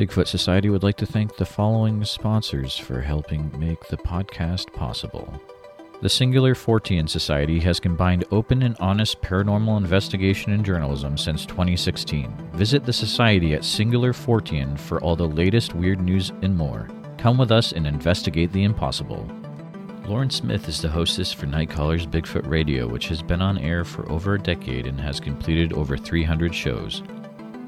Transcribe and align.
Bigfoot 0.00 0.28
Society 0.28 0.70
would 0.70 0.82
like 0.82 0.96
to 0.96 1.04
thank 1.04 1.36
the 1.36 1.44
following 1.44 2.02
sponsors 2.06 2.74
for 2.74 3.02
helping 3.02 3.52
make 3.60 3.86
the 3.88 3.98
podcast 3.98 4.72
possible. 4.72 5.38
The 6.00 6.08
Singular 6.08 6.54
Fortean 6.54 7.06
Society 7.06 7.60
has 7.60 7.78
combined 7.78 8.24
open 8.30 8.62
and 8.62 8.78
honest 8.80 9.20
paranormal 9.20 9.76
investigation 9.76 10.52
and 10.52 10.64
journalism 10.64 11.18
since 11.18 11.44
2016. 11.44 12.34
Visit 12.54 12.86
the 12.86 12.94
Society 12.94 13.52
at 13.52 13.62
Singular 13.62 14.14
Fortean 14.14 14.78
for 14.78 15.02
all 15.02 15.16
the 15.16 15.28
latest 15.28 15.74
weird 15.74 16.00
news 16.00 16.32
and 16.40 16.56
more. 16.56 16.88
Come 17.18 17.36
with 17.36 17.52
us 17.52 17.72
and 17.72 17.86
investigate 17.86 18.52
the 18.52 18.64
impossible. 18.64 19.30
Lauren 20.06 20.30
Smith 20.30 20.66
is 20.66 20.80
the 20.80 20.88
hostess 20.88 21.30
for 21.30 21.44
Nightcaller's 21.44 22.06
Bigfoot 22.06 22.48
Radio, 22.48 22.88
which 22.88 23.08
has 23.08 23.20
been 23.20 23.42
on 23.42 23.58
air 23.58 23.84
for 23.84 24.10
over 24.10 24.36
a 24.36 24.42
decade 24.42 24.86
and 24.86 24.98
has 24.98 25.20
completed 25.20 25.74
over 25.74 25.98
300 25.98 26.54
shows. 26.54 27.02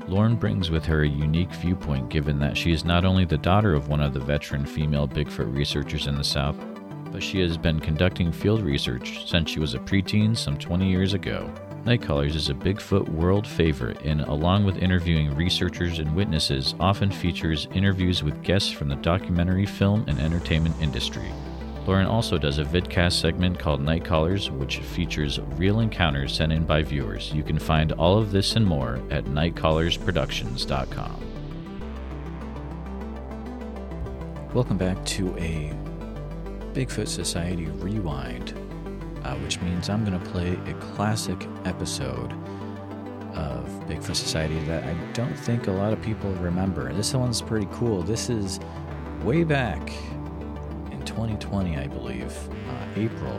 Lauren 0.09 0.37
brings 0.37 0.71
with 0.71 0.84
her 0.84 1.03
a 1.03 1.09
unique 1.09 1.53
viewpoint 1.53 2.09
given 2.09 2.39
that 2.39 2.57
she 2.57 2.73
is 2.73 2.84
not 2.84 3.05
only 3.05 3.25
the 3.25 3.39
daughter 3.39 3.75
of 3.75 3.89
one 3.89 4.01
of 4.01 4.12
the 4.12 4.20
veteran 4.20 4.66
female 4.66 5.06
Bigfoot 5.06 5.55
researchers 5.55 6.06
in 6.06 6.16
the 6.16 6.24
South, 6.24 6.56
but 7.12 7.23
she 7.23 7.41
has 7.41 7.56
been 7.56 7.79
conducting 7.79 8.33
field 8.33 8.62
research 8.62 9.29
since 9.29 9.51
she 9.51 9.60
was 9.60 9.74
a 9.74 9.79
preteen 9.79 10.37
some 10.37 10.59
20 10.59 10.88
years 10.88 11.15
ago. 11.15 11.52
Nightcallers 11.84 12.34
is 12.34 12.48
a 12.48 12.55
Bigfoot 12.55 13.09
world 13.09 13.46
favorite 13.46 14.01
and, 14.02 14.20
along 14.23 14.65
with 14.65 14.79
interviewing 14.79 15.34
researchers 15.34 15.98
and 15.98 16.15
witnesses, 16.15 16.74
often 16.79 17.10
features 17.10 17.69
interviews 17.74 18.23
with 18.23 18.43
guests 18.43 18.71
from 18.71 18.88
the 18.88 18.96
documentary, 18.96 19.66
film, 19.66 20.05
and 20.09 20.19
entertainment 20.21 20.77
industry. 20.80 21.30
Lauren 21.86 22.06
also 22.06 22.38
does 22.38 22.59
a 22.59 22.64
vidcast 22.64 23.20
segment 23.20 23.59
called 23.59 23.80
Night 23.80 24.04
Callers, 24.04 24.52
which 24.52 24.78
features 24.78 25.40
real 25.56 25.80
encounters 25.80 26.32
sent 26.32 26.52
in 26.52 26.64
by 26.64 26.82
viewers. 26.82 27.32
You 27.32 27.42
can 27.42 27.59
find 27.59 27.90
all 27.92 28.18
of 28.18 28.30
this 28.30 28.54
and 28.54 28.64
more 28.64 29.00
at 29.10 29.24
nightcallersproductions.com. 29.24 31.28
Welcome 34.54 34.78
back 34.78 35.04
to 35.06 35.37
a 35.38 35.74
Bigfoot 36.73 37.09
Society 37.09 37.66
Rewind, 37.66 38.52
uh, 39.24 39.35
which 39.38 39.60
means 39.60 39.90
I'm 39.90 40.04
going 40.04 40.20
to 40.20 40.30
play 40.30 40.57
a 40.66 40.74
classic 40.74 41.48
episode 41.64 42.30
of 43.35 43.66
Bigfoot 43.88 44.14
Society 44.14 44.60
that 44.66 44.85
I 44.85 44.95
don't 45.14 45.35
think 45.35 45.66
a 45.66 45.73
lot 45.73 45.92
of 45.92 46.01
people 46.01 46.30
remember. 46.35 46.92
This 46.92 47.12
one's 47.12 47.42
pretty 47.42 47.66
cool. 47.73 48.04
This 48.04 48.30
is 48.30 48.60
way 49.24 49.42
back 49.42 49.90
2020, 51.13 51.77
I 51.77 51.87
believe, 51.87 52.35
uh, 52.68 52.87
April. 52.96 53.38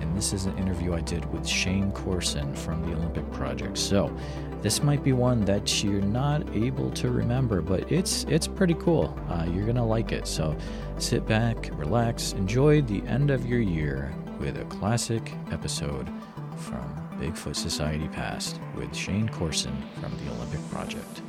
And 0.00 0.16
this 0.16 0.32
is 0.32 0.46
an 0.46 0.56
interview 0.58 0.94
I 0.94 1.00
did 1.00 1.24
with 1.32 1.46
Shane 1.46 1.92
Corson 1.92 2.54
from 2.54 2.82
the 2.82 2.96
Olympic 2.96 3.30
Project. 3.32 3.78
So, 3.78 4.14
this 4.62 4.82
might 4.82 5.04
be 5.04 5.12
one 5.12 5.44
that 5.44 5.84
you're 5.84 6.02
not 6.02 6.42
able 6.54 6.90
to 6.92 7.10
remember, 7.10 7.60
but 7.60 7.90
it's 7.92 8.24
it's 8.24 8.48
pretty 8.48 8.74
cool. 8.74 9.16
Uh, 9.28 9.46
you're 9.52 9.66
gonna 9.66 9.86
like 9.86 10.10
it. 10.10 10.26
So, 10.26 10.56
sit 10.98 11.26
back, 11.26 11.70
relax, 11.74 12.32
enjoy 12.32 12.82
the 12.82 13.02
end 13.06 13.30
of 13.30 13.46
your 13.46 13.60
year 13.60 14.12
with 14.40 14.58
a 14.58 14.64
classic 14.64 15.32
episode 15.52 16.08
from 16.56 16.84
Bigfoot 17.20 17.54
Society 17.54 18.08
Past 18.08 18.60
with 18.74 18.94
Shane 18.94 19.28
Corson 19.28 19.76
from 20.00 20.12
the 20.24 20.32
Olympic 20.32 20.68
Project. 20.70 21.22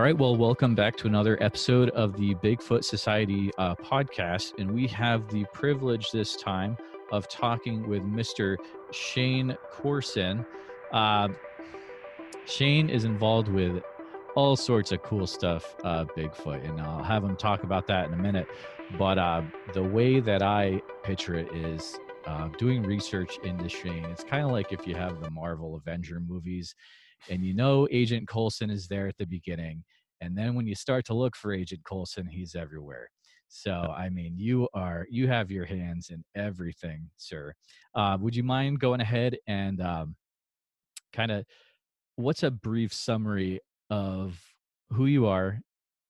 All 0.00 0.04
right, 0.04 0.16
well, 0.16 0.34
welcome 0.34 0.74
back 0.74 0.96
to 0.96 1.06
another 1.06 1.36
episode 1.42 1.90
of 1.90 2.16
the 2.16 2.34
Bigfoot 2.36 2.84
Society 2.84 3.50
uh, 3.58 3.74
podcast. 3.74 4.58
And 4.58 4.72
we 4.72 4.86
have 4.86 5.28
the 5.28 5.44
privilege 5.52 6.10
this 6.10 6.36
time 6.36 6.78
of 7.12 7.28
talking 7.28 7.86
with 7.86 8.02
Mr. 8.04 8.56
Shane 8.92 9.54
Corson. 9.70 10.46
Uh, 10.90 11.28
Shane 12.46 12.88
is 12.88 13.04
involved 13.04 13.48
with 13.48 13.82
all 14.36 14.56
sorts 14.56 14.90
of 14.90 15.02
cool 15.02 15.26
stuff, 15.26 15.76
uh, 15.84 16.06
Bigfoot, 16.16 16.66
and 16.66 16.80
I'll 16.80 17.04
have 17.04 17.22
him 17.22 17.36
talk 17.36 17.62
about 17.62 17.86
that 17.88 18.06
in 18.06 18.14
a 18.14 18.22
minute. 18.22 18.46
But 18.98 19.18
uh, 19.18 19.42
the 19.74 19.82
way 19.82 20.18
that 20.20 20.40
I 20.40 20.80
picture 21.02 21.34
it 21.34 21.54
is 21.54 22.00
uh, 22.26 22.48
doing 22.56 22.84
research 22.84 23.38
into 23.44 23.68
Shane. 23.68 24.06
It's 24.06 24.24
kind 24.24 24.46
of 24.46 24.50
like 24.50 24.72
if 24.72 24.86
you 24.86 24.94
have 24.94 25.20
the 25.20 25.30
Marvel 25.30 25.76
Avenger 25.76 26.20
movies 26.20 26.74
and 27.28 27.44
you 27.44 27.54
know 27.54 27.86
Agent 27.90 28.28
Coulson 28.28 28.70
is 28.70 28.88
there 28.88 29.06
at 29.06 29.16
the 29.18 29.26
beginning. 29.26 29.84
And 30.20 30.36
then 30.36 30.54
when 30.54 30.66
you 30.66 30.74
start 30.74 31.04
to 31.06 31.14
look 31.14 31.34
for 31.34 31.52
Agent 31.52 31.82
Coulson, 31.84 32.26
he's 32.26 32.54
everywhere. 32.54 33.08
So 33.48 33.72
I 33.72 34.08
mean, 34.10 34.34
you 34.36 34.68
are 34.74 35.06
you 35.10 35.26
have 35.26 35.50
your 35.50 35.64
hands 35.64 36.10
in 36.10 36.22
everything, 36.36 37.10
sir. 37.16 37.52
Uh, 37.94 38.16
would 38.20 38.36
you 38.36 38.44
mind 38.44 38.78
going 38.78 39.00
ahead 39.00 39.36
and 39.48 39.80
um, 39.82 40.14
kind 41.12 41.32
of 41.32 41.44
what's 42.16 42.44
a 42.44 42.50
brief 42.50 42.92
summary 42.94 43.60
of 43.90 44.40
who 44.90 45.06
you 45.06 45.26
are 45.26 45.58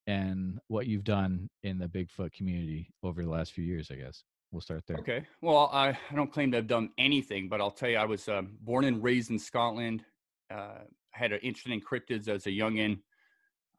and 0.07 0.59
what 0.69 0.87
you've 0.87 1.05
done 1.05 1.49
in 1.63 1.79
the 1.79 1.87
Bigfoot 1.87 2.33
community 2.33 2.93
over 3.03 3.23
the 3.23 3.31
last 3.31 3.53
few 3.53 3.65
years? 3.65 3.91
I 3.91 3.95
guess 3.95 4.23
we'll 4.53 4.61
start 4.61 4.83
there. 4.87 4.99
Okay. 4.99 5.25
Well, 5.41 5.71
I, 5.73 5.89
I 5.89 6.15
don't 6.15 6.33
claim 6.33 6.51
to 6.51 6.59
have 6.59 6.67
done 6.67 6.91
anything, 6.99 7.49
but 7.49 7.61
I'll 7.61 7.71
tell 7.71 7.89
you, 7.89 7.97
I 7.97 8.05
was 8.05 8.29
uh, 8.29 8.43
born 8.63 8.85
and 8.85 9.03
raised 9.03 9.31
in 9.31 9.39
Scotland. 9.39 10.05
Uh, 10.51 10.81
had 11.13 11.33
an 11.33 11.41
interest 11.43 11.69
in 11.69 11.81
cryptids 11.81 12.29
as 12.29 12.47
a 12.47 12.51
youngin. 12.51 13.01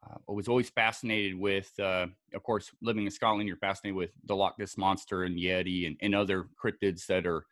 Uh, 0.04 0.16
I 0.28 0.32
was 0.32 0.48
always 0.48 0.70
fascinated 0.70 1.38
with, 1.38 1.70
uh, 1.78 2.06
of 2.34 2.42
course, 2.42 2.70
living 2.82 3.04
in 3.04 3.10
Scotland, 3.10 3.46
you're 3.48 3.56
fascinated 3.56 3.96
with 3.96 4.10
the 4.24 4.34
Loch 4.34 4.58
Ness 4.58 4.76
Monster 4.76 5.24
and 5.24 5.38
Yeti 5.38 5.86
and, 5.86 5.96
and 6.00 6.14
other 6.14 6.48
cryptids 6.62 7.06
that 7.06 7.26
are, 7.26 7.46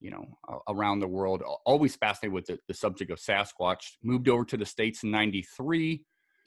you 0.00 0.10
know, 0.10 0.26
around 0.68 1.00
the 1.00 1.08
world. 1.08 1.42
Always 1.64 1.96
fascinated 1.96 2.34
with 2.34 2.46
the, 2.46 2.58
the 2.68 2.74
subject 2.74 3.10
of 3.10 3.18
Sasquatch. 3.18 3.96
Moved 4.02 4.28
over 4.28 4.44
to 4.44 4.56
the 4.56 4.66
States 4.66 5.02
in 5.02 5.10
93. 5.10 6.04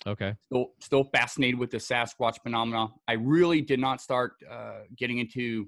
Okay. 0.08 0.36
Still, 0.46 0.68
still 0.80 1.04
fascinated 1.06 1.60
with 1.60 1.72
the 1.72 1.78
Sasquatch 1.78 2.38
phenomena. 2.44 2.90
I 3.08 3.14
really 3.14 3.62
did 3.62 3.80
not 3.80 4.02
start 4.02 4.34
uh, 4.50 4.82
getting 4.96 5.18
into 5.18 5.68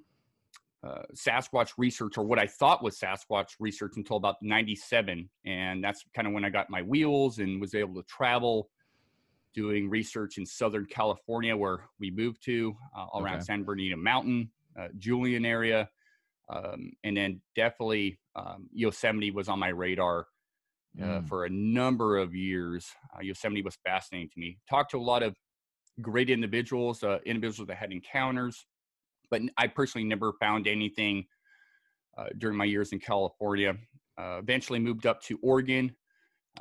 uh, 0.85 1.03
Sasquatch 1.16 1.71
research 1.77 2.17
or 2.17 2.25
what 2.25 2.39
I 2.39 2.47
thought 2.47 2.83
was 2.83 2.99
Sasquatch 2.99 3.55
research 3.59 3.94
until 3.95 4.17
about 4.17 4.35
97. 4.41 5.29
And 5.45 5.83
that's 5.83 6.03
kind 6.13 6.27
of 6.27 6.33
when 6.33 6.44
I 6.44 6.49
got 6.49 6.69
my 6.69 6.81
wheels 6.81 7.39
and 7.39 7.61
was 7.61 7.73
able 7.73 7.95
to 7.95 8.03
travel 8.07 8.69
doing 9.53 9.89
research 9.89 10.38
in 10.38 10.45
Southern 10.45 10.85
California, 10.85 11.55
where 11.55 11.85
we 11.99 12.11
moved 12.11 12.43
to 12.45 12.75
uh, 12.97 13.19
around 13.19 13.35
okay. 13.35 13.43
San 13.45 13.63
Bernardino 13.63 13.97
Mountain, 13.97 14.49
uh, 14.77 14.88
Julian 14.97 15.45
area. 15.45 15.89
Um, 16.49 16.91
and 17.03 17.16
then 17.16 17.41
definitely 17.55 18.19
um, 18.35 18.67
Yosemite 18.73 19.31
was 19.31 19.47
on 19.47 19.59
my 19.59 19.69
radar 19.69 20.27
uh, 21.01 21.05
mm. 21.05 21.27
for 21.27 21.45
a 21.45 21.49
number 21.49 22.17
of 22.17 22.35
years. 22.35 22.88
Uh, 23.16 23.22
Yosemite 23.22 23.61
was 23.61 23.77
fascinating 23.85 24.29
to 24.29 24.39
me. 24.39 24.57
Talked 24.69 24.91
to 24.91 24.97
a 24.97 25.01
lot 25.01 25.23
of 25.23 25.33
great 26.01 26.29
individuals, 26.29 27.03
uh, 27.03 27.19
individuals 27.25 27.67
that 27.67 27.77
had 27.77 27.91
encounters 27.91 28.66
but 29.33 29.41
I 29.57 29.66
personally 29.66 30.05
never 30.05 30.33
found 30.33 30.67
anything 30.67 31.25
uh, 32.16 32.25
during 32.38 32.55
my 32.55 32.66
years 32.66 32.91
in 32.91 32.99
California. 32.99 33.75
Uh, 34.16 34.38
eventually 34.38 34.77
moved 34.77 35.07
up 35.07 35.23
to 35.23 35.39
Oregon. 35.41 35.95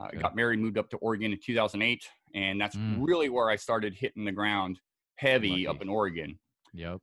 Uh, 0.01 0.05
okay. 0.07 0.17
Got 0.17 0.35
married, 0.35 0.59
moved 0.59 0.79
up 0.79 0.89
to 0.89 0.97
Oregon 0.97 1.33
in 1.33 1.39
2008, 1.45 2.03
and 2.35 2.59
that's 2.59 2.75
mm. 2.75 2.97
really 2.99 3.29
where 3.29 3.51
I 3.51 3.57
started 3.57 3.95
hitting 3.95 4.25
the 4.25 4.33
ground 4.33 4.81
heavy 5.17 5.51
Lucky. 5.51 5.67
up 5.67 5.83
in 5.83 5.91
Oregon. 5.91 6.39
Yep. 6.73 7.01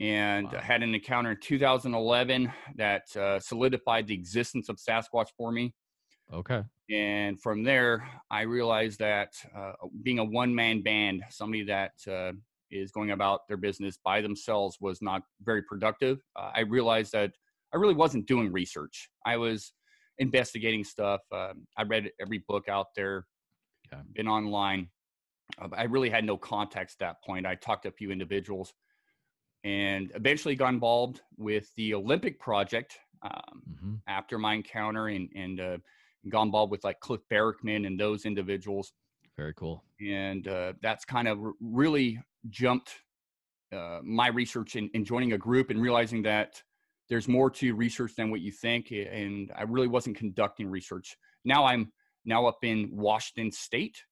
And 0.00 0.50
wow. 0.50 0.58
had 0.58 0.82
an 0.82 0.96
encounter 0.96 1.30
in 1.30 1.38
2011 1.40 2.52
that 2.74 3.16
uh, 3.16 3.38
solidified 3.38 4.08
the 4.08 4.14
existence 4.14 4.68
of 4.68 4.78
Sasquatch 4.78 5.28
for 5.36 5.52
me. 5.52 5.74
Okay. 6.32 6.62
And 6.90 7.40
from 7.40 7.62
there, 7.62 8.08
I 8.32 8.42
realized 8.42 8.98
that 8.98 9.34
uh, 9.56 9.72
being 10.02 10.18
a 10.18 10.24
one 10.24 10.52
man 10.52 10.82
band, 10.82 11.22
somebody 11.30 11.62
that 11.66 11.92
uh, 12.10 12.32
is 12.70 12.90
going 12.90 13.10
about 13.10 13.46
their 13.48 13.56
business 13.56 13.98
by 14.04 14.20
themselves 14.20 14.78
was 14.80 15.00
not 15.02 15.22
very 15.42 15.62
productive. 15.62 16.18
Uh, 16.36 16.50
I 16.54 16.60
realized 16.60 17.12
that 17.12 17.32
I 17.72 17.76
really 17.76 17.94
wasn't 17.94 18.26
doing 18.26 18.52
research. 18.52 19.08
I 19.26 19.36
was 19.36 19.72
investigating 20.18 20.84
stuff. 20.84 21.20
Um, 21.32 21.66
I 21.76 21.82
read 21.82 22.10
every 22.20 22.44
book 22.48 22.68
out 22.68 22.88
there, 22.96 23.26
yeah. 23.92 24.00
been 24.14 24.28
online. 24.28 24.88
Uh, 25.60 25.68
I 25.72 25.84
really 25.84 26.10
had 26.10 26.24
no 26.24 26.36
context 26.36 27.00
at 27.00 27.06
that 27.06 27.24
point. 27.24 27.46
I 27.46 27.54
talked 27.54 27.84
to 27.84 27.88
a 27.88 27.92
few 27.92 28.10
individuals 28.10 28.72
and 29.64 30.12
eventually 30.14 30.54
got 30.54 30.72
involved 30.72 31.20
with 31.36 31.72
the 31.76 31.94
Olympic 31.94 32.38
Project 32.38 32.98
um, 33.22 33.62
mm-hmm. 33.68 33.94
after 34.06 34.38
my 34.38 34.54
encounter 34.54 35.08
and, 35.08 35.28
and 35.34 35.60
uh, 35.60 35.78
got 36.28 36.42
involved 36.42 36.70
with 36.70 36.84
like 36.84 37.00
Cliff 37.00 37.20
Barackman 37.32 37.86
and 37.86 37.98
those 37.98 38.24
individuals. 38.24 38.92
Very 39.38 39.54
cool. 39.54 39.84
And 40.04 40.48
uh, 40.48 40.72
that's 40.82 41.04
kind 41.04 41.28
of 41.28 41.38
really 41.60 42.20
jumped 42.50 42.92
uh, 43.72 44.00
my 44.02 44.28
research 44.28 44.74
in, 44.74 44.90
in 44.94 45.04
joining 45.04 45.32
a 45.32 45.38
group 45.38 45.70
and 45.70 45.80
realizing 45.80 46.22
that 46.24 46.60
there's 47.08 47.28
more 47.28 47.48
to 47.50 47.72
research 47.74 48.16
than 48.16 48.32
what 48.32 48.40
you 48.40 48.50
think. 48.50 48.90
And 48.90 49.52
I 49.56 49.62
really 49.62 49.86
wasn't 49.86 50.16
conducting 50.16 50.68
research. 50.68 51.16
Now 51.44 51.64
I'm 51.66 51.92
now 52.24 52.46
up 52.46 52.58
in 52.64 52.90
Washington 52.92 53.52
State, 53.52 54.02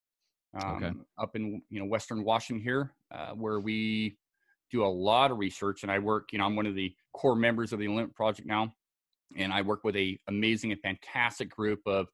um, 0.63 0.83
okay. 0.83 0.93
up 1.19 1.35
in 1.35 1.61
you 1.69 1.79
know 1.81 1.85
Western 1.85 2.23
Washington 2.23 2.63
here, 2.63 2.93
uh, 3.13 3.31
where 3.31 3.59
we 3.59 4.17
do 4.71 4.85
a 4.85 4.87
lot 4.87 5.29
of 5.29 5.39
research. 5.39 5.83
And 5.83 5.91
I 5.91 5.99
work, 5.99 6.29
you 6.31 6.39
know, 6.39 6.45
I'm 6.45 6.55
one 6.55 6.65
of 6.65 6.75
the 6.75 6.95
core 7.13 7.35
members 7.35 7.73
of 7.73 7.79
the 7.79 7.87
Olympic 7.89 8.15
Project 8.15 8.47
now. 8.47 8.73
and 9.35 9.51
I 9.51 9.61
work 9.61 9.83
with 9.83 9.97
a 9.97 10.17
amazing 10.29 10.71
and 10.71 10.79
fantastic 10.81 11.49
group 11.49 11.81
of 11.85 12.07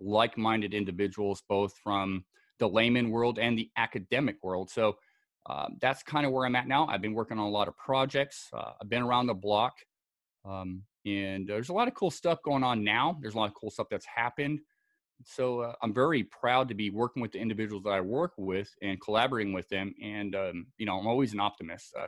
like-minded 0.00 0.74
individuals, 0.74 1.42
both 1.48 1.72
from 1.82 2.24
the 2.58 2.68
layman 2.68 3.10
world 3.10 3.38
and 3.38 3.58
the 3.58 3.70
academic 3.76 4.36
world. 4.42 4.70
So 4.70 4.96
um, 5.48 5.76
that's 5.80 6.02
kind 6.02 6.26
of 6.26 6.32
where 6.32 6.44
I'm 6.44 6.56
at 6.56 6.66
now. 6.66 6.86
I've 6.86 7.02
been 7.02 7.14
working 7.14 7.38
on 7.38 7.46
a 7.46 7.50
lot 7.50 7.68
of 7.68 7.76
projects. 7.76 8.48
Uh, 8.52 8.72
I've 8.80 8.88
been 8.88 9.02
around 9.02 9.26
the 9.26 9.34
block, 9.34 9.74
um, 10.44 10.82
and 11.04 11.46
there's 11.46 11.68
a 11.68 11.72
lot 11.72 11.88
of 11.88 11.94
cool 11.94 12.10
stuff 12.10 12.38
going 12.44 12.64
on 12.64 12.82
now. 12.82 13.16
There's 13.20 13.34
a 13.34 13.38
lot 13.38 13.48
of 13.48 13.54
cool 13.54 13.70
stuff 13.70 13.86
that's 13.90 14.06
happened. 14.06 14.60
So 15.24 15.60
uh, 15.60 15.74
I'm 15.82 15.94
very 15.94 16.24
proud 16.24 16.68
to 16.68 16.74
be 16.74 16.90
working 16.90 17.22
with 17.22 17.32
the 17.32 17.38
individuals 17.38 17.84
that 17.84 17.90
I 17.90 18.00
work 18.00 18.32
with 18.36 18.68
and 18.82 19.00
collaborating 19.00 19.52
with 19.52 19.68
them. 19.68 19.94
And 20.02 20.34
um, 20.34 20.66
you 20.78 20.86
know, 20.86 20.98
I'm 20.98 21.06
always 21.06 21.32
an 21.32 21.40
optimist. 21.40 21.94
Uh, 21.98 22.06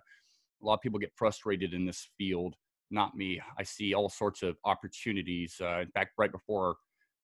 a 0.61 0.65
lot 0.65 0.75
of 0.75 0.81
people 0.81 0.99
get 0.99 1.13
frustrated 1.15 1.75
in 1.75 1.87
this 1.87 2.09
field. 2.19 2.55
Not 2.91 3.15
me. 3.15 3.41
I 3.57 3.63
see 3.63 3.95
all 3.95 4.09
sorts 4.09 4.43
of 4.43 4.57
opportunities. 4.65 5.57
Uh, 5.61 5.81
in 5.81 5.91
fact, 5.91 6.15
right 6.19 6.33
before 6.33 6.77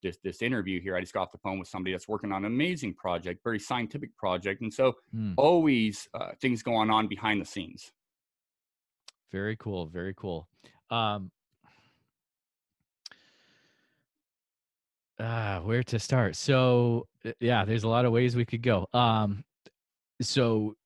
this 0.05 0.19
this 0.23 0.43
interview 0.43 0.81
here, 0.81 0.95
I 0.95 1.01
just 1.01 1.13
got 1.13 1.23
off 1.23 1.33
the 1.33 1.39
phone 1.39 1.59
with 1.59 1.67
somebody 1.67 1.93
that's 1.93 2.07
working 2.07 2.31
on 2.31 2.45
an 2.45 2.53
amazing 2.53 2.95
project, 2.95 3.43
very 3.43 3.59
scientific 3.59 4.17
project, 4.17 4.61
and 4.61 4.73
so 4.73 4.95
mm. 5.13 5.35
always 5.37 6.09
uh, 6.15 6.31
things 6.41 6.63
going 6.63 6.91
on 6.91 7.09
behind 7.09 7.41
the 7.41 7.45
scenes. 7.45 7.91
Very 9.33 9.57
cool. 9.57 9.87
Very 9.87 10.15
cool. 10.15 10.47
Um, 10.91 11.33
uh, 15.19 15.59
where 15.61 15.83
to 15.83 15.99
start? 15.99 16.37
So 16.37 17.09
uh, 17.27 17.33
yeah, 17.41 17.65
there's 17.65 17.83
a 17.83 17.89
lot 17.89 18.05
of 18.05 18.13
ways 18.13 18.37
we 18.37 18.45
could 18.45 18.63
go. 18.63 18.87
Um, 18.93 19.43
so 20.21 20.77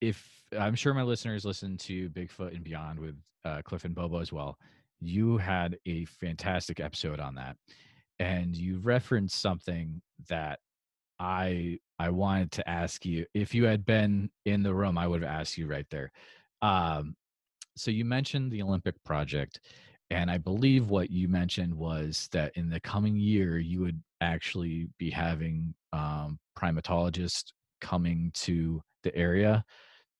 if 0.00 0.28
I'm 0.58 0.74
sure 0.74 0.94
my 0.94 1.04
listeners 1.04 1.44
listen 1.44 1.76
to 1.78 2.10
Bigfoot 2.10 2.54
and 2.54 2.64
Beyond 2.64 2.98
with 2.98 3.16
uh, 3.44 3.62
Cliff 3.62 3.84
and 3.84 3.94
Bobo 3.94 4.18
as 4.18 4.32
well, 4.32 4.58
you 5.00 5.36
had 5.36 5.78
a 5.86 6.04
fantastic 6.06 6.80
episode 6.80 7.20
on 7.20 7.34
that 7.36 7.56
and 8.22 8.56
you 8.56 8.78
referenced 8.78 9.40
something 9.40 10.00
that 10.28 10.60
I 11.18 11.80
I 11.98 12.10
wanted 12.10 12.52
to 12.52 12.68
ask 12.68 13.04
you. 13.04 13.26
If 13.34 13.52
you 13.52 13.64
had 13.64 13.84
been 13.84 14.30
in 14.46 14.62
the 14.62 14.72
room, 14.72 14.96
I 14.96 15.08
would 15.08 15.22
have 15.22 15.40
asked 15.40 15.58
you 15.58 15.66
right 15.66 15.86
there. 15.90 16.12
Um, 16.62 17.16
so 17.76 17.90
you 17.90 18.04
mentioned 18.04 18.52
the 18.52 18.62
Olympic 18.62 18.94
project, 19.04 19.60
and 20.10 20.30
I 20.30 20.38
believe 20.38 20.88
what 20.88 21.10
you 21.10 21.26
mentioned 21.26 21.74
was 21.74 22.28
that 22.30 22.52
in 22.56 22.70
the 22.70 22.80
coming 22.80 23.16
year 23.16 23.58
you 23.58 23.80
would 23.80 24.00
actually 24.20 24.88
be 24.98 25.10
having 25.10 25.74
um, 25.92 26.38
primatologists 26.56 27.52
coming 27.80 28.30
to 28.34 28.80
the 29.02 29.14
area. 29.16 29.64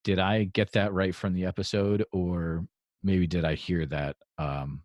Did 0.03 0.19
I 0.19 0.45
get 0.45 0.73
that 0.73 0.93
right 0.93 1.15
from 1.15 1.35
the 1.35 1.45
episode, 1.45 2.05
or 2.11 2.67
maybe 3.05 3.29
did 3.29 3.45
I 3.45 3.55
hear 3.55 3.87
that 3.87 4.17
um, 4.39 4.83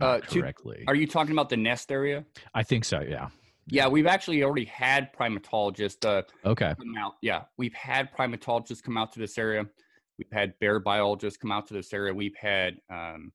uh, 0.00 0.20
correctly. 0.20 0.78
To, 0.80 0.88
are 0.88 0.94
you 0.94 1.06
talking 1.06 1.32
about 1.32 1.48
the 1.48 1.56
nest 1.56 1.92
area? 1.92 2.24
I 2.54 2.62
think 2.62 2.84
so. 2.84 3.00
Yeah. 3.00 3.28
Yeah, 3.68 3.86
we've 3.86 4.06
actually 4.06 4.42
already 4.42 4.64
had 4.64 5.12
primatologists. 5.12 6.04
Uh, 6.04 6.22
okay. 6.44 6.74
Come 6.76 6.96
out. 6.98 7.14
Yeah, 7.22 7.42
we've 7.58 7.74
had 7.74 8.12
primatologists 8.12 8.82
come 8.82 8.96
out 8.96 9.12
to 9.12 9.20
this 9.20 9.38
area. 9.38 9.64
We've 10.18 10.32
had 10.32 10.58
bear 10.60 10.80
biologists 10.80 11.36
come 11.38 11.52
out 11.52 11.68
to 11.68 11.74
this 11.74 11.92
area. 11.92 12.12
We've 12.12 12.36
had 12.36 12.76
um, 12.90 13.32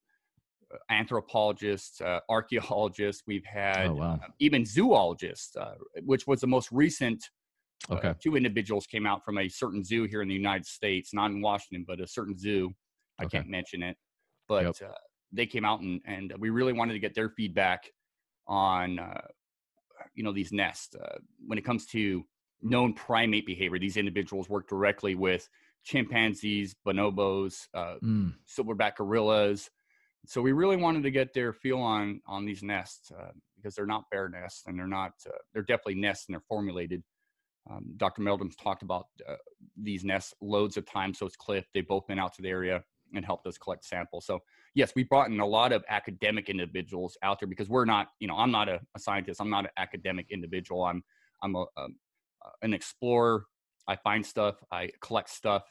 anthropologists, 0.90 2.02
uh, 2.02 2.20
archaeologists. 2.30 3.24
We've 3.26 3.46
had 3.46 3.88
oh, 3.88 3.96
wow. 3.96 4.20
uh, 4.22 4.28
even 4.40 4.66
zoologists, 4.66 5.56
uh, 5.56 5.76
which 6.04 6.28
was 6.28 6.42
the 6.42 6.48
most 6.48 6.72
recent. 6.72 7.24
Uh, 7.90 7.96
okay. 7.96 8.14
two 8.22 8.36
individuals 8.36 8.86
came 8.88 9.06
out 9.06 9.24
from 9.24 9.38
a 9.38 9.48
certain 9.48 9.84
zoo 9.84 10.04
here 10.06 10.22
in 10.22 10.28
the 10.28 10.34
United 10.34 10.66
States, 10.66 11.14
not 11.14 11.32
in 11.32 11.42
Washington, 11.42 11.86
but 11.88 12.02
a 12.02 12.08
certain 12.08 12.38
zoo. 12.38 12.72
I 13.20 13.26
okay. 13.26 13.38
can't 13.38 13.50
mention 13.50 13.82
it, 13.82 13.98
but 14.48 14.64
yep. 14.64 14.76
They 15.32 15.46
came 15.46 15.66
out 15.66 15.82
and, 15.82 16.02
and 16.06 16.34
we 16.40 16.50
really 16.50 16.74
wanted 16.74 16.94
to 16.94 17.00
get 17.00 17.16
their 17.16 17.30
feedback 17.30 17.92
on 18.48 19.00
uh, 19.00 19.22
you 20.16 20.24
know 20.24 20.34
these 20.34 20.52
nests 20.52 20.96
uh, 20.96 21.18
when 21.46 21.58
it 21.58 21.66
comes 21.66 21.86
to 21.88 22.24
known 22.62 22.94
primate 22.94 23.46
behavior. 23.46 23.80
These 23.80 23.98
individuals 23.98 24.50
work 24.50 24.68
directly 24.68 25.16
with 25.16 25.48
chimpanzees 25.84 26.76
bonobos 26.86 27.68
uh, 27.74 27.96
mm. 28.04 28.34
silverback 28.48 28.96
gorillas. 28.98 29.70
So 30.26 30.42
we 30.42 30.52
really 30.52 30.76
wanted 30.76 31.04
to 31.04 31.12
get 31.12 31.34
their 31.34 31.54
feel 31.54 31.80
on 31.80 32.22
on 32.28 32.46
these 32.46 32.64
nests 32.64 33.12
uh, 33.12 33.32
because 33.56 33.76
they're 33.76 33.86
not 33.86 34.10
bear 34.12 34.30
nests 34.30 34.64
and 34.68 34.78
they're 34.78 34.88
not 34.88 35.12
uh, 35.28 35.38
they're 35.54 35.64
definitely 35.64 35.96
nests 35.96 36.26
and 36.28 36.34
they're 36.34 36.44
formulated. 36.48 37.04
Um, 37.70 37.84
dr 37.98 38.22
meldrum's 38.22 38.56
talked 38.56 38.82
about 38.82 39.08
uh, 39.28 39.36
these 39.76 40.06
nests 40.06 40.34
loads 40.42 40.78
of 40.78 40.86
times 40.86 41.20
so 41.20 41.26
it's 41.26 41.36
cliff 41.36 41.66
they've 41.74 41.86
both 41.86 42.08
been 42.08 42.18
out 42.18 42.34
to 42.36 42.42
the 42.42 42.48
area 42.48 42.82
and 43.14 43.26
helped 43.26 43.48
us 43.48 43.58
collect 43.58 43.86
samples. 43.86 44.26
So 44.26 44.40
yes, 44.78 44.94
we 44.96 45.04
brought 45.04 45.30
in 45.30 45.40
a 45.40 45.46
lot 45.46 45.72
of 45.74 45.84
academic 45.90 46.50
individuals 46.50 47.18
out 47.24 47.40
there 47.40 47.48
because 47.48 47.68
we're 47.68 47.84
not, 47.86 48.10
you 48.20 48.28
know, 48.28 48.38
I'm 48.38 48.52
not 48.52 48.70
a, 48.70 48.80
a 48.96 49.00
scientist. 49.00 49.42
I'm 49.42 49.50
not 49.50 49.66
an 49.66 49.72
academic 49.76 50.28
individual. 50.30 50.86
I'm, 50.86 51.04
I'm 51.42 51.56
a, 51.56 51.66
a, 51.76 51.88
an 52.62 52.74
explorer. 52.76 53.46
I 53.88 53.96
find 53.96 54.24
stuff. 54.24 54.64
I 54.72 54.92
collect 55.02 55.30
stuff, 55.30 55.64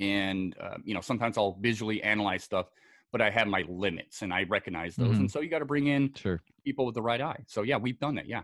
and 0.00 0.56
uh, 0.60 0.78
you 0.84 0.94
know, 0.94 1.00
sometimes 1.00 1.38
I'll 1.38 1.56
visually 1.60 2.02
analyze 2.02 2.42
stuff, 2.42 2.66
but 3.12 3.20
I 3.20 3.30
have 3.30 3.46
my 3.46 3.62
limits, 3.68 4.22
and 4.22 4.32
I 4.32 4.42
recognize 4.44 4.96
those. 4.96 5.10
Mm-hmm. 5.10 5.20
And 5.20 5.30
so 5.30 5.40
you 5.40 5.48
got 5.48 5.60
to 5.60 5.64
bring 5.64 5.86
in 5.86 6.12
sure. 6.14 6.40
people 6.64 6.84
with 6.84 6.94
the 6.94 7.02
right 7.02 7.20
eye. 7.20 7.44
So 7.46 7.62
yeah, 7.62 7.76
we've 7.76 7.98
done 8.00 8.16
that. 8.16 8.26
Yeah. 8.26 8.42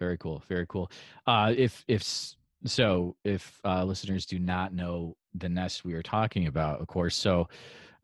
Very 0.00 0.16
cool. 0.16 0.42
Very 0.48 0.66
cool. 0.68 0.90
Uh, 1.26 1.52
if 1.56 1.84
if 1.86 2.02
so, 2.64 3.16
if 3.24 3.60
uh, 3.64 3.84
listeners 3.84 4.24
do 4.24 4.38
not 4.38 4.72
know 4.72 5.16
the 5.34 5.48
nest 5.48 5.84
we 5.84 5.94
are 5.94 6.02
talking 6.02 6.46
about, 6.46 6.80
of 6.80 6.86
course, 6.86 7.16
so 7.16 7.48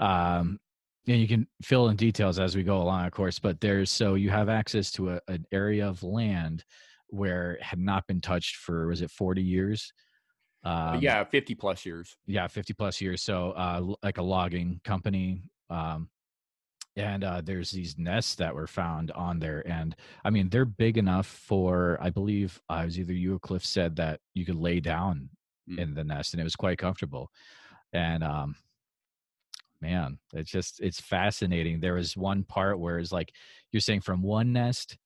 um, 0.01 0.59
and 1.07 1.21
you 1.21 1.29
can 1.29 1.47
fill 1.63 1.89
in 1.89 1.97
details 1.97 2.39
as 2.39 2.57
we 2.57 2.63
go 2.63 2.83
along, 2.83 3.07
of 3.07 3.13
course, 3.13 3.39
but 3.39 3.61
there's 3.61 3.91
so 3.91 4.15
you 4.15 4.31
have 4.31 4.49
access 4.49 4.91
to 4.93 5.13
a, 5.13 5.21
an 5.29 5.47
area 5.53 5.87
of 5.87 6.03
land 6.03 6.65
where 7.09 7.59
had 7.61 7.79
not 7.79 8.07
been 8.07 8.21
touched 8.21 8.57
for 8.57 8.87
was 8.89 9.03
it 9.03 9.11
40 9.11 9.43
years? 9.43 9.93
Uh, 10.65 10.93
um, 10.95 11.01
yeah, 11.01 11.25
50 11.25 11.55
plus 11.55 11.87
years. 11.87 12.17
Yeah, 12.27 12.47
50 12.47 12.75
plus 12.75 13.01
years. 13.01 13.23
So, 13.23 13.53
uh, 13.53 13.95
like 14.03 14.19
a 14.19 14.23
logging 14.23 14.81
company. 14.85 15.43
Um, 15.71 16.09
and 16.97 17.23
uh, 17.23 17.41
there's 17.43 17.71
these 17.71 17.97
nests 17.97 18.35
that 18.37 18.55
were 18.55 18.67
found 18.67 19.13
on 19.13 19.39
there. 19.39 19.67
And 19.67 19.95
I 20.25 20.31
mean, 20.31 20.49
they're 20.49 20.65
big 20.65 20.99
enough 20.99 21.27
for, 21.27 21.97
I 22.01 22.11
believe, 22.11 22.61
uh, 22.69 22.75
I 22.75 22.85
was 22.85 22.99
either 22.99 23.13
you 23.13 23.37
or 23.37 23.39
Cliff 23.39 23.65
said 23.65 23.97
that 23.97 24.21
you 24.35 24.45
could 24.45 24.57
lay 24.57 24.81
down 24.81 25.31
mm. 25.71 25.79
in 25.79 25.95
the 25.95 26.05
nest 26.05 26.35
and 26.35 26.41
it 26.41 26.45
was 26.45 26.57
quite 26.57 26.79
comfortable. 26.79 27.31
And 27.93 28.25
um, 28.25 28.57
man 29.81 30.19
it's 30.33 30.51
just 30.51 30.81
it's 30.81 31.01
fascinating 31.01 31.81
there 31.81 31.95
was 31.95 32.17
one 32.17 32.43
part 32.45 32.79
where 32.81 32.99
it's 32.99 33.13
like 33.13 33.33
you're 33.73 33.81
saying 33.81 34.01
from 34.01 34.23
one 34.23 34.53
nest 34.53 34.97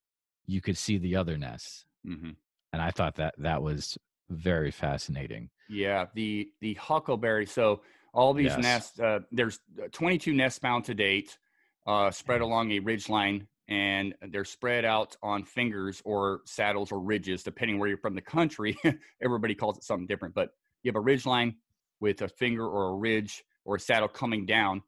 you 0.47 0.61
could 0.61 0.77
see 0.77 0.99
the 0.99 1.17
other 1.17 1.37
nests 1.37 1.85
mm-hmm. 2.07 2.31
and 2.73 2.83
i 2.83 2.91
thought 2.91 3.17
that 3.17 3.35
that 3.39 3.63
was 3.63 3.99
very 4.31 4.71
fascinating 4.71 5.51
yeah 5.69 6.07
the 6.15 6.49
the 6.61 6.75
huckleberry 6.75 7.47
so 7.47 7.83
all 8.15 8.35
these 8.35 8.47
yes. 8.47 8.59
nests 8.59 9.01
uh, 9.01 9.21
there's 9.31 9.61
uh, 9.83 9.89
22 9.93 10.33
nests 10.33 10.59
found 10.59 10.85
to 10.85 10.95
date 10.95 11.39
uh, 11.87 12.11
spread 12.11 12.41
mm-hmm. 12.41 12.45
along 12.45 12.71
a 12.73 12.79
ridge 12.81 13.09
line 13.09 13.47
and 13.69 14.15
they're 14.31 14.45
spread 14.45 14.85
out 14.85 15.17
on 15.23 15.45
fingers 15.45 16.03
or 16.05 16.41
saddles 16.45 16.91
or 16.93 17.01
ridges 17.01 17.43
depending 17.43 17.79
where 17.79 17.89
you're 17.89 17.99
from 17.99 18.15
the 18.15 18.21
country 18.21 18.77
everybody 19.23 19.55
calls 19.55 19.77
it 19.77 19.85
something 19.85 20.07
different 20.07 20.35
but 20.35 20.51
you 20.83 20.89
have 20.89 20.97
a 20.97 21.01
ridge 21.01 21.27
line 21.27 21.55
with 22.01 22.23
a 22.23 22.29
finger 22.29 22.67
or 22.67 22.91
a 22.91 22.95
ridge 22.95 23.45
or 23.65 23.77
a 23.77 23.81
saddle 23.81 24.09
coming 24.09 24.47
down 24.47 24.83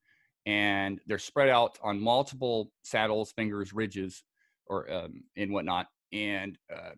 and 0.47 1.01
they're 1.07 1.19
spread 1.19 1.49
out 1.49 1.79
on 1.83 2.01
multiple 2.01 2.71
saddles, 2.83 3.33
fingers, 3.33 3.73
ridges, 3.73 4.25
or 4.67 4.91
um, 4.93 5.25
and 5.37 5.53
whatnot. 5.53 5.87
And 6.13 6.59
uh, 6.75 6.91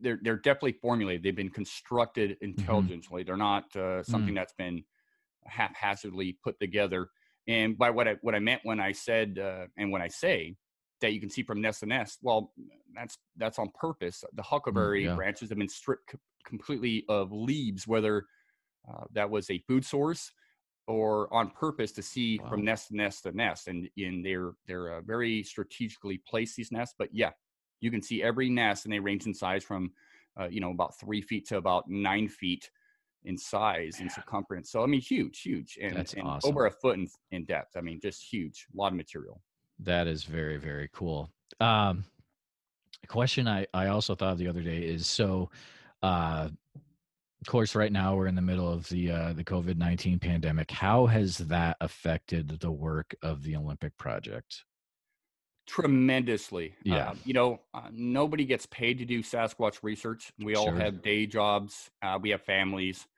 they're 0.00 0.18
they're 0.22 0.36
definitely 0.36 0.76
formulated. 0.80 1.22
They've 1.22 1.34
been 1.34 1.50
constructed 1.50 2.32
mm-hmm. 2.32 2.44
intelligently. 2.44 3.22
Mm-hmm. 3.22 3.26
They're 3.26 3.36
not 3.36 3.76
uh, 3.76 4.02
something 4.02 4.34
mm. 4.34 4.36
that's 4.36 4.54
been 4.54 4.84
haphazardly 5.44 6.38
put 6.42 6.58
together. 6.60 7.08
And 7.48 7.76
by 7.76 7.90
what 7.90 8.06
I 8.06 8.16
what 8.22 8.34
I 8.34 8.38
meant 8.38 8.60
when 8.64 8.80
I 8.80 8.92
said 8.92 9.38
uh, 9.38 9.66
and 9.76 9.90
when 9.90 10.02
I 10.02 10.08
say 10.08 10.54
that 11.00 11.12
you 11.12 11.20
can 11.20 11.30
see 11.30 11.42
from 11.42 11.60
nest 11.60 11.80
to 11.80 11.86
nest, 11.86 12.18
well, 12.22 12.52
that's 12.94 13.18
that's 13.36 13.58
on 13.58 13.70
purpose. 13.74 14.22
The 14.34 14.42
mm, 14.42 14.46
huckleberry 14.46 15.06
yeah. 15.06 15.16
branches 15.16 15.48
have 15.48 15.58
been 15.58 15.68
stripped 15.68 16.14
completely 16.44 17.04
of 17.08 17.32
leaves, 17.32 17.88
whether 17.88 18.24
uh, 18.88 19.04
that 19.12 19.30
was 19.30 19.50
a 19.50 19.58
food 19.66 19.84
source 19.84 20.30
or 20.86 21.32
on 21.32 21.50
purpose 21.50 21.92
to 21.92 22.02
see 22.02 22.38
wow. 22.42 22.50
from 22.50 22.64
nest 22.64 22.88
to 22.88 22.96
nest 22.96 23.22
to 23.22 23.32
nest 23.32 23.68
and 23.68 23.88
in 23.96 24.22
they're 24.22 24.52
they're 24.66 24.94
uh, 24.94 25.00
very 25.02 25.42
strategically 25.42 26.20
placed 26.26 26.56
these 26.56 26.72
nests 26.72 26.94
but 26.98 27.08
yeah 27.12 27.30
you 27.80 27.90
can 27.90 28.02
see 28.02 28.22
every 28.22 28.48
nest 28.48 28.84
and 28.84 28.92
they 28.92 28.98
range 28.98 29.26
in 29.26 29.34
size 29.34 29.62
from 29.62 29.92
uh, 30.40 30.48
you 30.48 30.60
know 30.60 30.70
about 30.70 30.98
three 30.98 31.20
feet 31.20 31.46
to 31.46 31.56
about 31.56 31.88
nine 31.88 32.28
feet 32.28 32.70
in 33.24 33.38
size 33.38 34.00
and 34.00 34.10
circumference 34.10 34.70
so 34.70 34.82
i 34.82 34.86
mean 34.86 35.00
huge 35.00 35.40
huge 35.40 35.78
and, 35.80 35.94
That's 35.94 36.14
and 36.14 36.26
awesome. 36.26 36.50
over 36.50 36.66
a 36.66 36.70
foot 36.70 36.98
in, 36.98 37.08
in 37.30 37.44
depth 37.44 37.76
i 37.76 37.80
mean 37.80 38.00
just 38.00 38.22
huge 38.22 38.66
a 38.74 38.76
lot 38.76 38.88
of 38.88 38.94
material 38.94 39.40
that 39.78 40.08
is 40.08 40.24
very 40.24 40.56
very 40.56 40.88
cool 40.92 41.30
um 41.60 42.04
a 43.04 43.06
question 43.06 43.46
i 43.46 43.66
i 43.72 43.86
also 43.86 44.16
thought 44.16 44.38
the 44.38 44.48
other 44.48 44.62
day 44.62 44.78
is 44.78 45.06
so 45.06 45.50
uh 46.02 46.48
of 47.42 47.48
course, 47.48 47.74
right 47.74 47.90
now 47.90 48.14
we're 48.14 48.28
in 48.28 48.36
the 48.36 48.40
middle 48.40 48.72
of 48.72 48.88
the 48.88 49.10
uh, 49.10 49.32
the 49.32 49.42
COVID 49.42 49.76
nineteen 49.76 50.20
pandemic. 50.20 50.70
How 50.70 51.06
has 51.06 51.38
that 51.38 51.76
affected 51.80 52.60
the 52.60 52.70
work 52.70 53.16
of 53.20 53.42
the 53.42 53.56
Olympic 53.56 53.98
project? 53.98 54.62
Tremendously. 55.66 56.76
Yeah. 56.84 57.10
Uh, 57.10 57.14
you 57.24 57.34
know, 57.34 57.60
uh, 57.74 57.88
nobody 57.90 58.44
gets 58.44 58.66
paid 58.66 58.98
to 58.98 59.04
do 59.04 59.24
Sasquatch 59.24 59.82
research. 59.82 60.32
We 60.38 60.54
all 60.54 60.66
Sure. 60.66 60.76
have 60.76 61.02
day 61.02 61.26
jobs. 61.26 61.90
Uh, 62.00 62.16
we 62.22 62.30
have 62.30 62.42
families, 62.42 63.08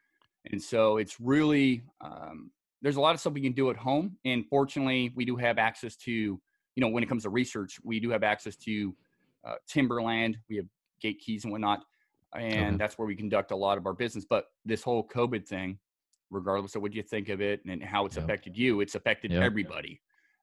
and 0.50 0.60
so 0.62 0.96
it's 0.96 1.20
really 1.20 1.82
um, 2.00 2.50
there's 2.80 2.96
a 2.96 3.02
lot 3.02 3.14
of 3.14 3.20
stuff 3.20 3.34
we 3.34 3.42
can 3.42 3.52
do 3.52 3.68
at 3.68 3.76
home. 3.76 4.16
And 4.24 4.46
fortunately, 4.46 5.12
we 5.14 5.26
do 5.26 5.36
have 5.36 5.58
access 5.58 5.96
to 5.96 6.10
you 6.10 6.40
know 6.78 6.88
when 6.88 7.02
it 7.02 7.10
comes 7.10 7.24
to 7.24 7.28
research, 7.30 7.78
we 7.84 8.00
do 8.00 8.08
have 8.08 8.22
access 8.22 8.56
to 8.56 8.96
uh, 9.44 9.56
timberland. 9.68 10.38
We 10.48 10.56
have 10.56 10.66
gate 10.98 11.18
keys 11.18 11.44
and 11.44 11.52
whatnot, 11.52 11.84
and 12.34 12.74
Okay. 12.74 12.76
that's 12.76 12.98
where 12.98 13.06
we 13.06 13.14
conduct 13.16 13.50
a 13.50 13.56
lot 13.56 13.78
of 13.78 13.86
our 13.86 13.92
business. 13.94 14.24
But 14.28 14.46
this 14.64 14.82
whole 14.82 15.06
COVID 15.08 15.46
thing, 15.46 15.78
regardless 16.30 16.74
of 16.74 16.82
what 16.82 16.92
you 16.94 17.02
think 17.02 17.28
of 17.28 17.40
it 17.40 17.64
and 17.64 17.82
how 17.82 18.06
it's 18.06 18.16
Yep. 18.16 18.24
affected 18.24 18.56
you, 18.56 18.80
it's 18.80 18.94
affected 18.94 19.32
Yep. 19.32 19.42
everybody 19.42 20.00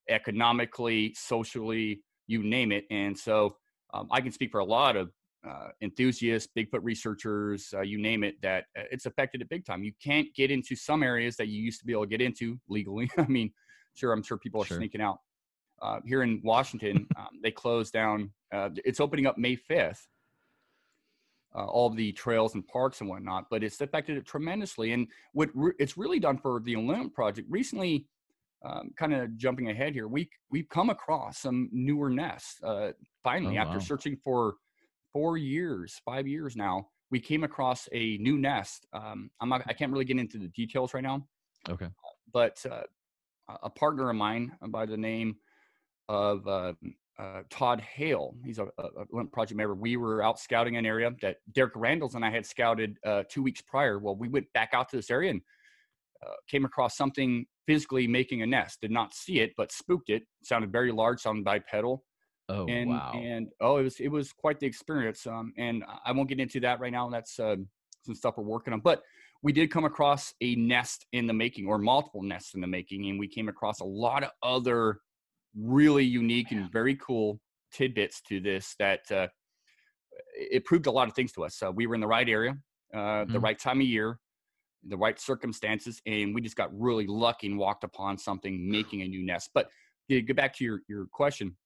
economically, 0.10 1.14
socially, 1.16 2.02
you 2.28 2.44
name 2.44 2.72
it. 2.72 2.86
And 2.90 3.18
so 3.18 3.58
um, 3.94 4.08
I 4.12 4.22
can 4.22 4.32
speak 4.32 4.52
for 4.52 4.60
a 4.60 4.66
lot 4.66 4.96
of 4.96 5.12
uh, 5.48 5.70
enthusiasts, 5.82 6.52
Bigfoot 6.56 6.82
researchers, 6.84 7.74
uh, 7.76 7.82
you 7.82 7.98
name 7.98 8.24
it, 8.24 8.40
that 8.42 8.66
uh, 8.78 8.84
it's 8.92 9.06
affected 9.08 9.42
it 9.42 9.50
big 9.50 9.66
time. 9.66 9.84
You 9.84 9.92
can't 10.04 10.28
get 10.36 10.52
into 10.52 10.76
some 10.76 11.02
areas 11.02 11.36
that 11.38 11.48
you 11.48 11.62
used 11.62 11.80
to 11.80 11.86
be 11.86 11.94
able 11.94 12.04
to 12.04 12.10
get 12.10 12.22
into 12.22 12.60
legally. 12.70 13.10
I 13.18 13.26
mean, 13.28 13.52
sure, 13.96 14.14
I'm 14.14 14.22
sure 14.24 14.38
people 14.38 14.62
are 14.62 14.66
Sure. 14.66 14.78
sneaking 14.78 15.02
out. 15.02 15.20
Uh, 15.82 16.00
here 16.06 16.22
in 16.22 16.42
Washington, 16.44 17.08
um, 17.16 17.40
they 17.42 17.50
closed 17.50 17.92
down. 17.92 18.32
Uh, 18.54 18.70
it's 18.86 19.00
opening 19.00 19.26
up 19.26 19.38
May 19.40 19.56
5th. 19.56 20.08
Uh, 21.54 21.66
all 21.66 21.90
the 21.90 22.14
trails 22.14 22.56
and 22.56 22.66
parks 22.66 23.02
and 23.02 23.10
whatnot, 23.10 23.46
but 23.50 23.62
it's 23.62 23.82
affected 23.82 24.16
it 24.16 24.26
tremendously. 24.26 24.94
And 24.94 25.06
what 25.34 25.50
re- 25.54 25.74
it's 25.80 25.98
really 25.98 26.18
done 26.18 26.38
for 26.38 26.62
the 26.62 26.76
Olymp 26.76 27.14
project 27.14 27.46
recently, 27.52 28.08
um, 28.64 28.92
kind 28.96 29.14
of 29.14 29.36
jumping 29.36 29.70
ahead 29.70 29.94
here, 29.94 30.08
we 30.08 30.30
we've 30.50 30.70
come 30.70 30.90
across 30.90 31.40
some 31.40 31.68
newer 31.74 32.10
nests. 32.10 32.64
Uh, 32.64 32.94
finally, 33.22 33.58
Oh, 33.58 33.62
after 33.64 33.80
wow. 33.80 33.84
searching 33.84 34.16
for 34.24 34.56
four 35.12 35.38
years, 35.38 36.00
five 36.06 36.26
years 36.26 36.56
now, 36.56 36.88
we 37.10 37.20
came 37.20 37.44
across 37.44 37.90
a 37.92 38.18
new 38.20 38.38
nest. 38.38 38.88
Um, 38.94 39.30
I'm 39.42 39.50
not, 39.50 39.62
I 39.68 39.74
can't 39.74 39.92
really 39.92 40.06
get 40.06 40.18
into 40.20 40.38
the 40.40 40.48
details 40.48 40.94
right 40.94 41.04
now, 41.04 41.28
Okay. 41.68 41.90
but 42.32 42.66
uh, 42.66 42.84
a- 43.50 43.60
a 43.64 43.70
partner 43.70 44.10
of 44.10 44.16
mine 44.16 44.54
by 44.70 44.86
the 44.86 44.96
name 44.96 45.36
of 46.08 46.48
uh, 47.22 47.44
Todd 47.50 47.82
Hale, 47.82 48.36
he's 48.44 48.58
a, 48.60 48.66
a, 48.78 49.18
a 49.20 49.26
project 49.26 49.58
member. 49.58 49.76
We 49.76 49.96
were 49.98 50.24
out 50.24 50.40
scouting 50.40 50.76
an 50.78 50.86
area 50.86 51.12
that 51.22 51.38
Derek 51.54 51.76
Randles 51.76 52.16
and 52.16 52.26
I 52.26 52.32
had 52.32 52.46
scouted 52.46 52.98
uh, 53.06 53.24
two 53.30 53.44
weeks 53.44 53.62
prior. 53.62 54.00
Well, 54.00 54.16
we 54.16 54.28
went 54.28 54.52
back 54.54 54.72
out 54.74 54.90
to 54.90 54.96
this 54.96 55.12
area 55.12 55.32
and 55.32 55.42
uh, 56.26 56.34
came 56.50 56.66
across 56.66 56.98
something 56.98 57.46
physically 57.68 58.08
making 58.08 58.42
a 58.42 58.48
nest. 58.48 58.82
Did 58.82 58.92
not 58.92 59.14
see 59.14 59.40
it, 59.40 59.52
but 59.56 59.72
spooked 59.72 60.10
it. 60.10 60.24
Sounded 60.44 60.72
very 60.72 60.92
large, 60.92 61.22
sounded 61.22 61.46
bipedal 61.46 62.04
Oh 62.52 62.66
and 62.68 62.90
wow. 62.90 63.14
and 63.16 63.48
oh 63.62 63.78
it 63.78 63.84
was 63.84 64.00
it 64.02 64.10
was 64.10 64.34
quite 64.34 64.60
the 64.60 64.66
experience 64.66 65.26
um 65.26 65.54
and 65.58 65.86
I- 65.88 66.00
i 66.08 66.12
won't 66.12 66.28
get 66.28 66.40
into 66.40 66.60
that 66.62 66.82
right 66.82 66.92
now 66.92 67.10
that's 67.10 67.40
uh, 67.40 67.56
some 68.04 68.16
stuff 68.16 68.34
we're 68.36 68.44
working 68.44 68.74
on 68.74 68.82
but 68.82 69.04
we 69.42 69.54
did 69.54 69.72
come 69.72 69.86
across 69.86 70.34
a 70.42 70.56
nest 70.56 71.06
in 71.14 71.28
the 71.28 71.34
making 71.34 71.68
or 71.68 71.78
multiple 71.78 72.22
nests 72.22 72.54
in 72.54 72.60
the 72.60 72.68
making 72.68 73.10
and 73.10 73.18
we 73.18 73.28
came 73.28 73.48
across 73.48 73.80
a 73.80 73.86
lot 73.86 74.24
of 74.24 74.32
other 74.44 75.00
really 75.56 76.06
unique 76.06 76.52
and 76.52 76.72
very 76.72 76.96
cool 76.96 77.40
tidbits 77.72 78.22
to 78.22 78.40
this 78.40 78.76
that 78.80 79.12
uh, 79.12 79.28
it 80.34 80.66
proved 80.66 80.88
a 80.88 80.92
lot 80.92 81.08
of 81.08 81.14
things 81.14 81.32
to 81.34 81.44
us 81.44 81.62
uh, 81.64 81.72
we 81.72 81.88
were 81.88 81.96
in 81.96 82.02
the 82.02 82.08
right 82.08 82.30
area 82.30 82.56
uh, 82.94 83.26
the 83.32 83.40
Mhm. 83.40 83.40
right 83.40 83.60
time 83.60 83.80
of 83.80 83.88
year 83.88 84.20
the 84.86 84.98
right 84.98 85.20
circumstances 85.20 86.02
and 86.06 86.36
we 86.36 86.42
just 86.42 86.58
got 86.58 86.70
really 86.80 87.08
lucky 87.08 87.48
and 87.48 87.58
walked 87.58 87.84
upon 87.84 88.18
something 88.18 88.70
making 88.72 89.02
a 89.04 89.08
new 89.08 89.24
nest 89.26 89.52
but 89.54 89.70
to 90.10 90.22
get 90.22 90.36
back 90.36 90.56
to 90.56 90.64
your 90.66 90.82
your 90.90 91.08
question 91.08 91.58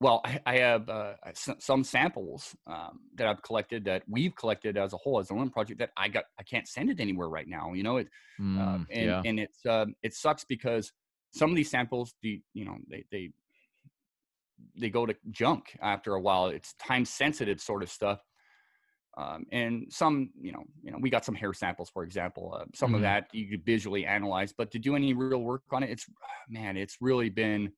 well, 0.00 0.22
I, 0.24 0.40
I 0.46 0.58
have 0.58 0.88
uh, 0.88 1.16
some 1.34 1.84
samples 1.84 2.56
um, 2.66 3.00
that 3.16 3.26
I've 3.26 3.42
collected 3.42 3.84
that 3.84 4.02
we've 4.08 4.34
collected 4.34 4.78
as 4.78 4.94
a 4.94 4.96
whole 4.96 5.18
as 5.18 5.30
a 5.30 5.34
Olymp 5.34 5.52
project 5.52 5.78
that 5.80 5.90
I 5.96 6.08
got 6.08 6.24
I 6.38 6.42
can't 6.42 6.66
send 6.66 6.88
it 6.90 7.00
anywhere 7.00 7.28
right 7.28 7.46
now. 7.46 7.74
You 7.74 7.82
know 7.82 7.98
it, 7.98 8.08
uh, 8.58 8.78
Mm, 8.78 8.86
and 8.90 9.16
yeah. 9.18 9.24
and 9.24 9.38
it's 9.38 9.64
um 9.66 9.94
it 10.02 10.14
sucks 10.14 10.44
because 10.44 10.90
some 11.32 11.50
of 11.50 11.56
these 11.56 11.70
samples, 11.70 12.14
the 12.22 12.42
you 12.54 12.64
know 12.64 12.78
they 12.88 13.04
they 13.10 13.30
they 14.76 14.90
go 14.90 15.06
to 15.06 15.14
junk 15.30 15.76
after 15.80 16.14
a 16.14 16.20
while. 16.20 16.46
It's 16.46 16.74
time 16.74 17.04
sensitive 17.04 17.60
sort 17.60 17.82
of 17.82 17.90
stuff. 17.90 18.20
Um, 19.16 19.44
and 19.50 19.86
some, 19.92 20.30
you 20.40 20.52
know, 20.52 20.62
you 20.82 20.92
know, 20.92 20.98
we 21.00 21.10
got 21.10 21.24
some 21.24 21.34
hair 21.34 21.52
samples, 21.52 21.90
for 21.90 22.04
example. 22.04 22.54
Uh, 22.56 22.64
some 22.74 22.94
of 22.94 23.00
Mhm. 23.00 23.04
that 23.04 23.28
you 23.34 23.48
could 23.50 23.64
visually 23.64 24.06
analyze, 24.06 24.52
but 24.52 24.70
to 24.70 24.78
do 24.78 24.94
any 24.94 25.14
real 25.14 25.42
work 25.42 25.62
on 25.72 25.82
it, 25.82 25.90
it's 25.90 26.06
man, 26.48 26.76
it's 26.76 26.98
really 27.00 27.28
been. 27.30 27.72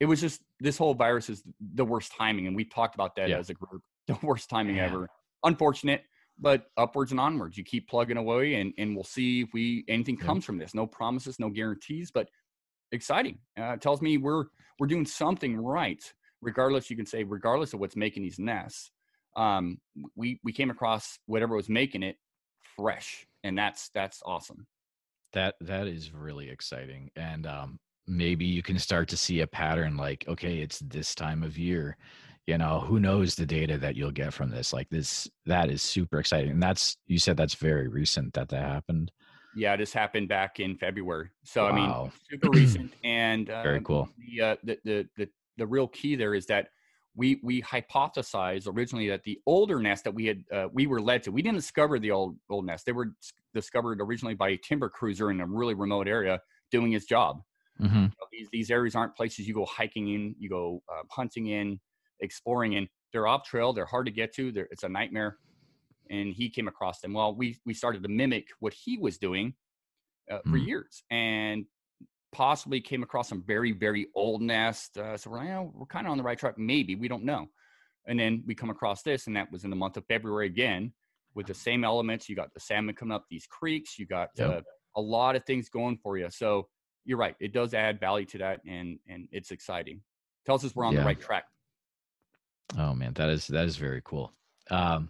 It 0.00 0.06
was 0.06 0.20
just 0.20 0.42
this 0.60 0.78
whole 0.78 0.94
virus 0.94 1.28
is 1.28 1.42
the 1.74 1.84
worst 1.84 2.12
timing, 2.12 2.46
and 2.46 2.54
we 2.54 2.64
talked 2.64 2.94
about 2.94 3.16
that 3.16 3.28
Yeah. 3.30 3.38
as 3.38 3.50
a 3.50 3.54
group. 3.54 3.82
The 4.08 4.18
worst 4.22 4.48
timing 4.48 4.76
Yeah. 4.76 4.86
ever. 4.86 5.08
Unfortunate, 5.44 6.02
but 6.38 6.70
upwards 6.78 7.10
and 7.10 7.20
onwards. 7.20 7.58
You 7.58 7.64
keep 7.64 7.88
plugging 7.88 8.16
away, 8.16 8.54
and 8.54 8.72
and 8.78 8.94
we'll 8.94 9.04
see 9.04 9.42
if 9.42 9.52
we 9.52 9.84
anything 9.88 10.16
comes 10.16 10.44
from 10.44 10.56
this. 10.58 10.74
No 10.74 10.86
promises, 10.86 11.38
no 11.38 11.50
guarantees, 11.50 12.10
but 12.10 12.28
exciting. 12.92 13.38
Uh, 13.58 13.72
it 13.72 13.80
tells 13.80 14.02
me 14.02 14.18
we're 14.18 14.44
we're 14.78 14.86
doing 14.86 15.06
something 15.06 15.56
right, 15.56 16.02
regardless. 16.40 16.90
You 16.90 16.96
can 16.96 17.06
say 17.06 17.24
regardless 17.24 17.74
of 17.74 17.80
what's 17.80 17.96
making 17.96 18.22
these 18.22 18.38
nests. 18.38 18.90
Um, 19.36 19.78
we 20.16 20.40
we 20.42 20.52
came 20.52 20.70
across 20.70 21.18
whatever 21.26 21.54
was 21.54 21.68
making 21.68 22.02
it 22.02 22.16
fresh, 22.76 23.26
and 23.44 23.56
that's 23.56 23.90
that's 23.94 24.20
awesome. 24.24 24.66
That 25.32 25.56
that 25.60 25.86
is 25.86 26.12
really 26.12 26.48
exciting, 26.48 27.10
and 27.16 27.46
um, 27.46 27.78
maybe 28.08 28.46
you 28.46 28.62
can 28.62 28.78
start 28.78 29.08
to 29.08 29.16
see 29.16 29.40
a 29.40 29.46
pattern. 29.46 29.96
Like, 29.96 30.24
okay, 30.26 30.58
it's 30.58 30.80
this 30.80 31.14
time 31.14 31.42
of 31.42 31.58
year. 31.58 31.96
You 32.46 32.56
know, 32.56 32.80
who 32.80 32.98
knows 32.98 33.34
the 33.34 33.44
data 33.44 33.76
that 33.78 33.94
you'll 33.94 34.10
get 34.10 34.32
from 34.32 34.50
this? 34.50 34.72
Like 34.72 34.88
this, 34.88 35.28
that 35.44 35.70
is 35.70 35.82
super 35.82 36.18
exciting. 36.18 36.52
And 36.52 36.62
that's 36.62 36.96
you 37.06 37.18
said 37.18 37.36
that's 37.36 37.54
very 37.54 37.88
recent 37.88 38.32
that 38.34 38.48
that 38.48 38.62
happened. 38.62 39.12
Yeah, 39.58 39.76
this 39.76 39.92
happened 39.92 40.28
back 40.28 40.60
in 40.60 40.76
February. 40.76 41.30
So 41.44 41.66
I 41.66 41.72
mean, 41.72 42.10
super 42.30 42.50
recent, 42.50 42.92
and 43.04 43.50
uh, 43.50 43.62
Very 43.62 43.80
cool. 43.80 44.08
The, 44.18 44.42
uh, 44.42 44.56
the 44.62 44.78
the 44.84 45.08
the 45.16 45.28
the 45.56 45.66
real 45.66 45.88
key 45.88 46.16
there 46.16 46.34
is 46.34 46.46
that 46.46 46.68
we 47.16 47.40
we 47.42 47.60
hypothesized 47.62 48.68
originally 48.68 49.08
that 49.08 49.24
the 49.24 49.40
older 49.46 49.80
nest 49.80 50.04
that 50.04 50.14
we 50.14 50.26
had 50.26 50.44
uh, 50.52 50.68
we 50.72 50.86
were 50.86 51.00
led 51.00 51.24
to 51.24 51.32
we 51.32 51.42
didn't 51.42 51.56
discover 51.56 51.98
the 51.98 52.12
old 52.12 52.36
old 52.48 52.64
nest 52.64 52.86
they 52.86 52.92
were 52.92 53.12
discovered 53.52 54.00
originally 54.00 54.34
by 54.34 54.50
a 54.50 54.56
timber 54.56 54.88
cruiser 54.88 55.30
in 55.30 55.40
a 55.40 55.46
really 55.46 55.74
remote 55.74 56.06
area 56.06 56.40
doing 56.70 56.92
his 56.92 57.04
job. 57.04 57.42
Hmm 57.78 58.06
these 58.38 58.48
these 58.50 58.70
areas 58.70 58.94
aren't 58.94 59.14
places 59.16 59.46
you 59.46 59.54
go 59.54 59.64
hiking 59.64 60.08
in 60.08 60.34
you 60.38 60.48
go 60.48 60.82
uh, 60.90 61.02
hunting 61.10 61.48
in 61.48 61.78
exploring 62.20 62.74
in. 62.74 62.88
They're 63.12 63.26
off 63.26 63.44
trail 63.44 63.72
they're 63.72 63.86
hard 63.86 64.06
to 64.06 64.12
get 64.12 64.34
to 64.34 64.52
they're, 64.52 64.68
it's 64.70 64.82
a 64.82 64.88
nightmare 64.88 65.38
and 66.10 66.34
he 66.34 66.48
came 66.50 66.68
across 66.68 67.00
them 67.00 67.12
well 67.12 67.34
we 67.34 67.56
we 67.66 67.74
started 67.74 68.02
to 68.02 68.08
mimic 68.08 68.48
what 68.60 68.72
he 68.72 68.98
was 68.98 69.18
doing 69.18 69.54
uh, 70.30 70.38
for 70.48 70.56
Mm. 70.58 70.66
years 70.66 71.02
and 71.10 71.64
possibly 72.32 72.80
came 72.80 73.02
across 73.02 73.28
some 73.28 73.42
very 73.46 73.72
very 73.72 74.06
old 74.14 74.42
nest 74.42 74.98
uh, 74.98 75.16
so 75.16 75.30
we're 75.30 75.38
like, 75.38 75.48
"Oh, 75.48 75.72
we're 75.74 75.86
kind 75.86 76.06
of 76.06 76.10
on 76.10 76.18
the 76.18 76.24
right 76.24 76.38
track 76.38 76.58
maybe 76.58 76.94
we 76.94 77.08
don't 77.08 77.24
know 77.24 77.46
and 78.06 78.18
then 78.18 78.42
we 78.46 78.54
come 78.54 78.70
across 78.70 79.02
this 79.02 79.26
and 79.26 79.36
that 79.36 79.50
was 79.50 79.64
in 79.64 79.70
the 79.70 79.76
month 79.76 79.96
of 79.96 80.04
february 80.06 80.46
again 80.46 80.92
with 81.34 81.46
the 81.46 81.54
same 81.54 81.84
elements 81.84 82.28
you 82.28 82.36
got 82.36 82.52
the 82.54 82.60
salmon 82.60 82.94
coming 82.94 83.14
up 83.14 83.24
these 83.30 83.46
creeks 83.46 83.98
you 83.98 84.06
got 84.06 84.28
Yep. 84.36 84.50
uh, 84.50 84.60
a 84.96 85.00
lot 85.00 85.36
of 85.36 85.44
things 85.44 85.68
going 85.68 85.96
for 86.02 86.18
you 86.18 86.28
so 86.30 86.68
you're 87.04 87.18
right 87.18 87.36
it 87.40 87.52
does 87.52 87.72
add 87.74 87.98
value 87.98 88.26
to 88.26 88.38
that 88.38 88.60
and 88.66 88.98
and 89.08 89.28
it's 89.32 89.50
exciting 89.50 90.02
tells 90.44 90.64
us 90.64 90.74
we're 90.74 90.84
on 90.84 90.94
Yeah. 90.94 91.00
the 91.00 91.06
right 91.06 91.20
track 91.20 91.44
Oh 92.76 92.94
man, 92.94 93.14
that 93.14 93.30
is 93.30 93.46
that 93.46 93.64
is 93.64 93.76
very 93.76 94.02
cool. 94.04 94.32
Um, 94.70 95.08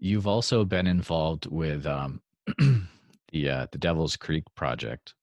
you've 0.00 0.26
also 0.26 0.64
been 0.64 0.86
involved 0.86 1.46
with 1.46 1.86
um, 1.86 2.20
the 2.58 3.48
uh, 3.48 3.66
the 3.70 3.78
Devil's 3.78 4.16
Creek 4.16 4.44
project, 4.56 5.14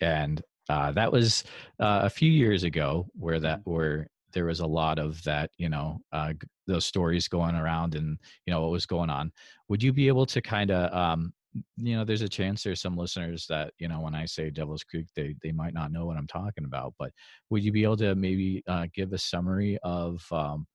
and 0.00 0.42
uh, 0.68 0.92
that 0.92 1.10
was 1.10 1.44
uh, 1.80 2.00
a 2.02 2.10
few 2.10 2.30
years 2.30 2.64
ago, 2.64 3.06
where 3.14 3.40
that 3.40 3.60
where 3.64 4.08
there 4.32 4.46
was 4.46 4.60
a 4.60 4.66
lot 4.66 4.98
of 4.98 5.22
that, 5.24 5.50
you 5.58 5.68
know, 5.68 6.00
uh, 6.12 6.32
those 6.66 6.86
stories 6.86 7.28
going 7.28 7.54
around, 7.54 7.94
and 7.94 8.18
you 8.46 8.52
know 8.52 8.60
what 8.60 8.70
was 8.70 8.86
going 8.86 9.10
on. 9.10 9.32
Would 9.68 9.82
you 9.82 9.92
be 9.92 10.08
able 10.08 10.26
to 10.26 10.42
kind 10.42 10.70
of 10.70 10.92
um, 10.92 11.32
you 11.76 11.96
know, 11.96 12.04
there's 12.04 12.22
a 12.22 12.28
chance 12.28 12.62
there's 12.62 12.80
some 12.80 12.96
listeners 12.96 13.46
that, 13.48 13.72
you 13.78 13.88
know, 13.88 14.00
when 14.00 14.14
I 14.14 14.24
say 14.24 14.50
Devil's 14.50 14.84
Creek, 14.84 15.06
they 15.14 15.34
they 15.42 15.52
might 15.52 15.74
not 15.74 15.92
know 15.92 16.06
what 16.06 16.16
I'm 16.16 16.26
talking 16.26 16.64
about. 16.64 16.94
But 16.98 17.12
would 17.50 17.62
you 17.62 17.72
be 17.72 17.84
able 17.84 17.96
to 17.98 18.14
maybe 18.14 18.62
uh, 18.66 18.86
give 18.94 19.12
a 19.12 19.18
summary 19.18 19.78
of 19.82 20.24
um, 20.32 20.66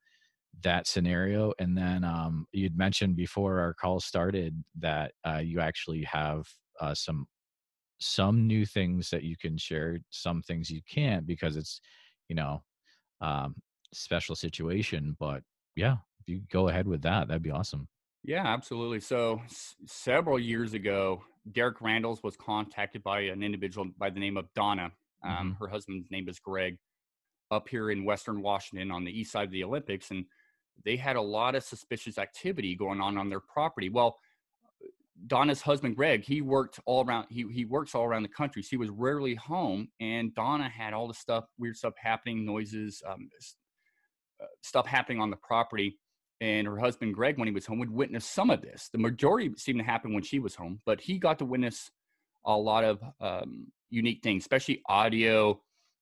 that 0.64 0.88
scenario? 0.88 1.54
And 1.60 1.78
then 1.78 2.04
um, 2.04 2.48
you'd 2.52 2.78
mentioned 2.78 3.16
before 3.16 3.60
our 3.60 3.74
call 3.74 4.00
started 4.00 4.64
that 4.80 5.14
uh, 5.26 5.38
you 5.44 5.60
actually 5.60 6.04
have 6.04 6.48
uh, 6.80 6.94
some 6.96 7.28
some 8.00 8.48
new 8.48 8.66
things 8.66 9.10
that 9.10 9.24
you 9.24 9.36
can 9.38 9.58
share, 9.58 10.00
some 10.12 10.42
things 10.44 10.70
you 10.70 10.82
can't 10.90 11.26
because 11.26 11.58
it's, 11.58 11.82
you 12.30 12.36
know, 12.36 12.64
um, 13.22 13.56
special 13.94 14.36
situation. 14.36 15.16
But 15.20 15.44
yeah, 15.76 15.98
if 16.20 16.30
you 16.30 16.42
go 16.52 16.70
ahead 16.70 16.88
with 16.88 17.02
that, 17.04 17.28
that'd 17.28 17.44
be 17.44 17.52
awesome. 17.52 17.88
Yeah, 18.24 18.46
absolutely. 18.46 19.00
So 19.00 19.42
s- 19.46 19.76
several 19.86 20.40
years 20.40 20.74
ago, 20.74 21.24
Derek 21.52 21.80
Randles 21.80 22.24
was 22.24 22.36
contacted 22.36 23.04
by 23.04 23.22
an 23.22 23.42
individual 23.44 23.88
by 23.98 24.10
the 24.10 24.20
name 24.20 24.38
of 24.38 24.54
Donna. 24.54 24.92
Um, 25.24 25.56
Her 25.60 25.68
husband's 25.68 26.12
name 26.12 26.28
is 26.30 26.40
Greg. 26.40 26.78
up 27.52 27.70
here 27.70 27.92
in 27.92 28.06
Western 28.06 28.42
Washington 28.42 28.92
on 28.92 29.06
the 29.06 29.12
east 29.12 29.32
side 29.32 29.46
of 29.46 29.52
the 29.52 29.64
Olympics, 29.64 30.12
and 30.12 30.26
they 30.84 30.96
had 30.96 31.16
a 31.16 31.22
lot 31.22 31.56
of 31.56 31.64
suspicious 31.64 32.18
activity 32.18 32.76
going 32.76 33.02
on 33.02 33.18
on 33.18 33.30
their 33.30 33.40
property. 33.40 33.90
Well, 33.90 34.18
Donna's 35.26 35.62
husband 35.62 35.96
Greg, 35.96 36.24
he 36.24 36.42
worked 36.42 36.80
all 36.86 37.04
around. 37.04 37.28
He 37.30 37.46
he 37.52 37.66
works 37.66 37.96
all 37.96 38.04
around 38.06 38.24
the 38.24 38.30
country. 38.30 38.62
So 38.62 38.70
he 38.72 38.78
was 38.78 38.90
rarely 38.90 39.36
home, 39.36 39.90
and 40.00 40.34
Donna 40.36 40.70
had 40.70 40.94
all 40.94 41.08
the 41.08 41.14
stuff, 41.14 41.46
weird 41.58 41.76
stuff 41.76 41.96
happening, 41.98 42.46
noises, 42.46 43.02
um, 43.06 43.30
uh, 44.42 44.46
stuff 44.62 44.86
happening 44.86 45.20
on 45.20 45.30
the 45.32 45.38
property. 45.38 46.00
And 46.40 46.68
her 46.68 46.78
husband 46.78 47.16
Greg, 47.16 47.40
when 47.40 47.48
he 47.48 47.54
was 47.54 47.66
home, 47.66 47.80
would 47.80 47.90
witness 47.90 48.26
some 48.26 48.52
of 48.52 48.62
this. 48.62 48.90
The 48.92 49.00
majority 49.00 49.52
seemed 49.58 49.80
to 49.80 49.86
happen 49.86 50.14
when 50.14 50.22
she 50.22 50.38
was 50.38 50.54
home, 50.54 50.82
but 50.86 51.02
he 51.02 51.18
got 51.18 51.40
to 51.40 51.46
witness 51.46 51.90
a 52.46 52.56
lot 52.56 52.84
of 52.84 53.02
um, 53.20 53.72
unique 53.90 54.22
things, 54.22 54.44
especially 54.44 54.84
audio, 54.88 55.60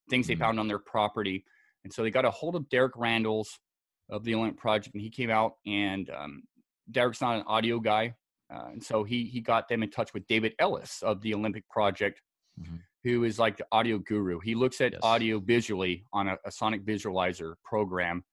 things 0.10 0.27
they 0.27 0.36
Mhm. 0.36 0.39
found 0.39 0.60
on 0.60 0.67
their 0.67 0.79
property. 0.79 1.46
And 1.86 1.94
so 1.94 2.03
they 2.03 2.12
got 2.12 2.25
a 2.25 2.32
hold 2.32 2.58
of 2.58 2.67
Derek 2.67 2.96
Randles 2.96 3.60
of 4.09 4.24
the 4.24 4.35
Olympic 4.35 4.59
Project, 4.59 4.93
and 4.95 5.01
he 5.01 5.09
came 5.09 5.29
out. 5.29 5.55
And 5.65 6.09
um, 6.09 6.43
Derek's 6.91 7.21
not 7.21 7.38
an 7.38 7.43
audio 7.47 7.79
guy, 7.79 8.15
uh, 8.53 8.67
and 8.71 8.83
so 8.83 9.03
he 9.03 9.25
he 9.25 9.41
got 9.41 9.67
them 9.67 9.83
in 9.83 9.89
touch 9.89 10.13
with 10.13 10.25
David 10.27 10.53
Ellis 10.59 11.01
of 11.01 11.21
the 11.21 11.33
Olympic 11.33 11.67
Project, 11.69 12.21
Mhm. 12.59 12.79
who 13.03 13.24
is 13.25 13.38
like 13.38 13.57
the 13.57 13.65
audio 13.71 13.97
guru. 13.97 14.39
He 14.39 14.55
looks 14.55 14.79
at 14.81 14.93
Yes. 14.93 15.01
audio 15.03 15.39
visually 15.39 16.05
on 16.13 16.27
a, 16.29 16.38
a 16.45 16.51
sonic 16.51 16.85
visualizer 16.85 17.55
program. 17.63 18.24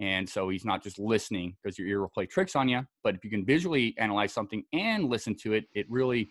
And 0.00 0.28
so 0.28 0.48
he's 0.48 0.64
not 0.64 0.82
just 0.82 0.98
listening 0.98 1.56
because 1.62 1.76
your 1.78 1.88
ear 1.88 2.00
will 2.00 2.08
play 2.08 2.26
tricks 2.26 2.54
on 2.54 2.68
you, 2.68 2.86
but 3.02 3.16
if 3.16 3.24
you 3.24 3.30
can 3.30 3.44
visually 3.44 3.96
analyze 3.98 4.32
something 4.32 4.64
and 4.72 5.08
listen 5.08 5.34
to 5.42 5.54
it, 5.54 5.68
it 5.74 5.90
really 5.90 6.30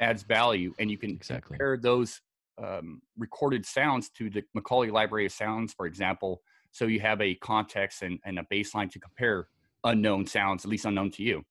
adds 0.00 0.24
value. 0.24 0.74
And 0.80 0.90
you 0.90 0.98
can 0.98 1.10
Exactly. 1.10 1.56
compare 1.56 1.76
those 1.76 2.20
um, 2.58 3.02
recorded 3.18 3.66
sounds 3.66 4.08
to 4.10 4.30
the 4.30 4.42
Macaulay 4.54 4.90
Library 4.90 5.26
of 5.26 5.32
Sounds, 5.32 5.72
for 5.74 5.86
example. 5.86 6.40
So 6.76 6.84
you 6.84 7.00
have 7.00 7.22
a 7.22 7.34
context 7.36 8.02
and, 8.02 8.18
and 8.26 8.38
a 8.38 8.42
baseline 8.52 8.90
to 8.90 8.98
compare 8.98 9.48
unknown 9.84 10.26
sounds, 10.26 10.62
at 10.62 10.70
least 10.70 10.84
unknown 10.84 11.10
to 11.12 11.22
you. 11.22 11.42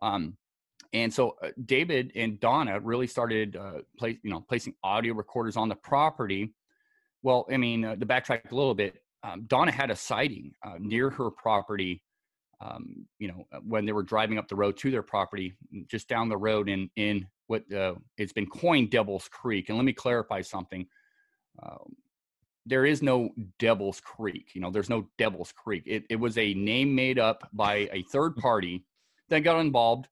Um, 0.00 0.38
and 0.94 1.12
so 1.12 1.36
uh, 1.42 1.50
David 1.66 2.12
and 2.16 2.40
Donna 2.40 2.80
really 2.80 3.06
started 3.06 3.56
uh, 3.56 3.82
you 4.00 4.30
know, 4.30 4.40
placing 4.40 4.72
audio 4.82 5.12
recorders 5.12 5.58
on 5.58 5.68
the 5.68 5.74
property. 5.74 6.54
Well, 7.22 7.46
I 7.52 7.58
mean, 7.58 7.84
uh, 7.84 7.96
to 7.96 8.06
backtrack 8.06 8.50
a 8.50 8.54
little 8.54 8.74
bit, 8.74 9.02
um, 9.22 9.44
Donna 9.48 9.70
had 9.70 9.90
a 9.90 9.96
sighting 9.96 10.54
uh, 10.64 10.76
near 10.78 11.10
her 11.10 11.30
property. 11.30 12.02
Um, 12.62 13.06
you 13.18 13.28
know, 13.28 13.46
uh, 13.52 13.58
when 13.58 13.84
they 13.84 13.92
were 13.92 14.02
driving 14.02 14.38
up 14.38 14.48
the 14.48 14.56
road 14.56 14.78
to 14.78 14.90
their 14.90 15.02
property, 15.02 15.52
just 15.88 16.08
down 16.08 16.30
the 16.30 16.38
road 16.38 16.70
in 16.70 16.88
in 16.96 17.26
what 17.48 17.70
uh, 17.70 17.96
it's 18.16 18.32
been 18.32 18.46
coined 18.46 18.90
Devil's 18.90 19.28
Creek. 19.28 19.68
And 19.68 19.76
let 19.76 19.84
me 19.84 19.92
clarify 19.92 20.40
something. 20.40 20.86
Um, 22.68 22.70
there 22.70 22.86
is 22.86 23.02
no 23.02 23.30
Devil's 23.58 24.00
Creek. 24.00 24.50
You 24.54 24.60
know, 24.60 24.70
there's 24.70 24.90
no 24.90 25.08
Devil's 25.18 25.52
Creek. 25.52 25.82
It, 25.86 26.04
it 26.10 26.16
was 26.16 26.36
a 26.38 26.54
name 26.54 26.94
made 26.94 27.18
up 27.18 27.48
by 27.52 27.88
a 27.92 28.02
third 28.10 28.36
party 28.46 28.84
that 29.28 29.40
got 29.40 29.60
involved. 29.60 30.08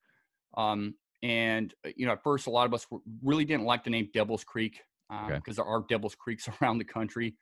Um, 0.56 0.94
and 1.22 1.72
uh, 1.84 1.90
you 1.96 2.06
know, 2.06 2.12
at 2.12 2.22
first, 2.22 2.46
a 2.46 2.50
lot 2.50 2.66
of 2.66 2.74
us 2.74 2.86
were, 2.90 3.00
really 3.22 3.44
didn't 3.44 3.64
like 3.66 3.84
the 3.84 3.90
name 3.90 4.08
Devil's 4.12 4.44
Creek 4.44 4.80
because 5.08 5.32
Okay. 5.38 5.52
there 5.52 5.64
are 5.64 5.84
Devil's 5.88 6.14
Creeks 6.14 6.48
around 6.62 6.78
the 6.78 6.84
country. 6.84 7.36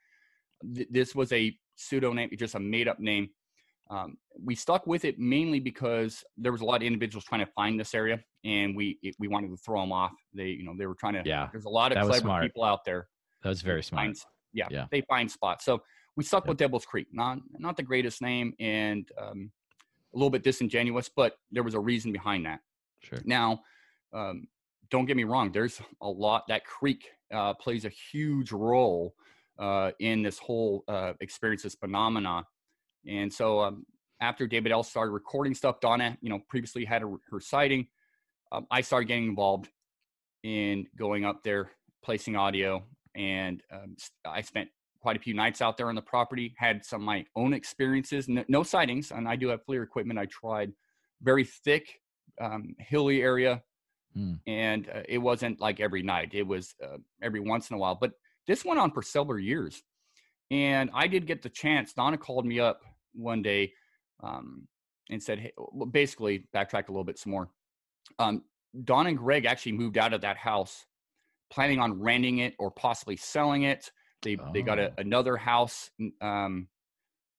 Th- 0.75 0.87
this 0.89 1.15
was 1.15 1.31
a 1.33 1.55
pseudo 1.75 2.13
name, 2.13 2.29
just 2.37 2.55
a 2.55 2.59
made 2.59 2.87
up 2.87 2.99
name. 2.99 3.29
Um, 3.91 4.17
we 4.43 4.55
stuck 4.55 4.87
with 4.87 5.05
it 5.05 5.19
mainly 5.19 5.59
because 5.59 6.23
there 6.37 6.51
was 6.51 6.61
a 6.61 6.65
lot 6.65 6.77
of 6.77 6.87
individuals 6.87 7.23
trying 7.23 7.45
to 7.45 7.51
find 7.51 7.79
this 7.79 7.93
area, 7.93 8.19
and 8.43 8.75
we 8.75 8.97
it, 9.03 9.15
we 9.19 9.27
wanted 9.27 9.49
to 9.51 9.57
throw 9.57 9.79
them 9.81 9.91
off. 9.91 10.13
They 10.33 10.47
you 10.47 10.63
know 10.63 10.73
they 10.77 10.87
were 10.87 10.95
trying 10.95 11.13
to. 11.13 11.23
Yeah, 11.23 11.49
There's 11.51 11.65
a 11.65 11.69
lot 11.69 11.91
of 11.91 11.99
clever 12.03 12.19
smart. 12.19 12.43
people 12.43 12.63
out 12.63 12.83
there 12.83 13.07
That 13.43 13.49
was 13.49 13.61
very 13.61 13.83
smart. 13.83 14.05
find, 14.07 14.15
yeah, 14.55 14.67
Yeah. 14.71 14.87
they 14.89 15.01
find 15.01 15.29
spots. 15.29 15.63
So 15.65 15.83
we 16.15 16.23
stuck 16.23 16.45
Yep. 16.45 16.49
with 16.49 16.57
Devil's 16.57 16.85
Creek. 16.85 17.07
Not 17.11 17.39
not 17.59 17.77
the 17.77 17.83
greatest 17.83 18.21
name 18.21 18.53
and 18.59 19.07
um, 19.17 19.51
a 20.13 20.17
little 20.17 20.29
bit 20.31 20.43
disingenuous, 20.43 21.09
but 21.09 21.37
there 21.51 21.61
was 21.63 21.73
a 21.75 21.79
reason 21.79 22.11
behind 22.11 22.45
that. 22.45 22.61
Sure. 23.01 23.19
Now, 23.25 23.61
um, 24.13 24.47
don't 24.89 25.05
get 25.05 25.17
me 25.17 25.25
wrong. 25.25 25.51
There's 25.51 25.81
a 26.01 26.09
lot 26.09 26.45
that 26.47 26.65
creek 26.65 27.09
uh, 27.33 27.53
plays 27.55 27.85
a 27.85 27.89
huge 27.89 28.51
role 28.51 29.13
uh, 29.59 29.91
in 29.99 30.23
this 30.23 30.39
whole 30.39 30.83
uh, 30.87 31.13
experience, 31.19 31.63
this 31.63 31.75
phenomena. 31.75 32.45
And 33.05 33.31
so 33.31 33.59
um, 33.61 33.85
after 34.21 34.47
David 34.47 34.71
Ellis 34.71 34.87
started 34.87 35.11
recording 35.11 35.53
stuff, 35.53 35.79
Donna, 35.81 36.17
you 36.21 36.29
know, 36.29 36.39
previously 36.47 36.85
had 36.85 37.01
her, 37.01 37.11
her 37.29 37.39
sighting. 37.39 37.87
Um, 38.51 38.67
I 38.71 38.81
started 38.81 39.07
getting 39.07 39.27
involved 39.27 39.69
in 40.43 40.87
going 40.95 41.25
up 41.25 41.43
there, 41.43 41.71
placing 42.03 42.35
audio, 42.35 42.83
and 43.15 43.61
um, 43.71 43.95
I 44.25 44.41
spent 44.41 44.69
quite 44.99 45.15
a 45.15 45.19
few 45.19 45.33
nights 45.33 45.61
out 45.61 45.77
there 45.77 45.89
on 45.89 45.95
the 45.95 46.01
property. 46.01 46.55
Had 46.57 46.83
some 46.85 47.01
of 47.01 47.05
my 47.05 47.25
own 47.35 47.53
experiences, 47.53 48.27
no, 48.27 48.43
no 48.47 48.63
sightings, 48.63 49.11
and 49.11 49.27
I 49.27 49.35
do 49.35 49.49
have 49.49 49.65
FLIR 49.65 49.83
equipment. 49.83 50.19
I 50.19 50.25
tried 50.25 50.71
very 51.21 51.43
thick, 51.43 52.01
um, 52.41 52.75
hilly 52.79 53.21
area, 53.21 53.61
Hmm. 54.15 54.35
and 54.47 54.87
uh, 54.89 55.01
it 55.09 55.17
wasn't 55.17 55.59
like 55.59 55.81
every 55.81 56.01
night. 56.01 56.29
It 56.33 56.47
was 56.47 56.73
uh, 56.81 56.97
every 57.21 57.41
once 57.41 57.69
in 57.69 57.75
a 57.75 57.79
while, 57.79 57.95
but 57.95 58.13
this 58.47 58.63
went 58.63 58.79
on 58.79 58.91
for 58.91 59.01
several 59.01 59.39
years. 59.39 59.83
And 60.51 60.89
I 60.93 61.07
did 61.07 61.27
get 61.27 61.41
the 61.41 61.49
chance. 61.49 61.91
Donna 61.93 62.17
called 62.17 62.45
me 62.45 62.59
up 62.59 62.81
one 63.13 63.41
day 63.41 63.73
um, 64.23 64.67
and 65.09 65.21
said, 65.21 65.39
hey, 65.39 65.51
basically, 65.91 66.47
backtrack 66.55 66.87
a 66.87 66.91
little 66.91 67.03
bit 67.03 67.19
some 67.19 67.31
more. 67.31 67.49
Um, 68.17 68.43
Don 68.85 69.07
and 69.07 69.17
Greg 69.17 69.45
actually 69.45 69.73
moved 69.73 69.97
out 69.97 70.13
of 70.13 70.21
that 70.21 70.37
house, 70.37 70.85
planning 71.49 71.79
on 71.79 71.99
renting 72.01 72.39
it 72.39 72.55
or 72.59 72.71
possibly 72.71 73.15
selling 73.15 73.63
it. 73.63 73.91
They 74.23 74.35
they 74.53 74.61
got 74.61 74.79
a, 74.79 74.91
Oh. 74.91 74.95
another 74.97 75.37
house, 75.37 75.91
um, 76.21 76.67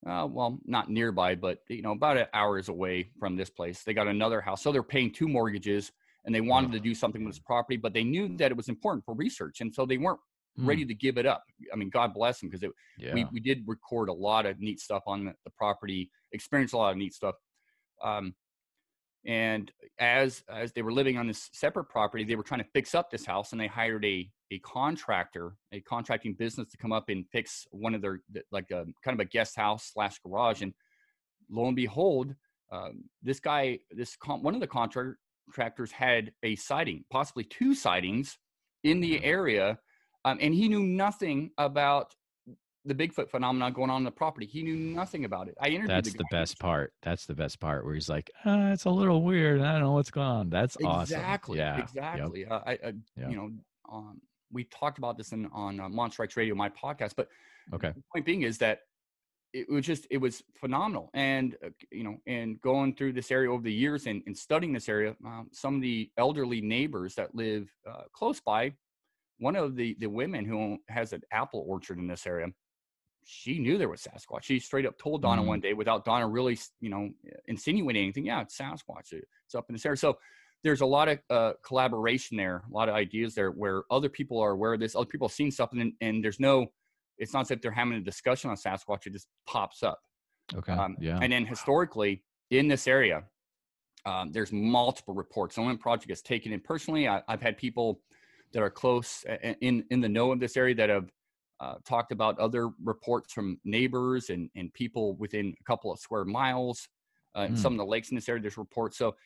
uh, 0.07 0.27
well, 0.31 0.59
not 0.64 0.88
nearby, 0.90 1.35
but 1.35 1.59
you 1.69 1.83
know, 1.83 1.92
about 1.92 2.16
an 2.16 2.27
hours 2.33 2.69
away 2.69 3.11
from 3.19 3.37
this 3.37 3.51
place. 3.51 3.83
They 3.83 3.95
got 3.95 4.07
another 4.07 4.40
house, 4.40 4.62
so 4.62 4.71
they're 4.73 4.83
paying 4.83 5.12
two 5.12 5.29
mortgages, 5.29 5.90
and 6.25 6.35
they 6.35 6.40
wanted 6.40 6.73
to 6.73 6.79
Oh, 6.79 6.83
do 6.83 6.95
something 6.95 7.25
with 7.25 7.35
this 7.35 7.42
property, 7.42 7.77
but 7.77 7.92
they 7.92 8.05
knew 8.05 8.37
that 8.37 8.51
it 8.51 8.57
was 8.57 8.69
important 8.69 9.05
for 9.05 9.14
research, 9.14 9.61
and 9.61 9.75
so 9.75 9.85
they 9.87 9.99
weren't 9.99 10.21
Hmm. 10.57 10.66
ready 10.69 10.87
to 10.87 10.95
give 10.95 11.19
it 11.19 11.27
up. 11.27 11.45
I 11.73 11.77
mean, 11.77 11.90
God 11.90 12.14
bless 12.14 12.40
them 12.40 12.49
because 12.51 12.66
Yeah. 12.99 13.14
we, 13.14 13.27
we 13.33 13.40
did 13.40 13.64
record 13.66 14.09
a 14.09 14.12
lot 14.12 14.47
of 14.47 14.59
neat 14.61 14.81
stuff 14.81 15.03
on 15.07 15.27
the, 15.27 15.35
the 15.45 15.51
property 15.51 16.11
experience 16.33 16.73
a 16.73 16.79
lot 16.79 16.92
of 16.92 16.97
neat 16.97 17.12
stuff 17.14 17.35
um, 18.03 18.35
and 19.27 19.73
as 19.99 20.43
as 20.49 20.73
they 20.73 20.83
were 20.83 20.93
living 20.93 21.19
on 21.19 21.27
this 21.27 21.51
separate 21.53 21.87
property 21.87 22.25
they 22.25 22.37
were 22.37 22.43
trying 22.43 22.61
to 22.62 22.69
fix 22.73 22.95
up 22.95 23.11
this 23.11 23.27
house 23.27 23.53
and 23.53 23.61
they 23.61 23.67
hired 23.67 24.05
a 24.05 24.31
a 24.53 24.59
contractor 24.61 25.57
a 25.73 25.81
contracting 25.81 26.33
business 26.35 26.71
to 26.71 26.77
come 26.77 26.93
up 26.93 27.09
and 27.09 27.27
fix 27.33 27.67
one 27.73 27.95
of 27.95 28.01
their 28.01 28.21
like 28.53 28.71
a 28.71 28.85
kind 29.03 29.19
of 29.19 29.21
a 29.21 29.25
guest 29.25 29.57
house 29.57 29.91
slash 29.93 30.19
garage 30.25 30.62
and 30.62 30.73
lo 31.51 31.67
and 31.67 31.77
behold 31.77 32.35
um, 32.73 33.05
this 33.23 33.41
guy 33.41 33.79
this 33.91 34.17
con- 34.17 34.43
one 34.43 34.55
of 34.55 34.61
the 34.61 34.67
contractors 34.67 35.93
had 35.93 36.33
a 36.43 36.57
sighting 36.57 37.05
possibly 37.11 37.45
two 37.45 37.75
sightings 37.75 38.39
in 38.85 39.01
the 39.01 39.19
Mhm. 39.19 39.25
area 39.25 39.79
um, 40.25 40.39
and 40.41 40.55
he 40.55 40.69
knew 40.69 40.83
nothing 40.83 41.51
about 41.59 42.15
the 42.87 42.94
Bigfoot 42.94 43.29
phenomenon 43.29 43.72
going 43.72 43.90
on 43.90 43.99
in 43.99 44.05
the 44.05 44.11
property. 44.11 44.46
He 44.46 44.62
knew 44.62 44.77
nothing 44.77 45.25
about 45.25 45.49
it. 45.49 45.55
I 45.61 45.68
interviewed 45.68 45.90
That's 45.90 46.12
the, 46.12 46.18
the 46.18 46.25
best 46.31 46.59
part. 46.59 46.92
That's 47.03 47.27
the 47.27 47.35
best 47.35 47.61
part 47.61 47.85
where 47.85 47.94
he's 47.94 48.09
like, 48.09 48.31
uh, 48.44 48.70
it's 48.72 48.85
a 48.85 48.90
little 48.90 49.22
weird. 49.22 49.61
I 49.61 49.72
don't 49.72 49.81
know 49.83 49.92
what's 49.92 50.11
going 50.11 50.27
on. 50.27 50.51
That's 50.51 50.77
awesome. 50.85 51.16
Exactly. 51.16 51.59
Yeah. 51.59 51.77
Yep. 51.77 51.85
Exactly. 51.85 52.46
Uh, 52.46 52.61
I, 52.66 52.72
I 52.72 52.92
Yeah. 53.16 53.29
you 53.29 53.37
know, 53.37 53.51
um, 53.92 54.20
we 54.53 54.64
talked 54.64 54.99
about 54.99 55.18
this 55.18 55.33
in 55.33 55.46
on 55.53 55.81
uh, 55.81 55.88
Monster 55.88 56.22
X 56.22 56.37
Radio, 56.37 56.55
my 56.55 56.68
podcast. 56.70 57.14
But 57.16 57.29
Okay. 57.75 57.88
the 57.88 58.03
point 58.12 58.25
being 58.25 58.42
is 58.42 58.59
that 58.59 58.81
it 59.53 59.68
was 59.68 59.85
just 59.85 60.07
it 60.11 60.18
was 60.18 60.42
phenomenal, 60.61 61.09
and 61.14 61.57
uh, 61.64 61.70
you 61.90 62.05
know, 62.05 62.16
and 62.27 62.61
going 62.61 62.94
through 62.94 63.14
this 63.14 63.31
area 63.31 63.51
over 63.51 63.62
the 63.62 63.72
years 63.72 64.07
and, 64.07 64.22
and 64.27 64.37
studying 64.37 64.72
this 64.72 64.88
area, 64.88 65.16
um, 65.25 65.49
some 65.53 65.77
of 65.77 65.81
the 65.83 66.11
elderly 66.18 66.61
neighbors 66.61 67.14
that 67.14 67.35
live 67.35 67.68
uh, 67.88 68.03
close 68.12 68.40
by, 68.40 68.72
one 69.38 69.57
of 69.57 69.75
the 69.75 69.96
the 69.99 70.09
women 70.09 70.44
who 70.44 70.79
has 70.88 71.12
an 71.12 71.22
apple 71.33 71.64
orchard 71.66 71.99
in 71.99 72.07
this 72.07 72.27
area, 72.27 72.49
she 73.29 73.59
knew 73.59 73.77
there 73.77 73.89
was 73.89 74.03
Sasquatch. 74.03 74.45
She 74.45 74.61
straight 74.61 74.87
up 74.87 74.97
told 74.99 75.21
Donna 75.21 75.43
Mm. 75.43 75.47
one 75.47 75.61
day 75.61 75.75
without 75.75 76.05
Donna 76.05 76.29
really, 76.29 76.57
you 76.81 76.89
know, 76.89 77.11
insinuating 77.49 78.05
anything. 78.05 78.25
Yeah, 78.25 78.43
it's 78.43 78.57
Sasquatch. 78.57 79.12
It's 79.12 79.55
up 79.55 79.67
in 79.69 79.75
this 79.75 79.85
area. 79.85 79.97
So 79.97 80.19
there's 80.62 80.81
a 80.81 80.87
lot 80.87 81.09
of 81.09 81.19
uh, 81.29 81.53
collaboration 81.65 82.37
there, 82.37 82.62
a 82.71 82.73
lot 82.73 82.89
of 82.89 82.95
ideas 82.95 83.35
there 83.35 83.51
where 83.51 83.83
other 83.91 84.09
people 84.09 84.41
are 84.41 84.53
aware 84.53 84.75
of 84.75 84.81
this. 84.81 84.95
Other 84.95 85.07
people 85.07 85.27
have 85.29 85.35
seen 85.35 85.51
something, 85.51 85.81
and, 85.81 85.93
and 86.01 86.25
there's 86.25 86.39
no, 86.39 86.69
it's 87.19 87.33
not 87.35 87.41
as 87.43 87.51
if 87.51 87.61
they're 87.61 87.73
having 87.73 87.95
a 87.95 88.01
discussion 88.01 88.49
on 88.51 88.57
Sasquatch. 88.57 89.07
It 89.07 89.12
just 89.12 89.27
pops 89.47 89.83
up. 89.83 89.99
Okay. 90.55 90.73
Um, 90.73 90.97
yeah. 91.01 91.19
And 91.21 91.33
then 91.33 91.45
historically, 91.47 92.23
in 92.51 92.69
this 92.69 92.87
area, 92.87 93.25
um, 94.05 94.31
there's 94.31 94.53
multiple 94.53 95.15
reports. 95.15 95.57
The 95.57 95.62
Olympic 95.62 95.83
Project 95.83 96.11
has 96.11 96.23
taken 96.23 96.53
it 96.53 96.62
personally. 96.62 97.09
I, 97.09 97.23
I've 97.27 97.43
had 97.43 97.59
people 97.59 98.01
that 98.53 98.62
are 98.62 98.71
close 98.71 99.25
in 99.61 99.85
in 99.91 100.01
the 100.01 100.09
know 100.09 100.31
of 100.31 100.39
this 100.39 100.57
area 100.57 100.77
that 100.77 100.89
have 100.89 101.11
uh, 101.61 101.75
talked 101.85 102.12
about 102.12 102.38
other 102.38 102.71
reports 102.83 103.33
from 103.33 103.59
neighbors 103.64 104.31
and 104.31 104.51
and 104.55 104.73
people 104.75 105.14
within 105.16 105.55
a 105.61 105.64
couple 105.64 105.92
of 105.92 105.99
square 105.99 106.25
miles. 106.25 106.88
Uh, 107.37 107.42
in 107.42 107.49
Hmm. 107.51 107.57
some 107.57 107.73
of 107.75 107.79
the 107.79 107.85
lakes 107.85 108.11
in 108.11 108.14
this 108.14 108.29
area, 108.29 108.40
there's 108.40 108.57
reports. 108.57 108.97
So 108.97 109.16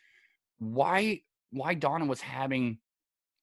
why 0.59 1.23
why 1.51 1.75
Donna 1.75 2.05
was 2.05 2.21
having 2.21 2.79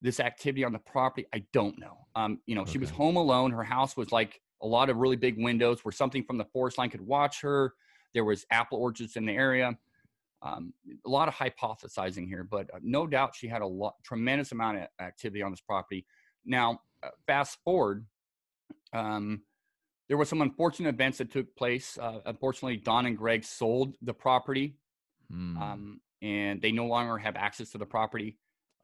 this 0.01 0.19
activity 0.19 0.63
on 0.63 0.71
the 0.71 0.79
property, 0.79 1.25
I 1.33 1.43
don't 1.53 1.77
know. 1.79 2.05
Um, 2.15 2.39
you 2.45 2.55
know, 2.55 2.65
she 2.65 2.77
was 2.77 2.89
home 2.89 3.15
alone. 3.15 3.51
Her 3.51 3.63
house 3.63 3.97
was 3.97 4.11
like 4.11 4.39
a 4.61 4.67
lot 4.67 4.89
of 4.89 4.97
really 4.97 5.15
big 5.15 5.41
windows 5.41 5.83
where 5.83 5.91
something 5.91 6.23
from 6.23 6.37
the 6.37 6.45
forest 6.45 6.77
line 6.77 6.89
could 6.89 7.01
watch 7.01 7.41
her. 7.41 7.73
There 8.13 8.23
was 8.23 8.45
apple 8.51 8.77
orchards 8.77 9.15
in 9.15 9.25
the 9.25 9.33
area. 9.33 9.77
Um, 10.43 10.73
a 11.05 11.09
lot 11.09 11.27
of 11.27 11.33
hypothesizing 11.33 12.27
here, 12.27 12.43
but 12.43 12.69
uh, 12.73 12.79
no 12.83 13.07
doubt 13.07 13.35
she 13.35 13.47
had 13.47 13.63
a 13.63 13.67
lot, 13.67 13.95
tremendous 14.03 14.51
amount 14.51 14.77
of 14.77 14.87
activity 14.99 15.41
on 15.41 15.51
this 15.51 15.61
property. 15.61 16.05
Now, 16.45 16.79
uh, 17.01 17.09
fast 17.25 17.57
forward, 17.63 18.05
um, 18.93 19.41
there 20.07 20.17
were 20.17 20.25
some 20.25 20.41
unfortunate 20.41 20.89
events 20.89 21.17
that 21.17 21.31
took 21.31 21.53
place. 21.55 21.97
Uh, 21.97 22.19
unfortunately, 22.25 22.77
Don 22.77 23.05
and 23.05 23.17
Greg 23.17 23.43
sold 23.43 23.95
the 24.01 24.13
property, 24.13 24.75
Mm. 25.31 25.57
um, 25.61 26.01
and 26.21 26.61
they 26.61 26.71
no 26.71 26.85
longer 26.85 27.17
have 27.17 27.35
access 27.35 27.71
to 27.71 27.77
the 27.77 27.85
property. 27.85 28.37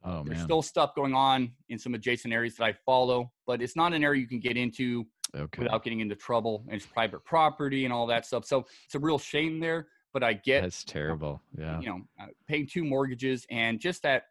oh 0.04 0.24
There's 0.26 0.40
man. 0.40 0.46
still 0.46 0.62
stuff 0.62 0.94
going 0.94 1.14
on 1.14 1.54
in 1.70 1.80
some 1.80 1.94
adjacent 1.96 2.34
areas 2.34 2.58
that 2.58 2.66
I 2.66 2.74
follow, 2.86 3.32
but 3.48 3.62
it's 3.62 3.78
not 3.78 3.94
an 3.94 4.04
area 4.04 4.20
you 4.20 4.28
can 4.28 4.42
get 4.42 4.58
into 4.58 5.06
okay. 5.34 5.64
without 5.64 5.84
getting 5.86 6.02
into 6.02 6.16
trouble. 6.16 6.66
And 6.68 6.76
it's 6.76 6.86
private 6.86 7.24
property 7.24 7.86
and 7.86 7.94
all 7.94 8.08
that 8.08 8.26
stuff. 8.26 8.44
So 8.44 8.66
it's 8.86 8.96
a 8.96 9.00
real 9.00 9.18
shame 9.18 9.62
there. 9.62 9.88
But 10.12 10.22
I 10.22 10.34
get, 10.34 10.62
That's 10.64 10.84
terrible. 10.84 11.42
Yeah. 11.58 11.80
you 11.80 11.88
know, 11.88 12.02
uh, 12.20 12.26
paying 12.48 12.68
two 12.68 12.84
mortgages 12.84 13.48
and 13.50 13.80
just 13.80 14.04
that 14.04 14.26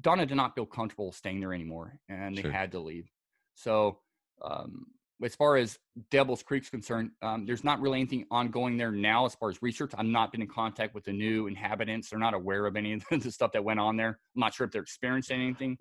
Donna 0.00 0.24
did 0.26 0.36
not 0.36 0.54
feel 0.54 0.64
comfortable 0.66 1.10
staying 1.12 1.40
there 1.40 1.52
anymore, 1.52 1.98
and 2.08 2.36
they 2.36 2.42
Sure. 2.42 2.52
had 2.52 2.70
to 2.72 2.78
leave. 2.78 3.10
So 3.54 3.98
um, 4.42 4.86
as 5.22 5.34
far 5.34 5.56
as 5.56 5.78
Devil's 6.10 6.42
Creek's 6.42 6.68
concerned, 6.68 7.10
um, 7.22 7.46
there's 7.46 7.64
not 7.64 7.80
really 7.80 8.00
anything 8.00 8.26
ongoing 8.30 8.76
there 8.76 8.90
now 8.90 9.26
as 9.26 9.34
far 9.34 9.48
as 9.48 9.62
research. 9.62 9.92
I've 9.96 10.06
not 10.06 10.32
been 10.32 10.42
in 10.42 10.48
contact 10.48 10.94
with 10.94 11.04
the 11.04 11.12
new 11.12 11.46
inhabitants. 11.46 12.10
They're 12.10 12.18
not 12.18 12.34
aware 12.34 12.66
of 12.66 12.76
any 12.76 12.94
of 12.94 13.04
the 13.22 13.30
stuff 13.30 13.52
that 13.52 13.64
went 13.64 13.80
on 13.80 13.96
there. 13.96 14.18
I'm 14.34 14.40
not 14.40 14.54
sure 14.54 14.66
if 14.66 14.72
they're 14.72 14.82
experiencing 14.82 15.40
anything. 15.40 15.78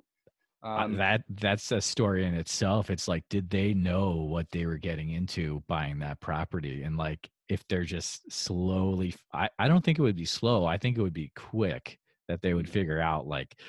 Uh, 0.64 0.68
Um, 0.68 0.98
that 0.98 1.24
that's 1.30 1.72
a 1.72 1.82
story 1.82 2.26
in 2.26 2.36
itself. 2.36 2.90
It's 2.90 3.08
like, 3.08 3.26
did 3.30 3.50
they 3.50 3.74
know 3.74 4.12
what 4.16 4.50
they 4.52 4.66
were 4.66 4.78
getting 4.78 5.10
into 5.10 5.62
buying 5.68 6.00
that 6.00 6.22
property? 6.22 6.84
And 6.84 6.96
like, 6.96 7.30
if 7.50 7.68
they're 7.68 7.84
just 7.84 8.32
slowly, 8.32 9.16
I, 9.34 9.50
I 9.60 9.68
don't 9.68 9.84
think 9.84 10.00
it 10.00 10.04
would 10.04 10.16
be 10.16 10.26
slow. 10.26 10.66
I 10.66 10.78
think 10.78 10.98
it 10.98 11.02
would 11.02 11.14
be 11.14 11.32
quick 11.36 12.00
that 12.30 12.42
they 12.42 12.54
would 12.54 12.70
figure 12.70 13.02
out 13.02 13.28
like, 13.28 13.60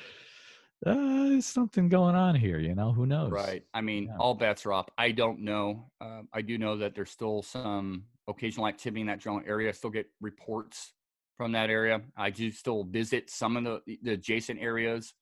uh, 0.86 1.28
there's 1.28 1.46
something 1.46 1.88
going 1.88 2.14
on 2.14 2.34
here. 2.34 2.58
You 2.58 2.74
know, 2.74 2.92
who 2.92 3.06
knows? 3.06 3.30
Right. 3.32 3.64
I 3.72 3.80
mean, 3.80 4.06
Yeah. 4.08 4.16
all 4.18 4.34
bets 4.34 4.66
are 4.66 4.72
off. 4.72 4.88
I 4.98 5.12
don't 5.12 5.40
know. 5.40 5.90
Um, 6.00 6.28
I 6.32 6.42
do 6.42 6.58
know 6.58 6.76
that 6.78 6.94
there's 6.94 7.10
still 7.10 7.42
some 7.42 8.06
occasional 8.28 8.66
activity 8.66 9.00
in 9.00 9.06
that 9.08 9.20
general 9.20 9.42
area. 9.46 9.68
I 9.68 9.72
still 9.72 9.90
get 9.90 10.06
reports 10.20 10.92
from 11.36 11.52
that 11.52 11.70
area. 11.70 12.02
I 12.16 12.30
do 12.30 12.50
still 12.50 12.84
visit 12.84 13.30
some 13.30 13.56
of 13.56 13.64
the, 13.64 13.98
the 14.02 14.12
adjacent 14.12 14.60
areas, 14.60 15.14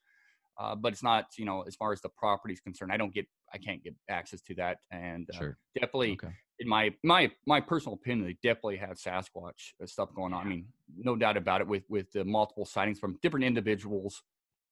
uh, 0.59 0.75
but 0.75 0.93
it's 0.93 1.03
not, 1.03 1.27
you 1.39 1.45
know, 1.45 1.63
as 1.63 1.75
far 1.75 1.93
as 1.93 2.01
the 2.01 2.11
property 2.11 2.55
is 2.55 2.61
concerned, 2.61 2.93
I 2.93 2.97
don't 2.97 3.15
get, 3.15 3.27
I 3.53 3.59
can't 3.59 3.83
get 3.83 3.95
access 4.09 4.43
to 4.43 4.55
that. 4.57 4.79
And 4.91 5.29
uh, 5.31 5.39
Sure. 5.39 5.59
definitely, 5.75 6.13
Okay. 6.13 6.33
in 6.59 6.69
my 6.69 6.95
my 7.03 7.31
my 7.47 7.61
personal 7.61 7.95
opinion, 7.95 8.27
they 8.27 8.37
definitely 8.49 8.77
have 8.77 8.97
Sasquatch 8.99 9.73
uh, 9.83 9.87
stuff 9.87 10.15
going 10.15 10.33
on. 10.33 10.47
I 10.47 10.49
mean, 10.49 10.67
no 10.97 11.17
doubt 11.17 11.37
about 11.37 11.61
it. 11.63 11.67
With 11.67 11.85
with 11.89 12.13
the 12.13 12.25
multiple 12.25 12.65
sightings 12.67 13.01
from 13.01 13.19
different 13.23 13.45
individuals 13.45 14.23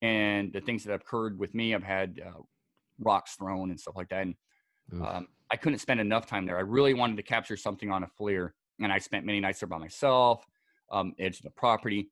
and 0.01 0.51
the 0.53 0.61
things 0.61 0.83
that 0.83 0.91
have 0.91 1.01
occurred 1.01 1.37
with 1.37 1.53
me, 1.53 1.75
I've 1.75 1.83
had 1.83 2.21
uh, 2.25 2.41
rocks 2.99 3.35
thrown 3.35 3.69
and 3.69 3.79
stuff 3.79 3.95
like 3.95 4.09
that. 4.09 4.23
And 4.23 4.35
um, 5.01 5.27
I 5.51 5.55
couldn't 5.55 5.79
spend 5.79 5.99
enough 5.99 6.25
time 6.25 6.45
there. 6.45 6.57
I 6.57 6.61
really 6.61 6.93
wanted 6.93 7.17
to 7.17 7.23
capture 7.23 7.57
something 7.57 7.91
on 7.91 8.03
a 8.03 8.07
FLIR, 8.19 8.51
and 8.81 8.91
I 8.91 8.97
spent 8.97 9.25
many 9.25 9.39
nights 9.39 9.59
there 9.59 9.69
by 9.69 9.77
myself, 9.77 10.43
um, 10.91 11.13
edge 11.19 11.37
of 11.37 11.43
the 11.43 11.51
property. 11.51 12.09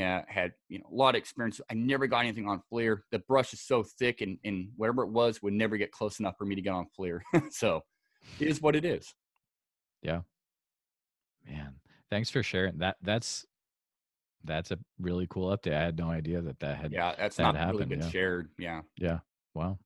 Uh, 0.00 0.22
had 0.28 0.52
you 0.68 0.78
know 0.78 0.86
a 0.90 0.94
lot 0.94 1.14
of 1.14 1.18
experience. 1.18 1.60
I 1.70 1.74
never 1.74 2.06
got 2.06 2.20
anything 2.20 2.48
on 2.48 2.62
FLIR. 2.72 3.00
The 3.10 3.18
brush 3.20 3.52
is 3.52 3.60
so 3.60 3.82
thick, 3.82 4.20
and, 4.20 4.38
and 4.44 4.68
whatever 4.76 5.02
it 5.02 5.10
was 5.10 5.42
would 5.42 5.52
never 5.52 5.76
get 5.76 5.92
close 5.92 6.20
enough 6.20 6.36
for 6.38 6.46
me 6.46 6.54
to 6.54 6.62
get 6.62 6.72
on 6.72 6.86
FLIR. 6.98 7.20
so 7.50 7.82
it 8.38 8.48
is 8.48 8.62
what 8.62 8.76
it 8.76 8.84
is. 8.84 9.12
Yeah 10.02 10.20
man, 11.48 11.74
thanks 12.10 12.30
for 12.30 12.42
sharing 12.42 12.78
that. 12.78 12.96
That's 13.02 13.46
that's 14.44 14.70
a 14.70 14.78
really 14.98 15.26
cool 15.28 15.56
update. 15.56 15.74
I 15.74 15.82
had 15.82 15.98
no 15.98 16.10
idea 16.10 16.40
that 16.40 16.58
that 16.60 16.78
had. 16.78 16.92
Yeah, 16.92 17.14
that's 17.18 17.36
that 17.36 17.42
not 17.42 17.54
really 17.54 17.66
happened, 17.66 17.90
been 17.90 18.00
yeah. 18.00 18.08
shared. 18.08 18.48
Yeah. 18.58 19.18
Wow. 19.54 19.78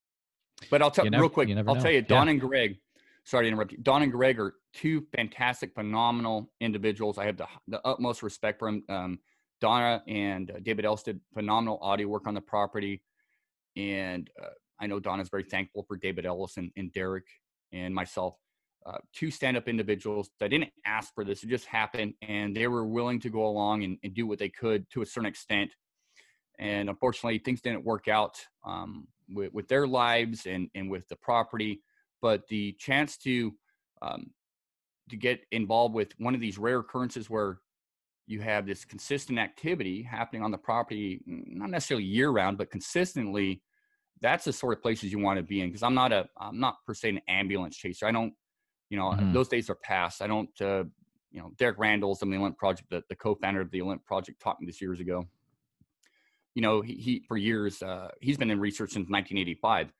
But 0.71 0.83
I'll 0.83 0.91
tell 0.91 1.05
You 1.05 1.11
real 1.13 1.29
quick. 1.29 1.49
you 1.49 1.57
I'll 1.57 1.65
know. 1.65 1.75
tell 1.81 1.91
you, 1.91 1.99
Yeah. 1.99 2.07
Don 2.07 2.29
and 2.29 2.41
Greg. 2.41 2.77
Sorry 3.25 3.45
to 3.47 3.49
interrupt 3.49 3.73
you. 3.73 3.79
Don 3.79 4.03
and 4.03 4.13
Greg 4.13 4.39
are 4.39 4.55
two 4.75 5.07
fantastic, 5.17 5.75
phenomenal 5.75 6.51
individuals. 6.61 7.17
I 7.19 7.25
have 7.25 7.37
the, 7.39 7.47
the 7.69 7.81
utmost 7.87 8.23
respect 8.23 8.59
for 8.59 8.69
them. 8.71 8.85
Um, 8.89 9.19
Donna 9.61 10.03
and 10.07 10.51
uh, 10.51 10.55
David 10.63 10.85
Ellis 10.85 11.03
did 11.05 11.21
phenomenal 11.33 11.79
audio 11.81 12.07
work 12.07 12.27
on 12.27 12.35
the 12.35 12.41
property, 12.43 13.03
and 13.77 14.29
uh, 14.43 14.49
I 14.79 14.87
know 14.87 15.01
Donna's 15.01 15.31
very 15.31 15.45
thankful 15.45 15.85
for 15.89 15.97
David 15.97 16.27
Ellis 16.27 16.59
and, 16.59 16.71
and 16.77 16.93
Derek 16.93 17.25
and 17.73 17.95
myself. 17.95 18.37
Uh, 18.87 18.99
two 19.15 19.31
stand-up 19.31 19.67
individuals 19.67 20.29
that 20.39 20.51
didn't 20.51 20.71
ask 20.85 21.15
for 21.15 21.25
this; 21.25 21.43
it 21.43 21.49
just 21.49 21.65
happened, 21.67 22.13
and 22.21 22.55
they 22.55 22.67
were 22.67 22.87
willing 22.87 23.19
to 23.19 23.31
go 23.31 23.47
along 23.47 23.83
and, 23.83 23.97
and 24.03 24.15
do 24.15 24.27
what 24.27 24.39
they 24.39 24.51
could 24.51 24.89
to 24.91 25.01
a 25.01 25.07
certain 25.07 25.27
extent. 25.27 25.71
And 26.59 26.89
unfortunately, 26.89 27.39
things 27.39 27.63
didn't 27.63 27.85
work 27.85 28.09
out 28.09 28.37
um, 28.65 29.09
with, 29.29 29.53
with 29.53 29.69
their 29.69 29.87
lives 29.87 30.47
and, 30.47 30.69
and 30.75 30.91
with 30.91 31.09
the 31.09 31.17
property. 31.17 31.83
But 32.21 32.47
the 32.49 32.73
chance 32.79 33.17
to 33.19 33.53
um, 34.03 34.31
to 35.11 35.17
get 35.17 35.41
involved 35.51 35.95
with 35.95 36.13
one 36.19 36.35
of 36.35 36.41
these 36.41 36.59
rare 36.59 36.79
occurrences 36.79 37.29
where 37.29 37.59
you 38.27 38.41
have 38.41 38.67
this 38.67 38.85
consistent 38.85 39.39
activity 39.39 40.03
happening 40.03 40.43
on 40.43 40.51
the 40.51 40.59
property, 40.59 41.21
not 41.27 41.71
necessarily 41.71 42.05
year 42.05 42.31
round, 42.31 42.57
but 42.57 42.71
consistently, 42.71 43.63
that's 44.21 44.45
the 44.45 44.53
sort 44.53 44.77
of 44.77 44.83
places 44.83 45.13
you 45.13 45.19
want 45.19 45.37
to 45.37 45.43
be 45.43 45.61
in. 45.61 45.69
Because 45.69 45.83
I'm 45.83 45.95
not 45.95 46.13
a, 46.13 46.27
I'm 46.39 46.59
not 46.59 46.77
per 46.87 46.95
se 46.95 47.11
an 47.11 47.21
ambulance 47.29 47.77
chaser. 47.77 48.07
I 48.07 48.13
don't, 48.13 48.33
you 48.95 49.01
know, 49.01 49.17
Mhm. 49.17 49.33
those 49.33 49.49
days 49.49 49.69
are 49.69 49.75
past. 49.75 50.23
I 50.23 50.29
don't, 50.29 50.49
uh, 50.61 50.85
you 51.33 51.41
know, 51.41 51.51
Derek 51.57 51.79
Randles' 51.79 52.23
on 52.23 52.31
the 52.31 52.37
Olymp 52.37 52.57
Project, 52.57 52.91
the, 52.91 53.03
the 53.09 53.17
co-founder 53.17 53.61
of 53.61 53.73
the 53.73 53.81
Olymp 53.81 54.05
Project, 54.05 54.41
taught 54.41 54.61
me 54.61 54.67
this 54.67 54.81
years 54.81 55.01
ago. 55.01 55.27
You 56.55 56.63
know, 56.63 56.81
he, 56.81 56.95
he 56.95 57.25
for 57.27 57.37
years, 57.37 57.83
uh, 57.83 58.13
he's 58.21 58.37
been 58.37 58.53
in 58.53 58.61
research 58.61 58.91
since 58.91 59.09
1985 59.11 59.93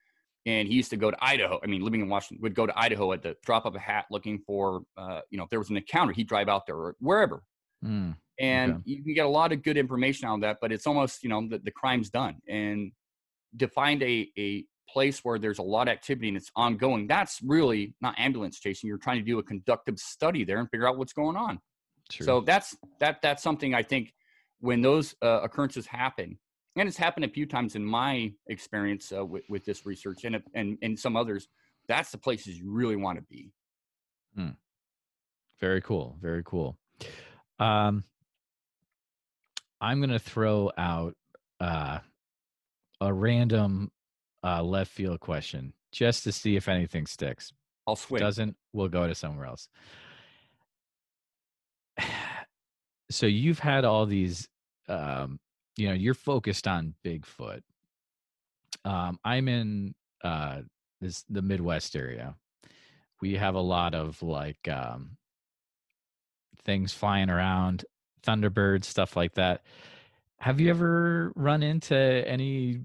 and 0.47 0.69
he 0.69 0.75
used 0.75 0.91
to 0.91 0.97
go 0.97 1.11
to 1.11 1.17
Idaho. 1.21 1.59
I 1.61 1.67
mean, 1.67 1.83
living 1.83 2.03
in 2.03 2.09
Washington, 2.09 2.41
would 2.43 2.55
go 2.55 2.67
to 2.67 2.79
Idaho 2.79 3.11
at 3.13 3.23
the 3.23 3.37
drop 3.45 3.65
of 3.65 3.75
a 3.75 3.81
hat, 3.81 4.05
looking 4.13 4.39
for, 4.47 4.83
uh, 4.97 5.23
you 5.31 5.39
know, 5.39 5.43
if 5.45 5.51
there 5.51 5.59
was 5.59 5.71
an 5.71 5.77
encounter, 5.77 6.13
he'd 6.13 6.29
drive 6.29 6.49
out 6.49 6.67
there 6.67 6.77
or 6.77 6.95
wherever, 7.01 7.43
Mm, 7.85 8.17
and 8.39 8.75
Okay. 8.75 8.83
you 8.85 9.03
can 9.03 9.15
get 9.15 9.27
a 9.27 9.29
lot 9.29 9.51
of 9.53 9.63
good 9.65 9.77
information 9.77 10.29
out 10.29 10.37
of 10.37 10.41
that. 10.43 10.59
But 10.61 10.71
it's 10.71 10.87
almost, 10.87 11.25
you 11.25 11.29
know, 11.31 11.49
the, 11.49 11.59
the 11.59 11.73
crime's 11.73 12.11
done, 12.11 12.37
and 12.47 12.93
to 13.59 13.67
find 13.67 14.01
a 14.03 14.31
a 14.39 14.65
place 14.95 15.25
where 15.25 15.39
there's 15.39 15.59
a 15.59 15.63
lot 15.63 15.89
of 15.89 15.93
activity 15.93 16.29
and 16.29 16.37
it's 16.37 16.51
ongoing, 16.55 17.07
that's 17.07 17.41
really 17.43 17.95
not 18.01 18.15
ambulance 18.19 18.61
chasing. 18.61 18.89
You're 18.89 18.99
trying 18.99 19.19
to 19.19 19.25
do 19.25 19.39
a 19.41 19.43
conductive 19.43 19.99
study 19.99 20.45
there 20.45 20.59
and 20.59 20.71
figure 20.71 20.89
out 20.89 20.97
what's 20.97 21.13
going 21.13 21.37
on. 21.37 21.59
true. 22.09 22.25
So 22.25 22.41
that's 22.41 22.77
that 23.01 23.21
that's 23.21 23.43
something 23.43 23.75
I 23.75 23.83
think 23.83 24.15
when 24.61 24.81
those 24.81 25.15
uh, 25.21 25.41
occurrences 25.43 25.87
happen, 25.87 26.39
and 26.77 26.89
it's 26.89 26.97
happened 26.97 27.25
a 27.25 27.29
few 27.29 27.45
times 27.45 27.75
in 27.75 27.85
my 27.85 28.33
experience 28.47 29.13
uh, 29.13 29.25
with, 29.25 29.43
with 29.49 29.65
this 29.65 29.85
research 29.85 30.25
and 30.25 30.41
and 30.55 30.79
and 30.81 30.99
some 30.99 31.17
others. 31.17 31.49
That's 31.87 32.11
the 32.11 32.19
places 32.19 32.57
you 32.57 32.71
really 32.71 32.97
want 32.97 33.19
to 33.19 33.25
be. 33.29 33.51
Very 35.61 35.81
cool. 35.83 36.17
Very 36.21 36.43
cool. 36.45 36.79
Um, 37.59 38.05
I'm 39.81 40.01
gonna 40.01 40.19
throw 40.19 40.71
out 40.79 41.15
uh, 41.61 41.99
a 43.01 43.13
random 43.13 43.91
uh, 44.45 44.63
left 44.63 44.91
field 44.91 45.21
question 45.21 45.73
just 45.91 46.25
to 46.25 46.33
see 46.33 46.57
if 46.57 46.69
anything 46.69 47.07
sticks. 47.07 47.53
I'll 47.87 47.97
swing. 47.97 48.21
Doesn't, 48.21 48.57
we'll 48.73 48.89
go 48.89 49.07
to 49.07 49.15
somewhere 49.15 49.47
else. 49.47 49.69
So 53.11 53.27
you've 53.27 53.59
had 53.59 53.85
all 53.85 54.07
these, 54.07 54.49
um, 54.89 55.39
you 55.77 55.89
know, 55.89 55.95
you're 55.95 56.15
focused 56.15 56.67
on 56.67 56.95
Bigfoot. 57.05 57.61
Um, 58.85 59.21
I'm 59.23 59.47
in 59.47 59.95
uh, 60.25 60.63
this 61.03 61.23
the 61.29 61.43
Midwest 61.43 61.95
area. 61.97 62.35
We 63.21 63.35
have 63.35 63.55
a 63.55 63.61
lot 63.61 63.95
of 63.95 64.21
like 64.23 64.67
um, 64.69 65.19
things 66.65 66.95
flying 66.95 67.29
around, 67.29 67.85
thunderbirds, 68.27 68.85
stuff 68.85 69.17
like 69.17 69.35
that. 69.35 69.63
Have 70.39 70.59
you 70.59 70.71
ever 70.71 71.31
run 71.37 71.63
into 71.63 71.95
any 71.95 72.81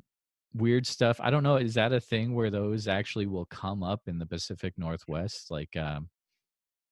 weird 0.54 0.86
stuff? 0.88 1.20
I 1.22 1.30
don't 1.30 1.44
know. 1.44 1.58
Is 1.58 1.76
that 1.76 1.94
a 1.94 2.00
thing 2.00 2.34
where 2.34 2.50
those 2.50 2.88
actually 2.88 3.28
will 3.28 3.46
come 3.46 3.84
up 3.84 4.02
in 4.08 4.20
the 4.20 4.26
Pacific 4.26 4.74
Northwest, 4.78 5.52
like 5.52 5.76
um, 5.76 6.10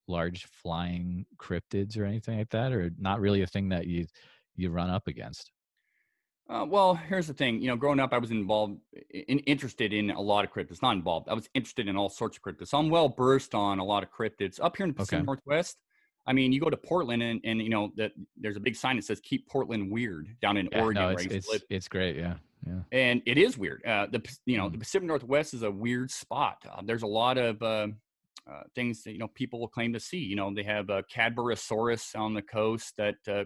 large 0.06 0.46
flying 0.46 1.26
cryptids 1.36 1.98
or 1.98 2.04
anything 2.04 2.38
like 2.38 2.50
that, 2.50 2.72
or 2.72 2.90
not 2.98 3.20
really 3.20 3.42
a 3.42 3.46
thing 3.46 3.68
that 3.70 3.86
you 3.86 4.06
you 4.56 4.70
run 4.70 4.90
up 4.90 5.06
against? 5.06 5.52
Uh, 6.48 6.64
well, 6.66 6.94
here's 6.94 7.26
the 7.26 7.34
thing. 7.34 7.60
You 7.60 7.68
know, 7.68 7.76
growing 7.76 8.00
up, 8.00 8.14
I 8.14 8.18
was 8.18 8.30
involved, 8.30 8.80
in, 9.10 9.38
interested 9.40 9.92
in 9.92 10.10
a 10.10 10.20
lot 10.20 10.46
of 10.46 10.50
cryptids. 10.50 10.80
Not 10.80 10.96
involved. 10.96 11.28
I 11.28 11.34
was 11.34 11.48
interested 11.52 11.88
in 11.88 11.96
all 11.96 12.08
sorts 12.08 12.38
of 12.38 12.42
cryptids. 12.42 12.68
So 12.68 12.78
I'm 12.78 12.88
well 12.88 13.10
versed 13.10 13.54
on 13.54 13.78
a 13.78 13.84
lot 13.84 14.02
of 14.02 14.10
cryptids 14.10 14.58
up 14.62 14.76
here 14.76 14.84
in 14.84 14.90
the 14.90 14.94
Pacific 14.94 15.18
Okay. 15.18 15.26
Northwest. 15.26 15.76
I 16.26 16.32
mean, 16.32 16.52
you 16.52 16.60
go 16.60 16.70
to 16.70 16.76
Portland, 16.76 17.22
and, 17.22 17.40
and 17.44 17.60
you 17.60 17.70
know 17.70 17.90
that 17.96 18.12
there's 18.36 18.56
a 18.56 18.60
big 18.60 18.76
sign 18.76 18.96
that 18.96 19.04
says 19.04 19.20
"Keep 19.20 19.48
Portland 19.48 19.90
Weird" 19.90 20.36
down 20.40 20.56
in 20.58 20.68
Yeah, 20.72 20.82
Oregon, 20.82 21.02
no, 21.02 21.08
it's 21.10 21.24
it's, 21.24 21.64
it's 21.70 21.88
great. 21.88 22.16
Yeah, 22.16 22.34
yeah. 22.68 22.80
and 22.92 23.22
it 23.26 23.38
is 23.38 23.56
weird. 23.56 23.84
Uh, 23.84 24.06
the 24.10 24.22
you 24.46 24.56
know 24.58 24.68
Mm. 24.68 24.72
the 24.72 24.78
Pacific 24.78 25.06
Northwest 25.08 25.54
is 25.54 25.62
a 25.62 25.70
weird 25.70 26.10
spot. 26.10 26.58
Uh, 26.70 26.82
there's 26.84 27.02
a 27.02 27.06
lot 27.06 27.38
of 27.38 27.62
uh, 27.62 27.88
uh, 28.50 28.62
things 28.74 29.02
that 29.04 29.12
you 29.12 29.18
know 29.18 29.28
people 29.28 29.58
will 29.60 29.68
claim 29.68 29.92
to 29.94 30.00
see. 30.00 30.18
You 30.18 30.36
know, 30.36 30.52
they 30.54 30.62
have 30.64 30.90
a 30.90 31.02
Cadborosaurus 31.04 32.18
on 32.18 32.34
the 32.34 32.42
coast 32.42 32.94
that 32.98 33.16
uh, 33.28 33.44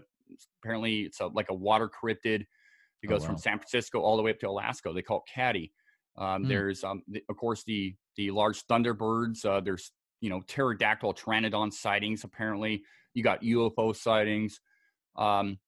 apparently 0.61 1.01
it's 1.01 1.19
a, 1.19 1.27
like 1.27 1.49
a 1.49 1.53
water 1.53 1.89
cryptid. 1.89 2.41
It 2.41 3.07
Oh, 3.07 3.09
goes 3.09 3.21
wow. 3.21 3.27
from 3.27 3.37
San 3.37 3.57
Francisco 3.57 3.99
all 3.99 4.15
the 4.17 4.23
way 4.23 4.31
up 4.31 4.39
to 4.39 4.49
Alaska. 4.49 4.91
They 4.93 5.01
call 5.01 5.17
it 5.27 5.31
Caddy. 5.33 5.73
Um, 6.17 6.43
Hmm. 6.43 6.47
There's, 6.49 6.83
um, 6.83 7.03
the, 7.07 7.21
of 7.29 7.37
course, 7.37 7.63
the 7.65 7.95
the 8.15 8.31
large 8.31 8.65
thunderbirds. 8.67 9.45
Uh, 9.45 9.59
there's 9.61 9.91
you 10.21 10.29
know 10.29 10.41
pterodactyl 10.47 11.13
pteranodon 11.15 11.73
sightings. 11.73 12.23
Apparently, 12.23 12.83
you 13.13 13.23
got 13.23 13.41
UFO 13.43 13.95
sightings. 13.95 14.59
Um, 15.17 15.59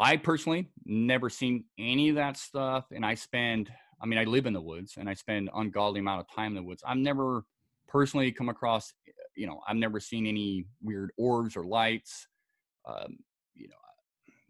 I 0.00 0.16
personally 0.16 0.70
never 0.84 1.30
seen 1.30 1.64
any 1.78 2.08
of 2.08 2.16
that 2.16 2.36
stuff, 2.36 2.86
and 2.90 3.04
I 3.04 3.14
spend. 3.14 3.70
I 4.02 4.06
mean, 4.06 4.18
I 4.18 4.24
live 4.24 4.46
in 4.46 4.52
the 4.52 4.60
woods, 4.60 4.96
and 4.98 5.08
I 5.08 5.14
spend 5.14 5.50
ungodly 5.54 6.00
amount 6.00 6.20
of 6.20 6.34
time 6.34 6.48
in 6.48 6.56
the 6.56 6.62
woods. 6.62 6.82
I've 6.86 6.98
never 6.98 7.44
personally 7.88 8.32
come 8.32 8.48
across, 8.48 8.92
you 9.36 9.46
know, 9.46 9.60
I've 9.68 9.76
never 9.76 10.00
seen 10.00 10.26
any 10.26 10.66
weird 10.82 11.10
orbs 11.16 11.56
or 11.56 11.64
lights, 11.64 12.26
um, 12.86 13.18
you 13.54 13.68
know, 13.68 13.74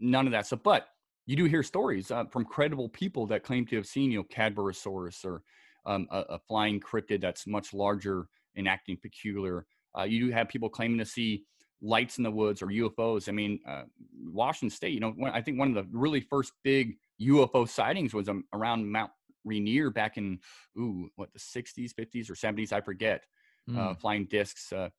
none 0.01 0.27
of 0.27 0.33
that 0.33 0.47
stuff. 0.47 0.61
But 0.65 0.89
you 1.27 1.37
do 1.37 1.45
hear 1.45 1.63
stories 1.63 2.11
uh, 2.11 2.25
from 2.25 2.45
credible 2.45 2.89
people 2.89 3.27
that 3.27 3.45
claim 3.45 3.67
to 3.67 3.77
have 3.77 3.87
seen, 3.87 4.11
you 4.11 4.19
know, 4.19 4.25
Cadborosaurus 4.25 5.25
or 5.25 5.43
um, 5.87 6.09
a, 6.11 6.21
a 6.21 6.39
flying 6.39 6.81
cryptid 6.81 7.21
that's 7.21 7.47
much 7.47 7.73
larger 7.75 8.27
and 8.57 8.67
acting 8.67 8.97
peculiar. 8.97 9.67
Uh, 9.97 10.05
you 10.05 10.27
do 10.27 10.33
have 10.33 10.49
people 10.49 10.69
claiming 10.69 10.99
to 10.99 11.05
see 11.05 11.45
lights 11.85 12.17
in 12.19 12.25
the 12.25 12.31
woods 12.31 12.63
or 12.63 12.67
UFOs. 12.69 13.29
I 13.29 13.33
mean, 13.33 13.61
uh, 13.69 13.83
Washington 14.25 14.71
State, 14.75 14.95
you 14.95 15.01
know, 15.01 15.15
I 15.33 15.43
think 15.43 15.59
one 15.59 15.69
of 15.69 15.75
the 15.75 15.87
really 15.97 16.21
first 16.21 16.53
big 16.65 16.97
UFO 17.21 17.69
sightings 17.69 18.15
was 18.15 18.29
um, 18.29 18.45
around 18.53 18.91
Mount 18.91 19.13
Rainier 19.45 19.91
back 19.91 20.17
in, 20.17 20.39
ooh, 20.79 21.11
what, 21.17 21.33
the 21.33 21.39
60s, 21.39 21.93
50s, 21.93 22.31
or 22.31 22.35
70s, 22.35 22.73
I 22.73 22.81
forget, 22.81 23.25
Mm. 23.69 23.79
uh, 23.79 23.95
flying 23.95 24.27
discs. 24.27 24.71
Uh, 24.75 24.91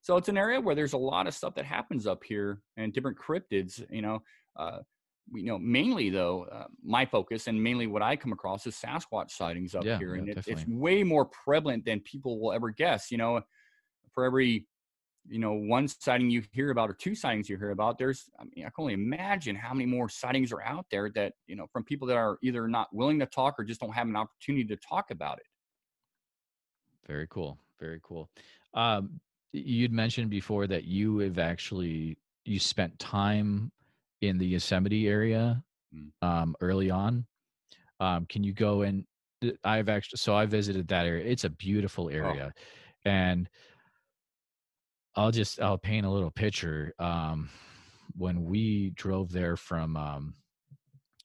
so 0.00 0.16
it's 0.16 0.30
an 0.30 0.38
area 0.38 0.58
where 0.58 0.74
there's 0.74 0.94
a 0.94 0.98
lot 0.98 1.26
of 1.26 1.34
stuff 1.34 1.54
that 1.56 1.66
happens 1.66 2.06
up 2.06 2.24
here 2.24 2.62
and 2.78 2.90
different 2.90 3.18
cryptids, 3.18 3.84
you 3.90 4.00
know. 4.00 4.22
Uh, 4.56 4.78
we 5.30 5.40
you 5.40 5.46
know 5.46 5.58
mainly 5.58 6.10
though 6.10 6.44
uh, 6.44 6.66
my 6.82 7.04
focus 7.06 7.46
and 7.46 7.62
mainly 7.62 7.86
what 7.86 8.02
i 8.02 8.14
come 8.14 8.32
across 8.32 8.66
is 8.66 8.74
sasquatch 8.76 9.30
sightings 9.30 9.74
up 9.74 9.84
Yeah, 9.84 9.98
here 9.98 10.14
yeah, 10.14 10.20
and 10.20 10.28
it, 10.28 10.44
it's 10.46 10.66
way 10.66 11.02
more 11.02 11.24
prevalent 11.24 11.84
than 11.84 12.00
people 12.00 12.38
will 12.38 12.52
ever 12.52 12.70
guess 12.70 13.10
you 13.10 13.16
know 13.16 13.40
for 14.12 14.24
every 14.24 14.66
you 15.28 15.38
know 15.38 15.52
one 15.52 15.88
sighting 15.88 16.30
you 16.30 16.42
hear 16.52 16.70
about 16.70 16.90
or 16.90 16.94
two 16.94 17.14
sightings 17.14 17.48
you 17.48 17.56
hear 17.56 17.70
about 17.70 17.98
there's 17.98 18.28
i 18.38 18.44
mean 18.44 18.58
i 18.66 18.68
can 18.68 18.72
only 18.78 18.94
imagine 18.94 19.56
how 19.56 19.72
many 19.72 19.86
more 19.86 20.08
sightings 20.08 20.52
are 20.52 20.62
out 20.62 20.86
there 20.90 21.10
that 21.10 21.32
you 21.46 21.56
know 21.56 21.66
from 21.72 21.82
people 21.84 22.06
that 22.06 22.16
are 22.16 22.38
either 22.42 22.68
not 22.68 22.94
willing 22.94 23.18
to 23.18 23.26
talk 23.26 23.54
or 23.58 23.64
just 23.64 23.80
don't 23.80 23.92
have 23.92 24.06
an 24.06 24.16
opportunity 24.16 24.64
to 24.64 24.76
talk 24.76 25.10
about 25.10 25.38
it 25.38 25.46
Very 27.06 27.26
cool. 27.28 27.58
Very 27.78 28.00
cool. 28.02 28.30
Um, 28.72 29.20
you'd 29.52 29.92
mentioned 29.92 30.30
before 30.30 30.66
that 30.66 30.84
you 30.84 31.18
have 31.18 31.38
actually 31.38 32.18
you 32.44 32.58
spent 32.58 32.98
time 32.98 33.72
in 34.20 34.38
the 34.38 34.46
Yosemite 34.46 35.08
area 35.08 35.62
Mm. 35.94 36.10
um, 36.22 36.56
early 36.60 36.90
on. 36.90 37.24
Um, 38.00 38.26
can 38.26 38.42
you 38.42 38.52
go 38.52 38.82
and 38.82 39.06
I've 39.62 39.88
actually 39.88 40.16
so 40.16 40.34
I 40.34 40.46
visited 40.46 40.88
that 40.88 41.06
area. 41.06 41.24
It's 41.24 41.44
a 41.44 41.50
beautiful 41.50 42.10
area, 42.10 42.52
and 43.04 43.48
I'll 45.16 45.30
just 45.30 45.60
I'll 45.60 45.78
paint 45.78 46.06
a 46.06 46.10
little 46.10 46.30
picture. 46.30 46.94
Um, 46.98 47.50
when 48.16 48.44
we 48.44 48.90
drove 48.90 49.30
there 49.32 49.56
from 49.56 49.96
um, 49.96 50.36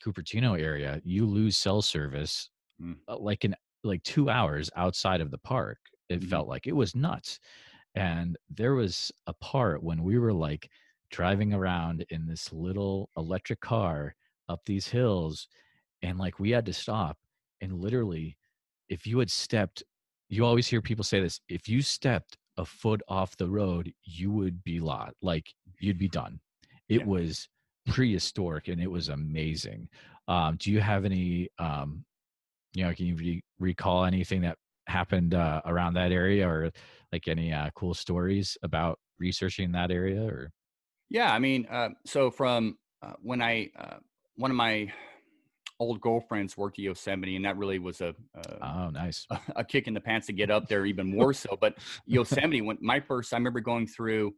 Cupertino 0.03 0.59
area, 0.59 1.01
you 1.05 1.25
lose 1.25 1.57
cell 1.57 1.81
service 1.81 2.49
Mm. 2.79 2.99
like 3.07 3.45
in 3.45 3.55
like 3.83 4.03
two 4.03 4.29
hours 4.29 4.69
outside 4.75 5.21
of 5.21 5.31
the 5.31 5.37
park. 5.39 5.79
It 6.09 6.23
Mhm. 6.23 6.25
felt 6.25 6.47
like 6.49 6.67
it 6.67 6.73
was 6.75 6.95
nuts. 6.95 7.39
And 7.95 8.37
there 8.49 8.75
was 8.75 9.11
a 9.27 9.33
part 9.35 9.83
when 9.83 10.03
we 10.03 10.19
were 10.19 10.33
like 10.33 10.71
driving 11.11 11.53
around 11.53 12.05
in 12.09 12.27
this 12.27 12.53
little 12.53 13.09
electric 13.17 13.61
car 13.61 14.15
up 14.49 14.61
these 14.65 14.87
hills, 14.89 15.47
and 16.01 16.17
like 16.17 16.39
we 16.39 16.51
had 16.51 16.65
to 16.65 16.73
stop. 16.73 17.17
And 17.61 17.73
literally, 17.79 18.37
if 18.89 19.05
you 19.07 19.19
had 19.19 19.31
stepped, 19.31 19.83
you 20.29 20.45
always 20.45 20.67
hear 20.67 20.81
people 20.81 21.03
say 21.03 21.19
this 21.21 21.41
if 21.49 21.67
you 21.67 21.81
stepped 21.81 22.37
a 22.59 22.65
foot 22.65 23.01
off 23.07 23.37
the 23.37 23.49
road, 23.49 23.93
you 24.03 24.31
would 24.31 24.63
be 24.63 24.79
lot 24.81 25.15
like 25.23 25.53
you'd 25.79 25.97
be 25.99 26.09
done. 26.09 26.41
It 26.89 26.99
Yeah. 26.99 27.05
was 27.05 27.49
prehistoric 27.87 28.67
and 28.67 28.81
it 28.81 28.91
was 28.91 29.09
amazing. 29.09 29.89
Um, 30.27 30.57
do 30.57 30.71
you 30.71 30.81
have 30.81 31.05
any 31.05 31.49
um, 31.59 32.05
you 32.73 32.83
know, 32.83 32.93
can 32.93 33.05
you 33.07 33.15
re- 33.15 33.43
recall 33.59 34.05
anything 34.05 34.41
that 34.41 34.57
happened 34.87 35.33
uh, 35.33 35.61
around 35.65 35.93
that 35.95 36.11
area 36.11 36.47
or 36.47 36.71
like 37.11 37.27
any 37.27 37.51
uh, 37.53 37.69
cool 37.75 37.93
stories 37.93 38.57
about 38.63 38.99
researching 39.19 39.71
that 39.73 39.91
area 39.91 40.23
or? 40.23 40.51
Yeah, 41.09 41.33
I 41.33 41.39
mean, 41.39 41.65
uh, 41.69 41.89
so 42.05 42.29
from 42.31 42.77
uh, 43.01 43.13
when 43.21 43.41
I 43.41 43.69
uh, 43.77 43.97
one 44.35 44.51
of 44.51 44.57
my 44.57 44.93
old 45.79 46.01
girlfriends 46.01 46.57
worked 46.57 46.77
at 46.79 46.83
Yosemite, 46.83 47.35
and 47.35 47.45
that 47.45 47.57
really 47.57 47.79
was 47.79 48.01
a 48.01 48.15
a, 48.35 48.41
Oh, 48.61 48.89
nice. 48.89 49.25
a 49.55 49.63
kick 49.63 49.87
in 49.87 49.93
the 49.93 50.01
pants 50.01 50.27
to 50.27 50.33
get 50.33 50.49
up 50.51 50.67
there, 50.67 50.85
even 50.85 51.07
more 51.17 51.33
so. 51.33 51.57
But 51.59 51.77
Yosemite, 52.05 52.61
when 52.61 52.77
my 52.81 52.99
first, 52.99 53.33
I 53.33 53.37
remember 53.37 53.59
going 53.61 53.87
through 53.87 54.35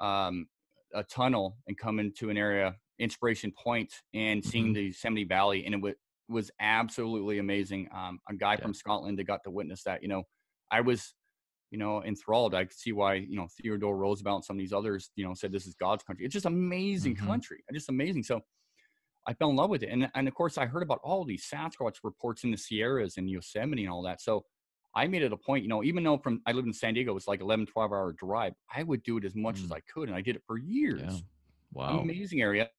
um, 0.00 0.46
a 0.94 1.02
tunnel 1.04 1.58
and 1.66 1.76
coming 1.76 2.12
to 2.18 2.30
an 2.30 2.36
area, 2.36 2.76
Inspiration 2.98 3.52
Point, 3.52 3.92
and 4.14 4.44
seeing 4.44 4.68
Mhm. 4.70 4.74
the 4.74 4.82
Yosemite 4.84 5.24
Valley, 5.24 5.64
and 5.66 5.74
it 5.74 5.80
was 5.80 5.94
was 6.30 6.50
absolutely 6.60 7.38
amazing. 7.38 7.88
Um, 7.90 8.20
a 8.28 8.34
guy 8.34 8.52
Yeah. 8.52 8.60
from 8.60 8.74
Scotland 8.74 9.18
that 9.18 9.24
got 9.24 9.42
to 9.44 9.50
witness 9.50 9.82
that. 9.84 10.02
You 10.02 10.08
know, 10.08 10.24
I 10.70 10.80
was 10.82 11.14
you 11.70 11.78
know, 11.78 12.02
enthralled. 12.02 12.54
I 12.54 12.64
could 12.64 12.78
see 12.78 12.92
why, 12.92 13.14
you 13.14 13.36
know, 13.36 13.46
Theodore 13.60 13.94
Roosevelt 13.94 14.36
and 14.36 14.44
some 14.46 14.56
of 14.56 14.58
these 14.58 14.72
others, 14.72 15.10
you 15.16 15.24
know, 15.24 15.34
said 15.34 15.52
this 15.52 15.66
is 15.66 15.74
God's 15.74 16.02
country. 16.02 16.24
It's 16.24 16.32
just 16.32 16.46
amazing 16.46 17.14
Mhm. 17.14 17.26
country. 17.26 17.62
Just 17.74 17.90
amazing. 17.90 18.22
So 18.22 18.40
I 19.28 19.34
fell 19.34 19.50
in 19.50 19.56
love 19.56 19.70
with 19.70 19.82
it. 19.82 19.90
And 19.90 20.10
and 20.14 20.26
of 20.26 20.34
course 20.34 20.56
I 20.58 20.66
heard 20.66 20.82
about 20.82 21.00
all 21.04 21.24
these 21.24 21.46
Sasquatch 21.48 21.96
reports 22.02 22.42
in 22.44 22.50
the 22.50 22.56
Sierras 22.56 23.18
and 23.18 23.28
Yosemite 23.30 23.84
and 23.84 23.92
all 23.92 24.02
that. 24.02 24.20
So 24.22 24.44
I 24.96 25.06
made 25.06 25.22
it 25.22 25.32
a 25.32 25.36
point, 25.36 25.62
you 25.62 25.68
know, 25.68 25.84
even 25.84 26.02
though 26.02 26.16
from 26.16 26.40
I 26.46 26.52
lived 26.52 26.66
in 26.66 26.72
San 26.72 26.94
Diego, 26.94 27.10
it 27.10 27.14
was 27.14 27.28
like 27.28 27.40
11, 27.42 27.66
12 27.66 27.92
hour 27.92 28.12
drive, 28.14 28.54
I 28.74 28.82
would 28.82 29.02
do 29.02 29.18
it 29.18 29.24
as 29.24 29.34
much 29.36 29.58
as 29.58 29.68
Mm. 29.68 29.76
I 29.76 29.80
could. 29.80 30.08
And 30.08 30.16
I 30.16 30.22
did 30.22 30.34
it 30.34 30.42
for 30.46 30.56
years. 30.58 31.02
Yeah. 31.04 31.18
Wow. 31.72 31.98
Amazing 32.00 32.40
area. 32.40 32.70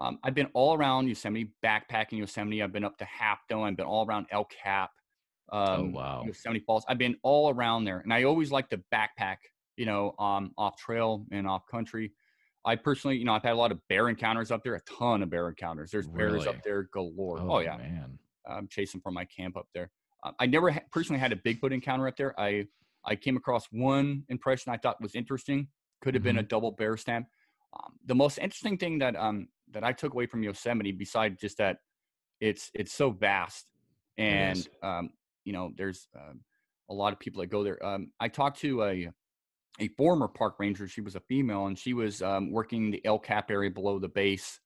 Um, 0.00 0.18
I've 0.24 0.34
been 0.34 0.48
all 0.52 0.74
around 0.76 1.06
Yosemite, 1.08 1.52
backpacking 1.64 2.18
Yosemite. 2.18 2.62
I've 2.62 2.72
been 2.72 2.84
up 2.84 2.98
to 2.98 3.04
Half 3.04 3.46
Dome. 3.48 3.64
I've 3.64 3.76
been 3.76 3.86
all 3.86 4.04
around 4.06 4.26
El 4.30 4.44
Cap. 4.46 4.90
Um, 5.50 5.68
Oh, 5.68 5.84
wow. 5.92 6.22
Yosemite 6.26 6.60
Falls. 6.60 6.84
I've 6.88 6.98
been 6.98 7.16
all 7.22 7.50
around 7.50 7.84
there, 7.84 8.00
and 8.00 8.12
I 8.12 8.24
always 8.24 8.50
like 8.50 8.68
to 8.70 8.82
backpack. 8.92 9.38
You 9.76 9.86
know, 9.86 10.14
um, 10.18 10.52
off 10.58 10.76
trail 10.76 11.24
and 11.30 11.46
off 11.46 11.64
country. 11.70 12.12
I 12.68 12.76
personally, 12.76 13.16
you 13.16 13.24
know, 13.24 13.32
I've 13.32 13.42
had 13.42 13.52
a 13.52 13.56
lot 13.56 13.72
of 13.72 13.80
bear 13.88 14.08
encounters 14.08 14.50
up 14.50 14.62
there. 14.62 14.74
A 14.74 14.80
ton 14.82 15.22
of 15.22 15.30
bear 15.30 15.48
encounters. 15.48 15.90
There's 15.90 16.06
bears 16.06 16.46
up 16.46 16.62
there 16.62 16.82
galore. 16.92 17.40
Oh, 17.40 17.56
Oh, 17.56 17.58
yeah, 17.60 17.76
man. 17.78 18.18
I'm 18.46 18.68
chasing 18.68 19.00
from 19.00 19.14
my 19.14 19.24
camp 19.24 19.56
up 19.56 19.68
there. 19.74 19.90
Uh, 20.22 20.32
I 20.38 20.46
never 20.46 20.70
ha- 20.70 20.80
personally 20.92 21.18
had 21.18 21.32
a 21.32 21.36
Bigfoot 21.36 21.72
encounter 21.72 22.06
up 22.06 22.16
there. 22.16 22.38
I 22.38 22.66
I 23.04 23.16
came 23.16 23.36
across 23.36 23.66
one 23.70 24.24
impression 24.28 24.72
I 24.72 24.76
thought 24.76 25.00
was 25.00 25.14
interesting. 25.14 25.68
Could 26.02 26.14
have 26.14 26.22
been 26.22 26.36
a 26.38 26.42
double 26.42 26.72
bear 26.72 26.96
stamp. 26.96 27.26
Um, 27.72 27.94
the 28.04 28.14
most 28.14 28.38
interesting 28.38 28.76
thing 28.76 28.98
that 28.98 29.16
um 29.16 29.48
that 29.70 29.84
I 29.84 29.92
took 29.92 30.12
away 30.12 30.26
from 30.26 30.42
Yosemite, 30.42 30.92
besides 30.92 31.40
just 31.40 31.56
that 31.58 31.78
it's 32.40 32.70
it's 32.74 32.92
so 32.92 33.10
vast, 33.10 33.66
and 34.18 34.58
um, 34.82 35.10
you 35.44 35.52
know 35.52 35.72
there's 35.76 36.08
um, 36.16 36.40
a 36.90 36.94
lot 36.94 37.12
of 37.12 37.18
people 37.18 37.40
that 37.40 37.48
go 37.48 37.62
there. 37.64 37.84
Um, 37.84 38.12
I 38.20 38.28
talked 38.28 38.60
to 38.60 38.82
a 38.84 39.10
a 39.78 39.88
former 39.88 40.28
park 40.28 40.56
ranger. 40.58 40.88
She 40.88 41.00
was 41.00 41.14
a 41.16 41.20
female, 41.20 41.66
and 41.66 41.78
she 41.78 41.94
was 41.94 42.22
um, 42.22 42.50
working 42.50 42.90
the 42.90 43.04
El 43.04 43.18
Cap 43.18 43.50
area 43.50 43.70
below 43.70 43.98
the 43.98 44.08
base 44.08 44.60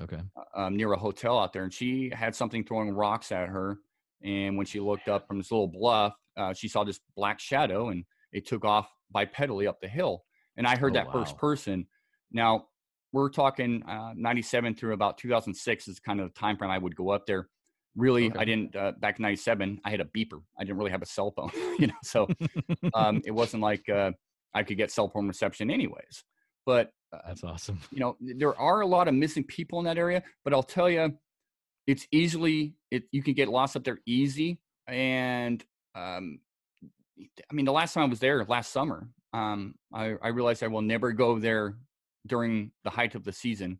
Okay. 0.00 0.20
um, 0.54 0.76
near 0.76 0.92
a 0.92 0.98
hotel 0.98 1.38
out 1.38 1.52
there, 1.52 1.64
and 1.64 1.72
she 1.72 2.10
had 2.14 2.34
something 2.34 2.64
throwing 2.64 2.90
rocks 2.90 3.32
at 3.32 3.48
her. 3.48 3.78
And 4.22 4.56
when 4.56 4.66
she 4.66 4.78
looked 4.80 5.08
up 5.08 5.26
from 5.26 5.38
this 5.38 5.50
little 5.50 5.66
bluff, 5.68 6.14
uh, 6.36 6.54
she 6.54 6.68
saw 6.68 6.84
this 6.84 7.00
black 7.16 7.40
shadow, 7.40 7.88
and 7.88 8.04
it 8.32 8.46
took 8.46 8.64
off 8.64 8.88
bipedally 9.14 9.68
up 9.68 9.80
the 9.80 9.88
hill. 9.88 10.24
And 10.56 10.66
I 10.66 10.76
heard 10.76 10.92
Oh, 10.92 11.00
that 11.00 11.12
first 11.12 11.36
person. 11.36 11.86
Now 12.30 12.68
we're 13.12 13.28
talking 13.30 13.82
uh, 13.82 14.14
'97 14.16 14.74
through 14.74 14.94
about 14.94 15.18
2006 15.18 15.88
is 15.88 15.98
kind 16.00 16.20
of 16.20 16.32
the 16.32 16.38
time 16.38 16.56
frame 16.56 16.70
I 16.70 16.78
would 16.78 16.96
go 16.96 17.10
up 17.10 17.26
there. 17.26 17.48
Really, 17.94 18.28
Okay. 18.30 18.38
I 18.38 18.44
didn't 18.46 18.74
uh, 18.74 18.92
back 19.00 19.18
in 19.18 19.22
'97. 19.22 19.80
I 19.84 19.90
had 19.90 20.00
a 20.00 20.04
beeper. 20.06 20.40
I 20.58 20.64
didn't 20.64 20.78
really 20.78 20.92
have 20.92 21.02
a 21.02 21.06
cell 21.06 21.30
phone, 21.32 21.50
you 21.78 21.88
know, 21.88 21.94
so 22.02 22.28
um, 22.94 23.20
it 23.26 23.32
wasn't 23.32 23.62
like 23.62 23.86
uh, 23.90 24.12
I 24.54 24.62
could 24.62 24.76
get 24.76 24.90
cell 24.90 25.08
phone 25.08 25.28
reception 25.28 25.70
anyways. 25.70 26.24
But 26.66 26.92
uh, 27.12 27.18
That's 27.26 27.44
awesome. 27.44 27.78
you 27.90 28.00
know 28.00 28.16
there 28.20 28.58
are 28.58 28.80
a 28.80 28.86
lot 28.86 29.06
of 29.08 29.14
missing 29.14 29.44
people 29.44 29.78
in 29.80 29.84
that 29.84 29.98
area 29.98 30.22
but 30.44 30.54
i'll 30.54 30.62
tell 30.62 30.88
you 30.88 31.12
it's 31.86 32.06
easily 32.10 32.74
it 32.90 33.02
you 33.12 33.22
can 33.22 33.34
get 33.34 33.48
lost 33.48 33.76
up 33.76 33.84
there 33.84 33.98
easy 34.06 34.58
and 34.86 35.62
um 35.94 36.38
i 37.50 37.52
mean 37.54 37.66
the 37.66 37.72
last 37.72 37.92
time 37.92 38.04
i 38.04 38.06
was 38.06 38.18
there 38.20 38.42
last 38.46 38.72
summer 38.72 39.08
um 39.34 39.74
i 39.92 40.14
i 40.22 40.28
realized 40.28 40.62
i 40.62 40.68
will 40.68 40.80
never 40.80 41.12
go 41.12 41.38
there 41.38 41.76
during 42.26 42.70
the 42.84 42.90
height 42.90 43.14
of 43.14 43.24
the 43.24 43.32
season 43.32 43.78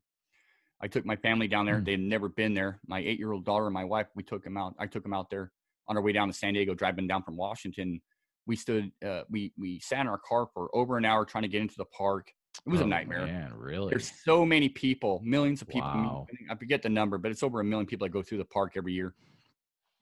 i 0.82 0.86
took 0.86 1.06
my 1.06 1.16
family 1.16 1.48
down 1.48 1.64
there 1.64 1.78
Hmm. 1.78 1.84
they'd 1.84 2.00
never 2.00 2.28
been 2.28 2.52
there 2.52 2.80
my 2.86 2.98
eight 3.00 3.18
year 3.18 3.32
old 3.32 3.46
daughter 3.46 3.64
and 3.64 3.72
my 3.74 3.84
wife 3.84 4.08
we 4.14 4.22
took 4.22 4.44
them 4.44 4.58
out 4.58 4.74
i 4.78 4.86
took 4.86 5.02
them 5.04 5.14
out 5.14 5.30
there 5.30 5.52
on 5.88 5.96
our 5.96 6.02
way 6.02 6.12
down 6.12 6.28
to 6.28 6.34
san 6.34 6.52
diego 6.52 6.74
driving 6.74 7.06
down 7.06 7.22
from 7.22 7.36
washington 7.38 8.00
we 8.46 8.56
stood, 8.56 8.90
uh, 9.04 9.22
we 9.30 9.52
we 9.56 9.78
sat 9.80 10.00
in 10.00 10.08
our 10.08 10.18
car 10.18 10.48
for 10.52 10.74
over 10.74 10.96
an 10.96 11.04
hour 11.04 11.24
trying 11.24 11.42
to 11.42 11.48
get 11.48 11.62
into 11.62 11.76
the 11.76 11.84
park. 11.86 12.32
It 12.66 12.68
was 12.68 12.80
Oh, 12.80 12.84
a 12.84 12.86
nightmare. 12.86 13.26
Man, 13.26 13.52
really? 13.54 13.90
There's 13.90 14.12
so 14.24 14.44
many 14.44 14.68
people, 14.68 15.20
millions 15.24 15.62
of 15.62 15.68
people. 15.68 15.88
I 15.88 15.94
Wow. 15.94 16.26
I 16.50 16.54
forget 16.56 16.82
the 16.82 16.88
number, 16.88 17.18
but 17.18 17.30
it's 17.30 17.42
over 17.42 17.60
a 17.60 17.64
million 17.64 17.86
people 17.86 18.06
that 18.06 18.12
go 18.12 18.22
through 18.22 18.38
the 18.38 18.44
park 18.44 18.74
every 18.76 18.92
year. 18.92 19.14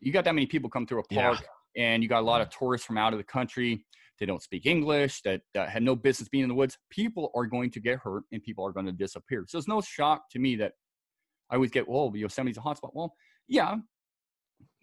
You 0.01 0.13
got 0.13 0.25
that 0.25 0.35
many 0.35 0.47
people 0.47 0.71
come 0.71 0.87
through 0.87 1.01
a 1.01 1.05
Yeah. 1.11 1.23
park, 1.23 1.45
and 1.77 2.03
you 2.03 2.09
got 2.09 2.21
a 2.21 2.27
lot 2.27 2.41
of 2.41 2.51
tourists 2.51 2.87
from 2.87 2.99
out 2.99 3.13
of 3.13 3.19
the 3.19 3.25
country. 3.25 3.87
They 4.19 4.27
don't 4.27 4.43
speak 4.43 4.67
English. 4.67 5.23
That, 5.23 5.43
that 5.55 5.71
had 5.71 5.83
no 5.83 5.97
business 5.97 6.29
being 6.29 6.43
in 6.43 6.49
the 6.49 6.55
woods. 6.55 6.77
People 6.91 7.31
are 7.35 7.47
going 7.47 7.71
to 7.71 7.81
get 7.81 7.99
hurt, 8.01 8.25
and 8.33 8.43
people 8.43 8.67
are 8.67 8.73
going 8.73 8.87
to 8.87 8.93
disappear. 8.93 9.45
So 9.49 9.59
it's 9.59 9.69
no 9.69 9.81
shock 9.81 10.29
to 10.31 10.39
me 10.39 10.57
that 10.57 10.73
I 11.51 11.55
always 11.55 11.71
get, 11.71 11.89
"Well, 11.89 12.13
Yosemite's 12.15 12.59
a 12.59 12.61
hotspot." 12.61 12.91
Well, 12.95 13.15
yeah, 13.49 13.77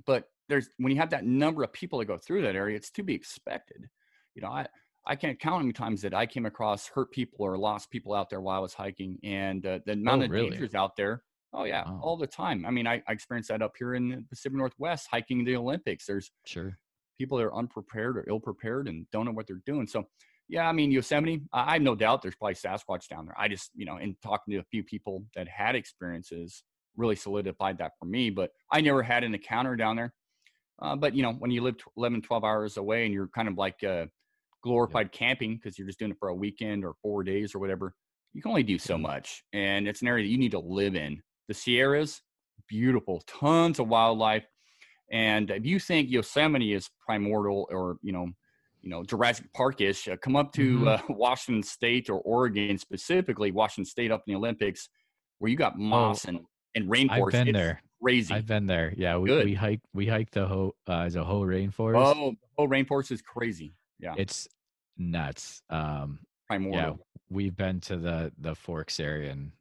but 0.06 0.30
there's 0.50 0.70
when 0.78 0.92
you 0.92 1.00
have 1.00 1.10
that 1.12 1.26
number 1.26 1.64
of 1.64 1.74
people 1.74 2.00
that 2.00 2.06
go 2.06 2.18
through 2.18 2.42
that 2.44 2.56
area, 2.56 2.76
it's 2.76 2.92
to 2.92 3.04
be 3.04 3.14
expected. 3.16 3.88
You 4.36 4.42
know, 4.42 4.50
I 4.50 4.68
I 5.06 5.16
can't 5.16 5.40
count 5.40 5.56
how 5.56 5.60
many 5.60 5.74
times 5.74 6.02
that 6.02 6.14
I 6.14 6.26
came 6.26 6.46
across 6.46 6.88
hurt 6.88 7.12
people 7.12 7.46
or 7.46 7.58
lost 7.58 7.90
people 7.90 8.14
out 8.14 8.30
there 8.30 8.42
while 8.42 8.58
I 8.58 8.60
was 8.60 8.74
hiking, 8.74 9.18
and 9.24 9.66
uh, 9.66 9.80
the 9.86 9.94
amount 9.94 10.22
Oh, 10.22 10.26
of 10.26 10.32
really? 10.32 10.50
dangers 10.50 10.76
out 10.76 10.96
there. 10.96 11.24
Oh 11.54 11.64
yeah, 11.64 11.86
Wow. 11.86 12.00
all 12.04 12.18
the 12.18 12.28
time. 12.28 12.66
I 12.66 12.72
mean, 12.72 12.86
I, 12.88 13.02
I 13.08 13.14
experienced 13.14 13.50
that 13.50 13.62
up 13.62 13.74
here 13.80 13.96
in 13.96 14.10
the 14.10 14.26
Pacific 14.30 14.58
Northwest 14.58 15.08
hiking 15.10 15.46
the 15.46 15.56
Olympics. 15.56 16.06
There's 16.06 16.30
sure. 16.46 16.78
people 17.18 17.38
that 17.38 17.46
are 17.46 17.56
unprepared 17.56 18.18
or 18.18 18.26
ill 18.28 18.40
prepared 18.42 18.88
and 18.90 19.10
don't 19.12 19.26
know 19.26 19.32
what 19.32 19.48
they're 19.48 19.62
doing. 19.66 19.88
So, 19.88 20.04
yeah, 20.50 20.68
I 20.68 20.74
mean, 20.74 20.92
Yosemite, 20.92 21.42
I 21.54 21.72
I 21.72 21.74
have 21.74 21.82
no 21.82 21.96
doubt 21.96 22.22
there's 22.22 22.36
probably 22.36 22.56
Sasquatch 22.56 23.08
down 23.08 23.26
there. 23.26 23.36
I 23.40 23.48
just, 23.48 23.72
you 23.76 23.86
know, 23.86 23.98
in 23.98 24.16
talking 24.22 24.54
to 24.54 24.60
a 24.60 24.64
few 24.64 24.84
people 24.84 25.24
that 25.36 25.48
had 25.48 25.76
experiences, 25.76 26.64
really 26.98 27.16
solidified 27.16 27.78
that 27.78 27.94
for 27.98 28.06
me. 28.06 28.30
But 28.30 28.52
I 28.72 28.82
never 28.82 29.02
had 29.02 29.24
an 29.24 29.34
encounter 29.34 29.78
down 29.78 29.96
there. 29.96 30.14
Uh, 30.80 30.96
but, 30.96 31.14
you 31.16 31.24
know, 31.24 31.34
when 31.34 31.52
you 31.52 31.62
live 31.62 31.78
tw- 31.78 31.88
11, 31.98 32.22
12 32.22 32.44
hours 32.44 32.78
away 32.78 33.06
and 33.06 33.14
you're 33.14 33.28
kind 33.30 33.48
of 33.48 33.56
like 33.58 33.84
uh, 33.84 34.06
glorified 34.64 35.12
camping 35.12 35.56
because 35.56 35.78
you're 35.78 35.88
just 35.88 36.00
doing 36.00 36.12
it 36.12 36.18
for 36.20 36.30
a 36.30 36.36
weekend 36.36 36.86
or 36.86 36.94
four 37.02 37.24
days 37.24 37.56
or 37.56 37.60
whatever, 37.60 37.96
you 38.34 38.42
can 38.42 38.50
only 38.50 38.64
do 38.64 38.78
so 38.78 38.96
Mhm. 38.96 39.02
much. 39.02 39.44
And 39.54 39.88
it's 39.88 40.02
an 40.02 40.08
area 40.08 40.24
that 40.26 40.30
you 40.30 40.38
need 40.38 40.52
to 40.52 40.60
live 40.60 40.96
in. 40.96 41.22
The 41.48 41.54
Sierras, 41.54 42.22
beautiful, 42.68 43.22
tons 43.22 43.80
of 43.80 43.88
wildlife. 43.88 44.46
And 45.12 45.50
if 45.52 45.66
you 45.66 45.80
think 45.80 46.10
Yosemite 46.10 46.74
is 46.74 46.90
primordial 47.00 47.68
or 47.72 47.98
you 48.02 48.12
know, 48.12 48.28
you 48.82 48.90
know 48.90 49.04
Jurassic 49.04 49.52
Park-ish, 49.54 50.08
uh, 50.08 50.18
come 50.18 50.36
up 50.36 50.52
to 50.54 50.80
Mhm. 50.80 50.88
uh, 50.88 51.02
Washington 51.10 51.64
State 51.64 52.10
or 52.10 52.20
Oregon, 52.22 52.78
specifically 52.78 53.52
Washington 53.52 53.86
State 53.90 54.12
up 54.12 54.24
in 54.28 54.34
the 54.34 54.38
Olympics, 54.38 54.90
where 55.40 55.50
you 55.50 55.58
got 55.58 55.78
moss 55.80 56.26
and 56.26 56.46
and 56.76 56.90
rainforest. 56.90 57.10
Oh, 57.20 57.26
I've 57.26 57.32
been 57.32 57.48
It's 57.48 57.54
there. 57.54 57.82
Crazy. 58.02 58.34
I've 58.34 58.46
been 58.46 58.68
there. 58.68 58.94
Yeah, 58.96 59.18
we, 59.18 59.30
Good. 59.30 59.46
we 59.46 59.54
hike 59.56 59.82
we 59.94 60.06
hiked 60.08 60.34
the 60.34 60.48
Hoh 60.48 60.76
uh, 60.86 61.10
the 61.10 61.24
Hoh 61.24 61.42
rainforest. 61.42 61.96
oh, 62.16 62.32
the 62.32 62.38
Hoh 62.58 62.68
rainforest 62.68 63.12
is 63.12 63.22
crazy. 63.22 63.74
Yeah, 64.00 64.14
It's 64.18 64.48
nuts. 64.98 65.62
Um, 65.70 66.20
primordial. 66.48 67.00
we've 67.30 67.56
been 67.56 67.80
to 67.82 67.98
the 67.98 68.32
the 68.40 68.54
Forks 68.56 69.00
area 69.00 69.32
and 69.32 69.52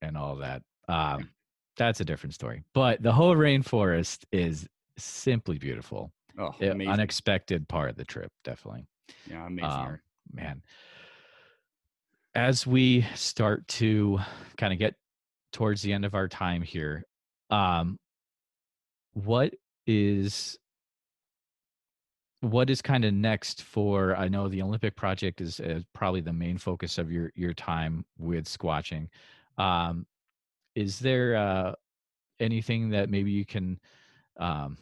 and 0.00 0.16
all 0.16 0.36
that. 0.36 0.62
Um, 0.88 1.30
that's 1.76 2.00
a 2.00 2.04
different 2.04 2.34
story. 2.34 2.62
But 2.74 3.02
the 3.02 3.12
Hoh 3.12 3.34
rainforest 3.34 4.24
is 4.30 4.68
simply 4.98 5.58
beautiful. 5.58 6.12
Oh, 6.38 6.54
Yeah, 6.60 6.70
amazing. 6.70 6.92
unexpected 6.92 7.68
part 7.68 7.90
of 7.90 7.96
the 7.96 8.04
trip, 8.04 8.30
definitely. 8.44 8.86
yeah, 9.28 9.46
amazing. 9.46 9.70
um, 9.70 9.98
man 10.32 10.62
as 12.34 12.66
we 12.66 13.02
start 13.14 13.66
to 13.68 14.18
kind 14.56 14.72
of 14.72 14.78
get 14.78 14.94
towards 15.52 15.82
the 15.82 15.92
end 15.92 16.04
of 16.06 16.14
our 16.14 16.28
time 16.28 16.62
here 16.62 17.04
um 17.52 17.98
what 19.14 19.54
is 19.86 20.58
what 22.40 22.70
is 22.70 22.82
kind 22.82 23.04
of 23.04 23.14
next 23.14 23.62
for 23.62 24.16
i 24.16 24.26
know 24.28 24.48
the 24.48 24.62
olympic 24.62 24.96
project 24.96 25.40
is, 25.40 25.60
is 25.60 25.84
probably 25.92 26.20
the 26.20 26.32
main 26.32 26.58
focus 26.58 26.98
of 26.98 27.12
your 27.12 27.30
your 27.36 27.52
time 27.52 28.04
with 28.18 28.46
squatching 28.46 29.08
um 29.58 30.06
is 30.74 30.98
there 30.98 31.36
uh 31.36 31.72
anything 32.40 32.90
that 32.90 33.10
maybe 33.10 33.30
you 33.30 33.44
can 33.46 33.78
um 34.38 34.76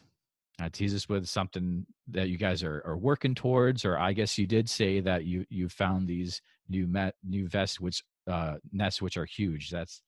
uh, 0.61 0.69
tease 0.71 0.93
us 0.93 1.09
with 1.09 1.27
something 1.27 1.85
that 2.07 2.29
you 2.29 2.37
guys 2.37 2.63
are, 2.63 2.83
are 2.85 2.97
working 2.97 3.33
towards? 3.33 3.83
Or 3.83 3.97
i 3.97 4.13
guess 4.13 4.37
you 4.37 4.45
did 4.47 4.69
say 4.69 4.99
that 4.99 5.25
you 5.25 5.45
you 5.49 5.69
found 5.69 6.07
these 6.07 6.41
new 6.69 6.87
met 6.87 7.15
new 7.27 7.47
vests 7.47 7.79
which 7.79 8.03
uh 8.27 8.55
nests 8.71 9.01
which 9.01 9.17
are 9.17 9.25
huge. 9.25 9.69
That's 9.71 10.01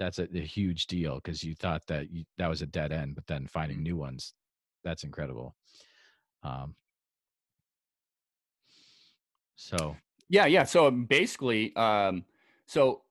that's 0.00 0.18
a, 0.18 0.26
a 0.34 0.40
huge 0.40 0.88
deal 0.88 1.16
because 1.16 1.44
you 1.44 1.54
thought 1.54 1.86
that 1.86 2.10
you, 2.10 2.24
that 2.38 2.48
was 2.48 2.62
a 2.62 2.66
dead 2.66 2.90
end 2.90 3.14
but 3.14 3.26
then 3.28 3.46
finding 3.46 3.82
new 3.82 3.96
ones 3.96 4.34
that's 4.82 5.04
incredible 5.04 5.54
um 6.42 6.74
so 9.60 9.94
Yeah, 10.30 10.46
yeah. 10.46 10.64
So 10.64 10.90
basically, 10.90 11.74
um, 11.76 12.24
so 12.66 13.02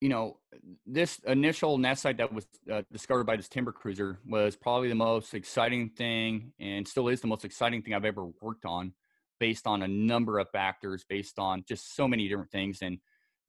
you 0.00 0.08
know, 0.10 0.38
this 0.84 1.18
initial 1.20 1.78
nest 1.78 2.02
site 2.02 2.18
that 2.18 2.30
was 2.30 2.46
uh, 2.70 2.82
discovered 2.92 3.24
by 3.24 3.36
this 3.36 3.48
timber 3.48 3.72
cruiser 3.72 4.18
was 4.26 4.54
probably 4.54 4.88
the 4.88 4.94
most 4.94 5.32
exciting 5.32 5.88
thing, 5.88 6.52
and 6.58 6.86
still 6.86 7.08
is 7.08 7.20
the 7.20 7.26
most 7.28 7.44
exciting 7.44 7.80
thing 7.80 7.94
I've 7.94 8.04
ever 8.04 8.26
worked 8.42 8.66
on, 8.66 8.92
based 9.40 9.66
on 9.66 9.82
a 9.82 9.88
number 9.88 10.40
of 10.40 10.50
factors, 10.50 11.04
based 11.08 11.38
on 11.38 11.64
just 11.66 11.94
so 11.94 12.06
many 12.06 12.28
different 12.28 12.50
things. 12.50 12.80
And 12.82 12.98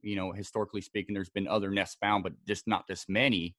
you 0.05 0.15
know, 0.15 0.31
historically 0.31 0.81
speaking, 0.81 1.13
there's 1.13 1.29
been 1.29 1.47
other 1.47 1.71
nests 1.71 1.97
found, 1.99 2.23
but 2.23 2.33
just 2.47 2.67
not 2.67 2.85
this 2.87 3.05
many, 3.09 3.55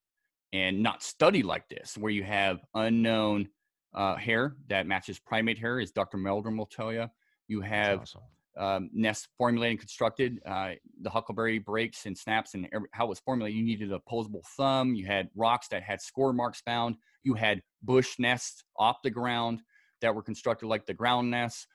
and 0.53 0.83
not 0.83 1.03
studied 1.03 1.45
like 1.45 1.69
this, 1.69 1.97
where 1.99 2.13
you 2.13 2.23
have 2.23 2.61
unknown 2.75 3.49
uh, 3.95 4.15
hair 4.15 4.55
that 4.69 4.87
matches 4.87 5.19
primate 5.19 5.59
hair, 5.59 5.81
as 5.81 5.91
Dr. 5.91 6.17
Meldrum 6.17 6.57
will 6.57 6.67
tell 6.67 6.93
you. 6.93 7.09
You 7.49 7.61
have 7.63 8.01
awesome. 8.03 8.21
um, 8.57 8.91
nest 8.93 9.29
formulated 9.37 9.73
and 9.73 9.81
constructed. 9.81 10.41
Uh, 10.47 10.73
the 11.03 11.11
huckleberry 11.11 11.59
breaks 11.59 12.07
and 12.07 12.17
snaps 12.17 12.55
and 12.55 12.69
every, 12.73 12.89
how 12.93 13.07
it 13.07 13.09
was 13.09 13.21
formulated. 13.21 13.59
You 13.59 13.65
needed 13.65 13.93
a 13.93 13.97
opposable 13.97 14.45
thumb. 14.57 14.95
You 14.95 15.07
had 15.07 15.29
rocks 15.35 15.69
that 15.69 15.83
had 15.83 16.01
score 16.01 16.33
marks 16.33 16.61
found. 16.61 16.97
You 17.25 17.35
had 17.35 17.61
bush 17.83 18.19
nests 18.19 18.63
off 18.77 18.99
the 19.03 19.11
ground 19.11 19.63
that 20.01 20.15
were 20.15 20.23
constructed 20.23 20.67
like 20.67 20.87
the 20.87 20.95
ground 20.95 21.31
nests. 21.31 21.67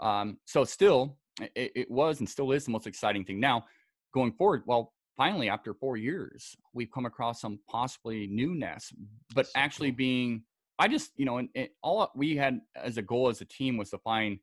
Um, 0.00 0.38
so 0.46 0.64
still, 0.64 1.18
it, 1.54 1.72
it 1.74 1.90
was 1.90 2.20
and 2.20 2.28
still 2.28 2.52
is 2.52 2.64
the 2.64 2.70
most 2.70 2.86
exciting 2.86 3.24
thing. 3.24 3.40
Now, 3.40 3.64
going 4.14 4.32
forward, 4.32 4.62
well, 4.64 4.94
finally, 5.16 5.48
after 5.50 5.74
four 5.74 5.96
years, 5.96 6.56
we've 6.72 6.90
come 6.90 7.04
across 7.04 7.40
some 7.40 7.58
possibly 7.68 8.26
new 8.28 8.54
nests, 8.54 8.92
but 9.34 9.46
actually 9.56 9.90
being, 9.90 10.44
I 10.78 10.88
just, 10.88 11.10
you 11.16 11.26
know, 11.26 11.38
and, 11.38 11.48
and 11.54 11.68
all 11.82 12.10
we 12.14 12.36
had 12.36 12.60
as 12.76 12.96
a 12.96 13.02
goal 13.02 13.28
as 13.28 13.40
a 13.40 13.44
team 13.44 13.76
was 13.76 13.90
to 13.90 13.98
find 13.98 14.38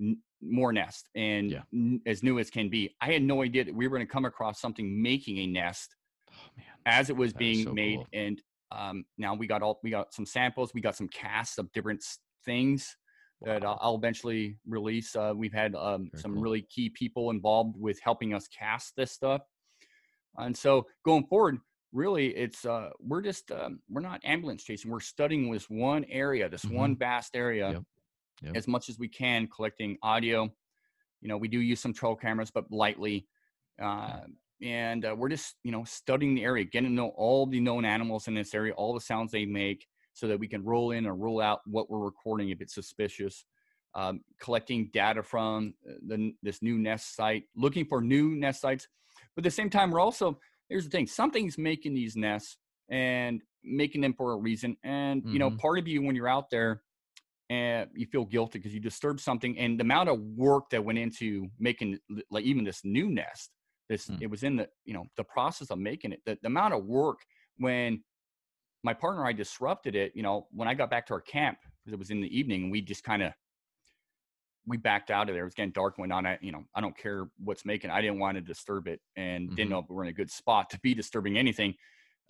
n- 0.00 0.18
more 0.40 0.72
nest 0.72 1.08
and 1.14 1.50
Yeah. 1.50 1.62
n- 1.72 2.00
as 2.06 2.22
new 2.22 2.38
as 2.38 2.50
can 2.50 2.68
be. 2.70 2.94
I 3.00 3.12
had 3.12 3.22
no 3.22 3.42
idea 3.42 3.64
that 3.64 3.74
we 3.74 3.86
were 3.86 3.96
going 3.96 4.06
to 4.06 4.12
come 4.12 4.24
across 4.24 4.60
something 4.60 5.00
making 5.02 5.38
a 5.38 5.46
nest 5.46 5.94
oh 6.32 6.34
man 6.56 6.66
as 6.86 7.10
it 7.10 7.16
was 7.16 7.32
That 7.32 7.38
being 7.38 7.64
so 7.64 7.72
made. 7.72 7.96
cool. 7.96 8.06
And 8.14 8.42
um, 8.72 9.04
now 9.18 9.34
we 9.34 9.46
got 9.46 9.62
all 9.62 9.80
we 9.82 9.90
got 9.90 10.12
some 10.14 10.26
samples, 10.26 10.72
we 10.74 10.80
got 10.80 10.96
some 10.96 11.08
casts 11.08 11.58
of 11.58 11.70
different 11.72 12.02
things 12.44 12.96
Wow. 13.40 13.58
I'll, 13.62 13.78
I'll 13.80 13.94
eventually 13.94 14.56
release. 14.66 15.14
Uh, 15.14 15.32
we've 15.34 15.52
had 15.52 15.74
um, 15.74 16.10
some 16.16 16.34
cool. 16.34 16.42
really 16.42 16.62
key 16.62 16.88
people 16.90 17.30
involved 17.30 17.76
with 17.78 18.00
helping 18.00 18.34
us 18.34 18.48
cast 18.48 18.96
this 18.96 19.12
stuff. 19.12 19.42
And 20.36 20.56
so 20.56 20.86
going 21.04 21.24
forward, 21.26 21.58
really, 21.92 22.28
it's 22.28 22.64
uh, 22.64 22.90
we're 23.00 23.22
just 23.22 23.50
um, 23.50 23.80
we're 23.88 24.00
not 24.00 24.20
ambulance 24.24 24.64
chasing. 24.64 24.90
We're 24.90 25.00
studying 25.00 25.50
this 25.50 25.70
one 25.70 26.04
area, 26.08 26.48
this 26.48 26.64
one 26.64 26.96
vast 26.96 27.36
area, 27.36 27.66
Mm-hmm. 27.66 27.74
Yep. 27.74 27.84
Yep. 28.40 28.56
as 28.56 28.68
much 28.68 28.88
as 28.88 29.00
we 29.00 29.08
can, 29.08 29.48
collecting 29.48 29.98
audio. 30.00 30.48
You 31.20 31.28
know, 31.28 31.36
we 31.36 31.48
do 31.48 31.58
use 31.58 31.80
some 31.80 31.92
trail 31.92 32.14
cameras, 32.14 32.52
but 32.52 32.70
lightly. 32.70 33.26
Uh, 33.82 34.20
and 34.62 35.04
uh, 35.04 35.14
we're 35.16 35.28
just 35.28 35.56
you 35.64 35.72
know 35.72 35.84
studying 35.84 36.34
the 36.34 36.44
area, 36.44 36.64
getting 36.64 36.90
to 36.90 36.94
know 36.94 37.08
all 37.16 37.46
the 37.46 37.60
known 37.60 37.84
animals 37.84 38.28
in 38.28 38.34
this 38.34 38.54
area, 38.54 38.72
all 38.74 38.94
the 38.94 39.00
sounds 39.00 39.32
they 39.32 39.44
make, 39.44 39.86
so 40.18 40.26
that 40.26 40.38
we 40.40 40.48
can 40.48 40.64
roll 40.64 40.90
in 40.90 41.06
or 41.06 41.14
rule 41.14 41.40
out 41.40 41.60
what 41.64 41.88
we're 41.88 42.00
recording 42.04 42.48
if 42.48 42.60
it's 42.60 42.74
suspicious. 42.74 43.44
Um, 43.94 44.20
collecting 44.38 44.90
data 44.92 45.22
from 45.22 45.74
uh, 45.88 45.94
the, 46.06 46.32
this 46.42 46.60
new 46.60 46.76
nest 46.78 47.16
site, 47.16 47.44
looking 47.56 47.86
for 47.86 48.02
new 48.02 48.34
nest 48.34 48.60
sites. 48.60 48.86
But 49.34 49.42
at 49.42 49.44
the 49.44 49.50
same 49.50 49.70
time, 49.70 49.90
we're 49.90 50.00
also 50.00 50.38
here's 50.68 50.84
the 50.84 50.90
thing: 50.90 51.06
something's 51.06 51.56
making 51.56 51.94
these 51.94 52.14
nests 52.16 52.58
and 52.90 53.40
making 53.64 54.02
them 54.02 54.12
for 54.12 54.32
a 54.32 54.36
reason. 54.36 54.76
And 54.82 55.22
you 55.32 55.38
know, 55.38 55.50
Mhm. 55.50 55.58
part 55.58 55.78
of 55.78 55.88
you 55.88 56.02
when 56.02 56.14
you're 56.16 56.28
out 56.28 56.50
there, 56.50 56.82
and 57.48 57.88
you 57.94 58.06
feel 58.06 58.26
guilty 58.26 58.58
because 58.58 58.74
you 58.74 58.80
disturbed 58.80 59.20
something, 59.20 59.58
and 59.58 59.78
the 59.80 59.84
amount 59.84 60.10
of 60.10 60.20
work 60.20 60.68
that 60.70 60.84
went 60.84 60.98
into 60.98 61.48
making 61.58 61.98
like 62.30 62.44
even 62.44 62.64
this 62.64 62.84
new 62.84 63.08
nest, 63.08 63.52
this 63.88 64.06
Mm. 64.08 64.22
it 64.22 64.26
was 64.26 64.42
in 64.42 64.56
the 64.56 64.68
you 64.84 64.92
know 64.92 65.06
the 65.16 65.24
process 65.24 65.70
of 65.70 65.78
making 65.78 66.12
it. 66.12 66.20
The, 66.26 66.38
the 66.42 66.48
amount 66.48 66.74
of 66.74 66.84
work 66.84 67.20
when 67.56 68.04
my 68.88 68.94
partner 68.94 69.20
and 69.20 69.28
I 69.28 69.34
disrupted 69.34 69.94
it. 69.94 70.12
You 70.14 70.22
know, 70.22 70.46
when 70.50 70.66
I 70.66 70.72
got 70.72 70.88
back 70.88 71.06
to 71.08 71.12
our 71.12 71.20
camp 71.20 71.58
because 71.60 71.92
it 71.92 71.98
was 71.98 72.10
in 72.10 72.22
the 72.22 72.38
evening, 72.38 72.62
and 72.64 72.72
we 72.72 72.80
just 72.80 73.04
kind 73.04 73.22
of 73.22 73.34
we 74.66 74.78
backed 74.78 75.10
out 75.10 75.28
of 75.28 75.34
there. 75.34 75.42
It 75.42 75.46
was 75.46 75.54
getting 75.54 75.72
dark. 75.72 75.98
Went 75.98 76.10
on. 76.10 76.24
I, 76.24 76.38
you 76.40 76.52
know, 76.52 76.64
I 76.74 76.80
don't 76.80 76.96
care 76.96 77.28
what's 77.44 77.66
making. 77.66 77.90
I 77.90 78.00
didn't 78.00 78.18
want 78.18 78.36
to 78.36 78.40
disturb 78.40 78.88
it, 78.88 79.00
and 79.14 79.50
Mhm. 79.50 79.56
didn't 79.56 79.70
know 79.70 79.80
if 79.80 79.90
we 79.90 79.96
were 79.96 80.04
in 80.04 80.08
a 80.08 80.14
good 80.14 80.30
spot 80.30 80.70
to 80.70 80.80
be 80.80 80.94
disturbing 80.94 81.36
anything. 81.36 81.74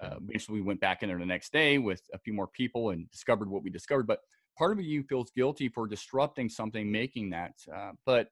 Uh, 0.00 0.16
eventually, 0.20 0.60
we 0.60 0.66
went 0.66 0.80
back 0.80 1.04
in 1.04 1.08
there 1.08 1.18
the 1.18 1.26
next 1.26 1.52
day 1.52 1.78
with 1.78 2.02
a 2.12 2.18
few 2.18 2.32
more 2.32 2.48
people 2.48 2.90
and 2.90 3.08
discovered 3.10 3.48
what 3.48 3.62
we 3.62 3.70
discovered. 3.70 4.08
But 4.08 4.20
part 4.56 4.72
of 4.72 4.84
you 4.84 5.04
feels 5.04 5.30
guilty 5.30 5.68
for 5.68 5.86
disrupting 5.86 6.48
something, 6.48 6.90
making 6.90 7.30
that. 7.30 7.54
Uh, 7.72 7.92
but 8.04 8.30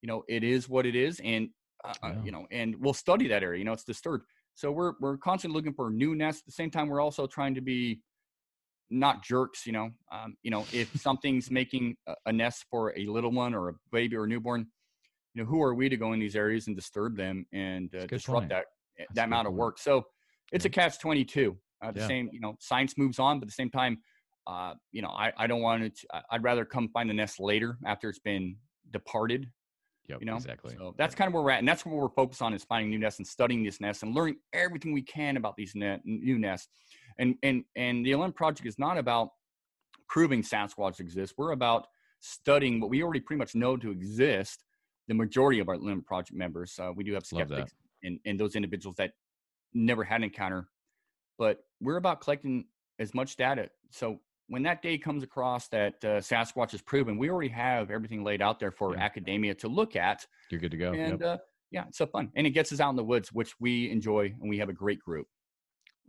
you 0.00 0.06
know, 0.06 0.24
it 0.28 0.44
is 0.44 0.66
what 0.66 0.86
it 0.86 0.96
is, 0.96 1.20
and 1.20 1.50
uh, 1.84 1.92
uh, 2.02 2.08
yeah. 2.08 2.22
you 2.24 2.32
know, 2.32 2.46
and 2.50 2.76
we'll 2.76 2.94
study 2.94 3.28
that 3.28 3.42
area. 3.42 3.58
You 3.58 3.66
know, 3.66 3.74
it's 3.74 3.84
disturbed. 3.84 4.24
So 4.60 4.70
we're 4.70 4.92
we're 5.00 5.16
constantly 5.16 5.56
looking 5.56 5.72
for 5.72 5.90
new 5.90 6.14
nests. 6.14 6.42
At 6.42 6.46
the 6.46 6.52
same 6.52 6.70
time, 6.70 6.88
we're 6.88 7.00
also 7.00 7.26
trying 7.26 7.54
to 7.54 7.62
be 7.62 8.00
not 8.90 9.24
jerks. 9.24 9.66
You 9.66 9.72
know, 9.72 9.90
um, 10.12 10.36
you 10.42 10.50
know, 10.50 10.66
if 10.70 10.94
something's 11.00 11.50
making 11.50 11.96
a, 12.06 12.14
a 12.26 12.32
nest 12.32 12.66
for 12.70 12.92
a 12.98 13.06
little 13.06 13.32
one 13.32 13.54
or 13.54 13.70
a 13.70 13.72
baby 13.90 14.16
or 14.16 14.24
a 14.24 14.28
newborn, 14.28 14.66
you 15.32 15.42
know, 15.42 15.48
who 15.48 15.62
are 15.62 15.74
we 15.74 15.88
to 15.88 15.96
go 15.96 16.12
in 16.12 16.20
these 16.20 16.36
areas 16.36 16.66
and 16.66 16.76
disturb 16.76 17.16
them 17.16 17.46
and 17.54 17.94
uh, 17.94 18.04
disrupt 18.04 18.42
point. 18.42 18.48
that 18.50 18.64
eh, 18.98 19.04
That's 19.08 19.14
that 19.14 19.24
amount 19.24 19.46
point. 19.46 19.54
of 19.54 19.58
work? 19.58 19.78
So 19.78 20.04
it's 20.52 20.66
yeah. 20.66 20.68
a 20.68 20.72
catch 20.72 20.98
twenty 20.98 21.24
two. 21.24 21.56
Uh, 21.82 21.90
the 21.92 22.00
yeah. 22.00 22.06
same, 22.06 22.28
you 22.30 22.40
know, 22.40 22.54
science 22.60 22.98
moves 22.98 23.18
on, 23.18 23.40
but 23.40 23.44
at 23.44 23.48
the 23.48 23.54
same 23.54 23.70
time, 23.70 23.96
uh, 24.46 24.74
you 24.92 25.00
know, 25.00 25.08
I, 25.08 25.32
I 25.38 25.46
don't 25.46 25.62
want 25.62 25.96
to, 25.96 26.06
I'd 26.30 26.44
rather 26.44 26.66
come 26.66 26.90
find 26.90 27.08
the 27.08 27.14
nest 27.14 27.40
later 27.40 27.78
after 27.86 28.10
it's 28.10 28.18
been 28.18 28.56
departed. 28.90 29.46
Yep, 30.10 30.20
you 30.20 30.26
know, 30.26 30.36
exactly. 30.36 30.74
So 30.76 30.92
that's 30.98 31.14
kind 31.14 31.28
of 31.28 31.34
where 31.34 31.42
we're 31.42 31.52
at. 31.52 31.60
And 31.60 31.68
that's 31.68 31.86
what 31.86 31.94
we're 31.94 32.08
focused 32.08 32.42
on 32.42 32.52
is 32.52 32.64
finding 32.64 32.90
new 32.90 32.98
nests 32.98 33.20
and 33.20 33.26
studying 33.26 33.62
these 33.62 33.80
nests 33.80 34.02
and 34.02 34.12
learning 34.12 34.38
everything 34.52 34.92
we 34.92 35.02
can 35.02 35.36
about 35.36 35.56
these 35.56 35.76
net, 35.76 36.00
new 36.04 36.36
nests. 36.36 36.68
And, 37.18 37.36
and, 37.44 37.62
and 37.76 38.04
the 38.04 38.10
Olymp 38.10 38.34
project 38.34 38.66
is 38.66 38.76
not 38.76 38.98
about 38.98 39.28
proving 40.08 40.42
Sasquatch 40.42 40.98
exists. 40.98 41.36
We're 41.38 41.52
about 41.52 41.86
studying 42.18 42.80
what 42.80 42.90
we 42.90 43.04
already 43.04 43.20
pretty 43.20 43.38
much 43.38 43.54
know 43.54 43.76
to 43.76 43.92
exist. 43.92 44.64
The 45.06 45.14
majority 45.14 45.60
of 45.60 45.68
our 45.68 45.76
Olymp 45.76 46.06
project 46.06 46.36
members, 46.36 46.76
uh, 46.80 46.90
we 46.94 47.04
do 47.04 47.14
have 47.14 47.24
skeptics 47.24 47.72
and, 48.02 48.18
and 48.26 48.38
those 48.38 48.56
individuals 48.56 48.96
that 48.96 49.12
never 49.74 50.02
had 50.02 50.16
an 50.16 50.24
encounter, 50.24 50.68
but 51.38 51.60
we're 51.80 51.98
about 51.98 52.20
collecting 52.20 52.64
as 52.98 53.14
much 53.14 53.36
data. 53.36 53.70
So 53.90 54.18
when 54.50 54.64
that 54.64 54.82
day 54.82 54.98
comes 54.98 55.22
across 55.22 55.68
that 55.68 55.94
uh, 56.04 56.18
Sasquatch 56.18 56.74
is 56.74 56.82
proven, 56.82 57.16
we 57.16 57.30
already 57.30 57.50
have 57.50 57.88
everything 57.92 58.24
laid 58.24 58.42
out 58.42 58.58
there 58.58 58.72
for 58.72 58.96
yeah. 58.96 59.02
academia 59.02 59.54
to 59.54 59.68
look 59.68 59.94
at. 59.94 60.26
You're 60.50 60.60
good 60.60 60.72
to 60.72 60.76
go. 60.76 60.92
And 60.92 61.20
yep. 61.20 61.22
uh, 61.22 61.36
yeah, 61.70 61.84
it's 61.86 61.98
so 61.98 62.06
fun. 62.06 62.32
And 62.34 62.48
it 62.48 62.50
gets 62.50 62.72
us 62.72 62.80
out 62.80 62.90
in 62.90 62.96
the 62.96 63.04
woods, 63.04 63.32
which 63.32 63.54
we 63.60 63.88
enjoy, 63.92 64.34
and 64.40 64.50
we 64.50 64.58
have 64.58 64.68
a 64.68 64.72
great 64.72 64.98
group. 64.98 65.28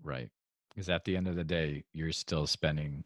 Right. 0.01 0.31
Because 0.69 0.89
at 0.89 1.05
the 1.05 1.15
end 1.15 1.27
of 1.27 1.35
the 1.35 1.43
day, 1.43 1.83
you're 1.93 2.11
still 2.11 2.47
spending 2.47 3.03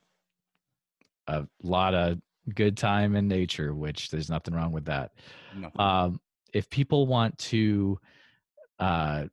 a 1.27 1.45
lot 1.61 1.93
of 1.93 2.19
good 2.53 2.77
time 2.77 3.17
in 3.17 3.27
nature, 3.27 3.75
which 3.75 4.11
there's 4.11 4.29
nothing 4.29 4.53
wrong 4.53 4.71
with 4.71 4.85
that. 4.85 5.11
Um, 5.77 6.21
if 6.53 6.69
people 6.69 7.07
want 7.07 7.37
to 7.39 7.99
uh, 8.79 9.25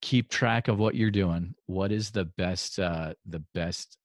keep 0.00 0.30
track 0.30 0.68
of 0.68 0.78
what 0.78 0.94
you're 0.94 1.10
doing, 1.10 1.54
what 1.66 1.92
is 1.92 2.12
the 2.12 2.24
best 2.24 2.78
uh, 2.78 3.12
the 3.26 3.42
best 3.52 3.98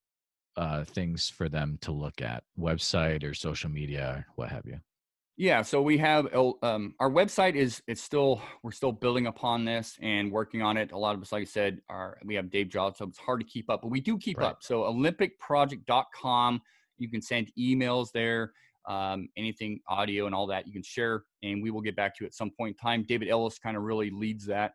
uh, 0.58 0.84
things 0.86 1.30
for 1.30 1.50
them 1.50 1.78
to 1.82 1.92
look 1.92 2.22
at 2.22 2.44
website 2.58 3.24
or 3.24 3.34
social 3.34 3.70
media 3.70 4.26
what 4.36 4.50
have 4.50 4.66
you? 4.66 4.80
Yeah 5.38 5.62
so 5.64 5.82
we 5.82 5.98
have 5.98 6.34
um, 6.34 6.96
our 7.00 7.12
website 7.12 7.56
is 7.56 7.82
it's 7.88 8.02
still 8.02 8.42
we're 8.64 8.72
still 8.72 8.94
building 8.94 9.28
upon 9.28 9.66
this 9.66 9.98
and 10.02 10.32
working 10.32 10.62
on 10.62 10.78
it. 10.78 10.92
A 10.92 10.98
lot 10.98 11.16
of 11.16 11.22
us 11.22 11.32
like 11.32 11.42
i 11.42 11.46
said 11.46 11.82
are 11.90 12.18
we 12.24 12.36
have 12.36 12.50
dave 12.50 12.70
jobs 12.70 13.00
so 13.00 13.06
it's 13.06 13.18
hard 13.18 13.42
to 13.42 13.46
keep 13.46 13.70
up 13.70 13.82
but 13.82 13.90
we 13.90 14.00
do 14.00 14.18
keep 14.18 14.38
right. 14.38 14.48
up. 14.48 14.58
So 14.62 14.84
olympicproject.com 14.84 16.62
you 16.98 17.10
can 17.10 17.22
send 17.22 17.52
emails 17.60 18.12
there 18.14 18.54
um, 18.88 19.28
anything 19.36 19.80
audio 19.90 20.28
and 20.28 20.36
all 20.36 20.48
that 20.48 20.68
you 20.68 20.74
can 20.74 20.84
share 20.84 21.24
and 21.44 21.62
we 21.62 21.72
will 21.72 21.82
get 21.82 21.96
back 21.96 22.16
to 22.16 22.24
you 22.24 22.28
at 22.28 22.34
some 22.34 22.52
point 22.58 22.78
in 22.78 22.82
time. 22.82 23.04
David 23.08 23.28
ellis 23.28 23.60
kind 23.60 23.76
of 23.76 23.84
really 23.84 24.10
leads 24.10 24.46
that 24.46 24.74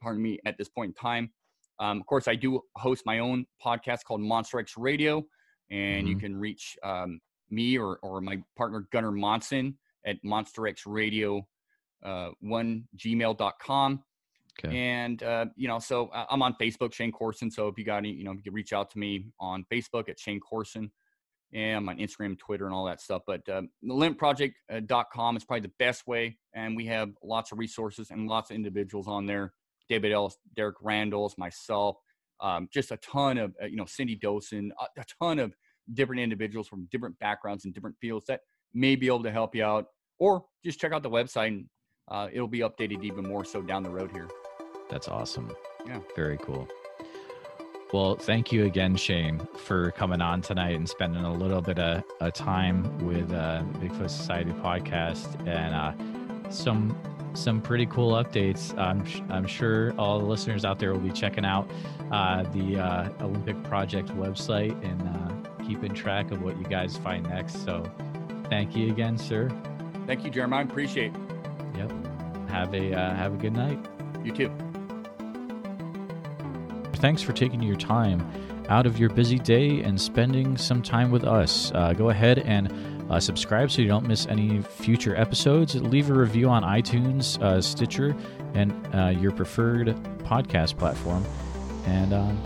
pardon 0.00 0.22
me 0.22 0.38
at 0.46 0.56
this 0.56 0.68
point 0.68 0.90
in 0.90 0.94
time 0.94 1.30
um, 1.78 2.00
of 2.00 2.06
course, 2.06 2.28
I 2.28 2.34
do 2.34 2.60
host 2.76 3.02
my 3.06 3.18
own 3.18 3.46
podcast 3.64 4.04
called 4.04 4.20
Monster 4.20 4.58
X 4.58 4.74
Radio, 4.76 5.24
and 5.70 6.02
mm-hmm. 6.02 6.06
you 6.06 6.16
can 6.16 6.36
reach 6.36 6.76
um, 6.82 7.20
me 7.50 7.78
or, 7.78 7.98
or 8.02 8.20
my 8.20 8.42
partner 8.56 8.86
Gunnar 8.92 9.12
Monson 9.12 9.76
at 10.06 10.16
Monster 10.22 10.66
X 10.66 10.86
Radio 10.86 11.46
uh, 12.04 12.30
one 12.40 12.84
gmail.com. 12.96 14.04
Okay. 14.64 14.78
And, 14.78 15.22
uh, 15.22 15.46
you 15.56 15.66
know, 15.66 15.78
so 15.80 16.08
uh, 16.08 16.26
I'm 16.30 16.42
on 16.42 16.54
Facebook, 16.60 16.92
Shane 16.92 17.10
Corson. 17.10 17.50
So 17.50 17.66
if 17.66 17.76
you 17.76 17.84
got 17.84 17.98
any, 17.98 18.10
you 18.10 18.24
know, 18.24 18.32
you 18.32 18.42
can 18.42 18.52
reach 18.52 18.72
out 18.72 18.90
to 18.90 18.98
me 18.98 19.26
on 19.40 19.64
Facebook 19.72 20.08
at 20.08 20.18
Shane 20.20 20.38
Corson 20.38 20.92
and 21.52 21.76
I'm 21.78 21.88
on 21.88 21.98
Instagram, 21.98 22.38
Twitter, 22.38 22.66
and 22.66 22.74
all 22.74 22.84
that 22.84 23.00
stuff. 23.00 23.22
But 23.26 23.48
uh, 23.48 23.62
olympproject.com 23.84 25.36
is 25.36 25.44
probably 25.44 25.60
the 25.60 25.72
best 25.78 26.06
way. 26.06 26.36
And 26.52 26.76
we 26.76 26.86
have 26.86 27.10
lots 27.22 27.52
of 27.52 27.58
resources 27.58 28.10
and 28.10 28.28
lots 28.28 28.50
of 28.50 28.56
individuals 28.56 29.08
on 29.08 29.26
there 29.26 29.52
David 29.88 30.12
Ellis, 30.12 30.36
Derek 30.54 30.76
Randles, 30.84 31.36
myself, 31.38 31.96
um, 32.40 32.68
just 32.72 32.90
a 32.90 32.96
ton 32.98 33.38
of, 33.38 33.54
uh, 33.62 33.66
you 33.66 33.76
know, 33.76 33.86
Cindy 33.86 34.18
Dosen, 34.18 34.70
a, 34.80 35.00
a, 35.00 35.04
ton 35.20 35.38
of 35.38 35.54
different 35.92 36.20
individuals 36.20 36.68
from 36.68 36.88
different 36.90 37.18
backgrounds 37.18 37.64
and 37.64 37.74
different 37.74 37.96
fields 38.00 38.26
that 38.26 38.40
may 38.72 38.96
be 38.96 39.06
able 39.06 39.22
to 39.22 39.30
help 39.30 39.54
you 39.54 39.64
out. 39.64 39.86
Or 40.18 40.44
just 40.64 40.80
check 40.80 40.92
out 40.92 41.02
the 41.02 41.10
website 41.10 41.48
and 41.48 41.66
uh, 42.08 42.28
it'll 42.32 42.48
be 42.48 42.60
updated 42.60 43.02
even 43.02 43.26
more 43.26 43.44
so 43.44 43.62
down 43.62 43.82
the 43.82 43.90
road 43.90 44.10
here. 44.12 44.28
That's 44.90 45.08
awesome. 45.08 45.54
Yeah. 45.86 46.00
Very 46.14 46.38
cool. 46.38 46.68
Well, 47.92 48.16
thank 48.16 48.50
you 48.50 48.64
again, 48.64 48.96
Shane, 48.96 49.46
for 49.56 49.92
coming 49.92 50.20
on 50.20 50.42
tonight 50.42 50.74
and 50.74 50.88
spending 50.88 51.24
a 51.24 51.32
little 51.32 51.60
bit 51.60 51.78
of, 51.78 52.02
of 52.20 52.32
time 52.32 53.06
with 53.06 53.32
uh, 53.32 53.62
Bigfoot 53.74 54.10
Society 54.10 54.50
podcast 54.50 55.46
and 55.46 55.74
uh, 55.74 56.50
some 56.50 56.96
some 57.34 57.60
pretty 57.60 57.86
cool 57.86 58.12
updates. 58.12 58.76
I'm, 58.78 59.04
I'm 59.30 59.46
sure 59.46 59.92
all 59.98 60.18
the 60.18 60.24
listeners 60.24 60.64
out 60.64 60.78
there 60.78 60.92
will 60.92 61.00
be 61.00 61.10
checking 61.10 61.44
out 61.44 61.70
uh, 62.10 62.44
the 62.44 62.78
uh, 62.78 63.08
Olympic 63.20 63.62
Project 63.64 64.08
website 64.10 64.72
and 64.84 65.02
uh, 65.02 65.64
keeping 65.64 65.94
track 65.94 66.30
of 66.30 66.42
what 66.42 66.56
you 66.58 66.64
guys 66.64 66.96
find 66.96 67.28
next. 67.28 67.64
So 67.64 67.84
thank 68.48 68.76
you 68.76 68.90
again, 68.90 69.18
sir. 69.18 69.50
Thank 70.06 70.24
you, 70.24 70.30
Jeremiah. 70.30 70.64
Appreciate 70.64 71.12
it. 71.14 71.20
Yep. 71.76 71.92
Have 72.50 72.74
a 72.74 72.94
uh, 72.94 73.14
have 73.14 73.34
a 73.34 73.36
good 73.36 73.54
night. 73.54 73.78
You 74.22 74.32
too. 74.32 74.52
Thanks 76.94 77.20
for 77.20 77.32
taking 77.32 77.62
your 77.62 77.76
time 77.76 78.26
out 78.68 78.86
of 78.86 78.98
your 78.98 79.10
busy 79.10 79.38
day 79.38 79.80
and 79.80 80.00
spending 80.00 80.56
some 80.56 80.80
time 80.80 81.10
with 81.10 81.24
us. 81.24 81.70
Uh, 81.74 81.92
go 81.92 82.10
ahead 82.10 82.38
and 82.38 82.68
uh, 83.10 83.20
subscribe 83.20 83.70
so 83.70 83.82
you 83.82 83.88
don't 83.88 84.06
miss 84.06 84.26
any 84.26 84.62
future 84.62 85.14
episodes. 85.16 85.74
Leave 85.74 86.08
a 86.10 86.14
review 86.14 86.48
on 86.48 86.62
iTunes, 86.62 87.38
uh, 87.42 87.60
Stitcher, 87.60 88.16
and 88.54 88.72
uh, 88.94 89.08
your 89.08 89.32
preferred 89.32 89.88
podcast 90.18 90.78
platform. 90.78 91.24
And 91.86 92.14
um, 92.14 92.40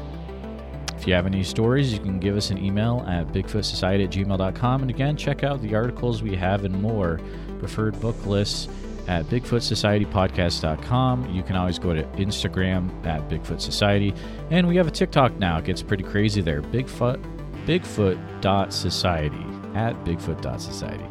if 0.97 1.07
you 1.07 1.13
have 1.15 1.27
any 1.27 1.45
stories, 1.45 1.93
you 1.93 2.01
can 2.01 2.19
give 2.19 2.37
us 2.37 2.51
an 2.51 2.59
email 2.59 3.05
at 3.07 3.29
bigfootsociety 3.29 4.03
at 4.05 4.11
gmail.com. 4.11 4.83
And 4.83 4.91
again, 4.91 5.17
check 5.17 5.45
out 5.45 5.63
the 5.63 5.77
articles 5.77 6.23
we 6.23 6.35
have 6.35 6.65
and 6.65 6.83
more, 6.83 7.21
preferred 7.61 8.01
book 8.01 8.27
lists 8.27 8.69
at 9.07 9.25
bigfootsocietypodcast.com. 9.27 11.35
You 11.35 11.43
can 11.43 11.57
always 11.57 11.79
go 11.79 11.95
to 11.95 12.03
Instagram 12.03 13.07
at 13.07 13.27
Bigfoot 13.29 13.61
Society. 13.61 14.13
And 14.51 14.69
we 14.69 14.77
have 14.77 14.87
a 14.87 14.91
TikTok 14.91 15.39
now. 15.39 15.59
It 15.59 15.65
gets 15.65 15.83
pretty 15.83 16.05
crazy 16.05 16.43
there. 16.43 16.61
Bigfoot, 16.61 17.19
bigfoot.society 17.65 19.58
at 19.79 19.95
bigfoot.society. 20.05 21.05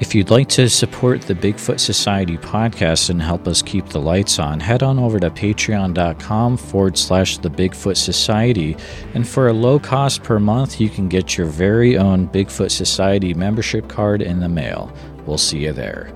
If 0.00 0.14
you'd 0.14 0.30
like 0.30 0.48
to 0.50 0.68
support 0.68 1.22
the 1.22 1.34
Bigfoot 1.34 1.80
Society 1.80 2.38
podcast 2.38 3.10
and 3.10 3.20
help 3.20 3.48
us 3.48 3.62
keep 3.62 3.88
the 3.88 4.00
lights 4.00 4.38
on, 4.38 4.60
head 4.60 4.84
on 4.84 4.96
over 4.96 5.18
to 5.18 5.28
patreon.com 5.28 6.56
forward 6.56 6.96
slash 6.96 7.38
the 7.38 7.50
Bigfoot 7.50 7.96
Society. 7.96 8.76
And 9.14 9.26
for 9.26 9.48
a 9.48 9.52
low 9.52 9.80
cost 9.80 10.22
per 10.22 10.38
month, 10.38 10.80
you 10.80 10.88
can 10.88 11.08
get 11.08 11.36
your 11.36 11.48
very 11.48 11.98
own 11.98 12.28
Bigfoot 12.28 12.70
Society 12.70 13.34
membership 13.34 13.88
card 13.88 14.22
in 14.22 14.38
the 14.38 14.48
mail. 14.48 14.92
We'll 15.26 15.36
see 15.36 15.64
you 15.64 15.72
there. 15.72 16.12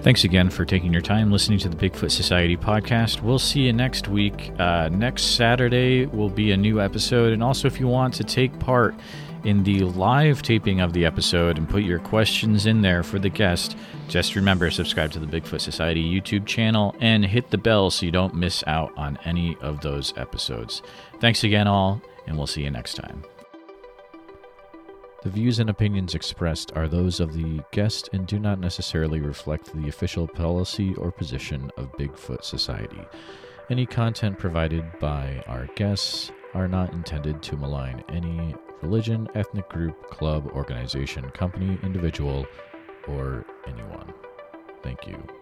Thanks 0.00 0.24
again 0.24 0.48
for 0.48 0.64
taking 0.64 0.90
your 0.90 1.02
time 1.02 1.30
listening 1.30 1.58
to 1.58 1.68
the 1.68 1.76
Bigfoot 1.76 2.10
Society 2.10 2.56
podcast. 2.56 3.20
We'll 3.20 3.38
see 3.38 3.60
you 3.62 3.74
next 3.74 4.08
week. 4.08 4.52
Uh, 4.58 4.88
next 4.90 5.34
Saturday 5.36 6.06
will 6.06 6.30
be 6.30 6.52
a 6.52 6.56
new 6.56 6.80
episode. 6.80 7.34
And 7.34 7.42
also, 7.42 7.68
if 7.68 7.78
you 7.78 7.88
want 7.88 8.14
to 8.14 8.24
take 8.24 8.58
part, 8.58 8.94
in 9.48 9.62
the 9.62 9.80
live 9.80 10.42
taping 10.42 10.82
of 10.82 10.92
the 10.92 11.06
episode 11.06 11.56
and 11.56 11.66
put 11.66 11.82
your 11.82 11.98
questions 11.98 12.66
in 12.66 12.82
there 12.82 13.02
for 13.02 13.18
the 13.18 13.30
guest, 13.30 13.78
just 14.06 14.36
remember 14.36 14.70
subscribe 14.70 15.10
to 15.10 15.18
the 15.18 15.26
Bigfoot 15.26 15.62
Society 15.62 16.04
YouTube 16.04 16.44
channel 16.44 16.94
and 17.00 17.24
hit 17.24 17.50
the 17.50 17.56
bell 17.56 17.88
so 17.88 18.04
you 18.04 18.12
don't 18.12 18.34
miss 18.34 18.62
out 18.66 18.92
on 18.98 19.18
any 19.24 19.56
of 19.62 19.80
those 19.80 20.12
episodes. 20.18 20.82
Thanks 21.18 21.44
again, 21.44 21.66
all, 21.66 22.02
and 22.26 22.36
we'll 22.36 22.46
see 22.46 22.62
you 22.62 22.70
next 22.70 22.96
time. 22.96 23.24
The 25.22 25.30
views 25.30 25.60
and 25.60 25.70
opinions 25.70 26.14
expressed 26.14 26.70
are 26.76 26.86
those 26.86 27.18
of 27.18 27.32
the 27.32 27.62
guest 27.72 28.10
and 28.12 28.26
do 28.26 28.38
not 28.38 28.60
necessarily 28.60 29.20
reflect 29.20 29.72
the 29.72 29.88
official 29.88 30.28
policy 30.28 30.94
or 30.96 31.10
position 31.10 31.70
of 31.78 31.90
Bigfoot 31.92 32.44
Society. 32.44 33.00
Any 33.70 33.86
content 33.86 34.38
provided 34.38 34.84
by 35.00 35.42
our 35.46 35.68
guests 35.74 36.32
are 36.52 36.68
not 36.68 36.92
intended 36.92 37.42
to 37.44 37.56
malign 37.56 38.04
any 38.10 38.54
religion, 38.82 39.28
ethnic 39.34 39.68
group, 39.68 40.10
club, 40.10 40.46
organization, 40.48 41.28
company, 41.30 41.78
individual, 41.82 42.46
or 43.06 43.44
anyone. 43.66 44.12
Thank 44.82 45.06
you. 45.06 45.37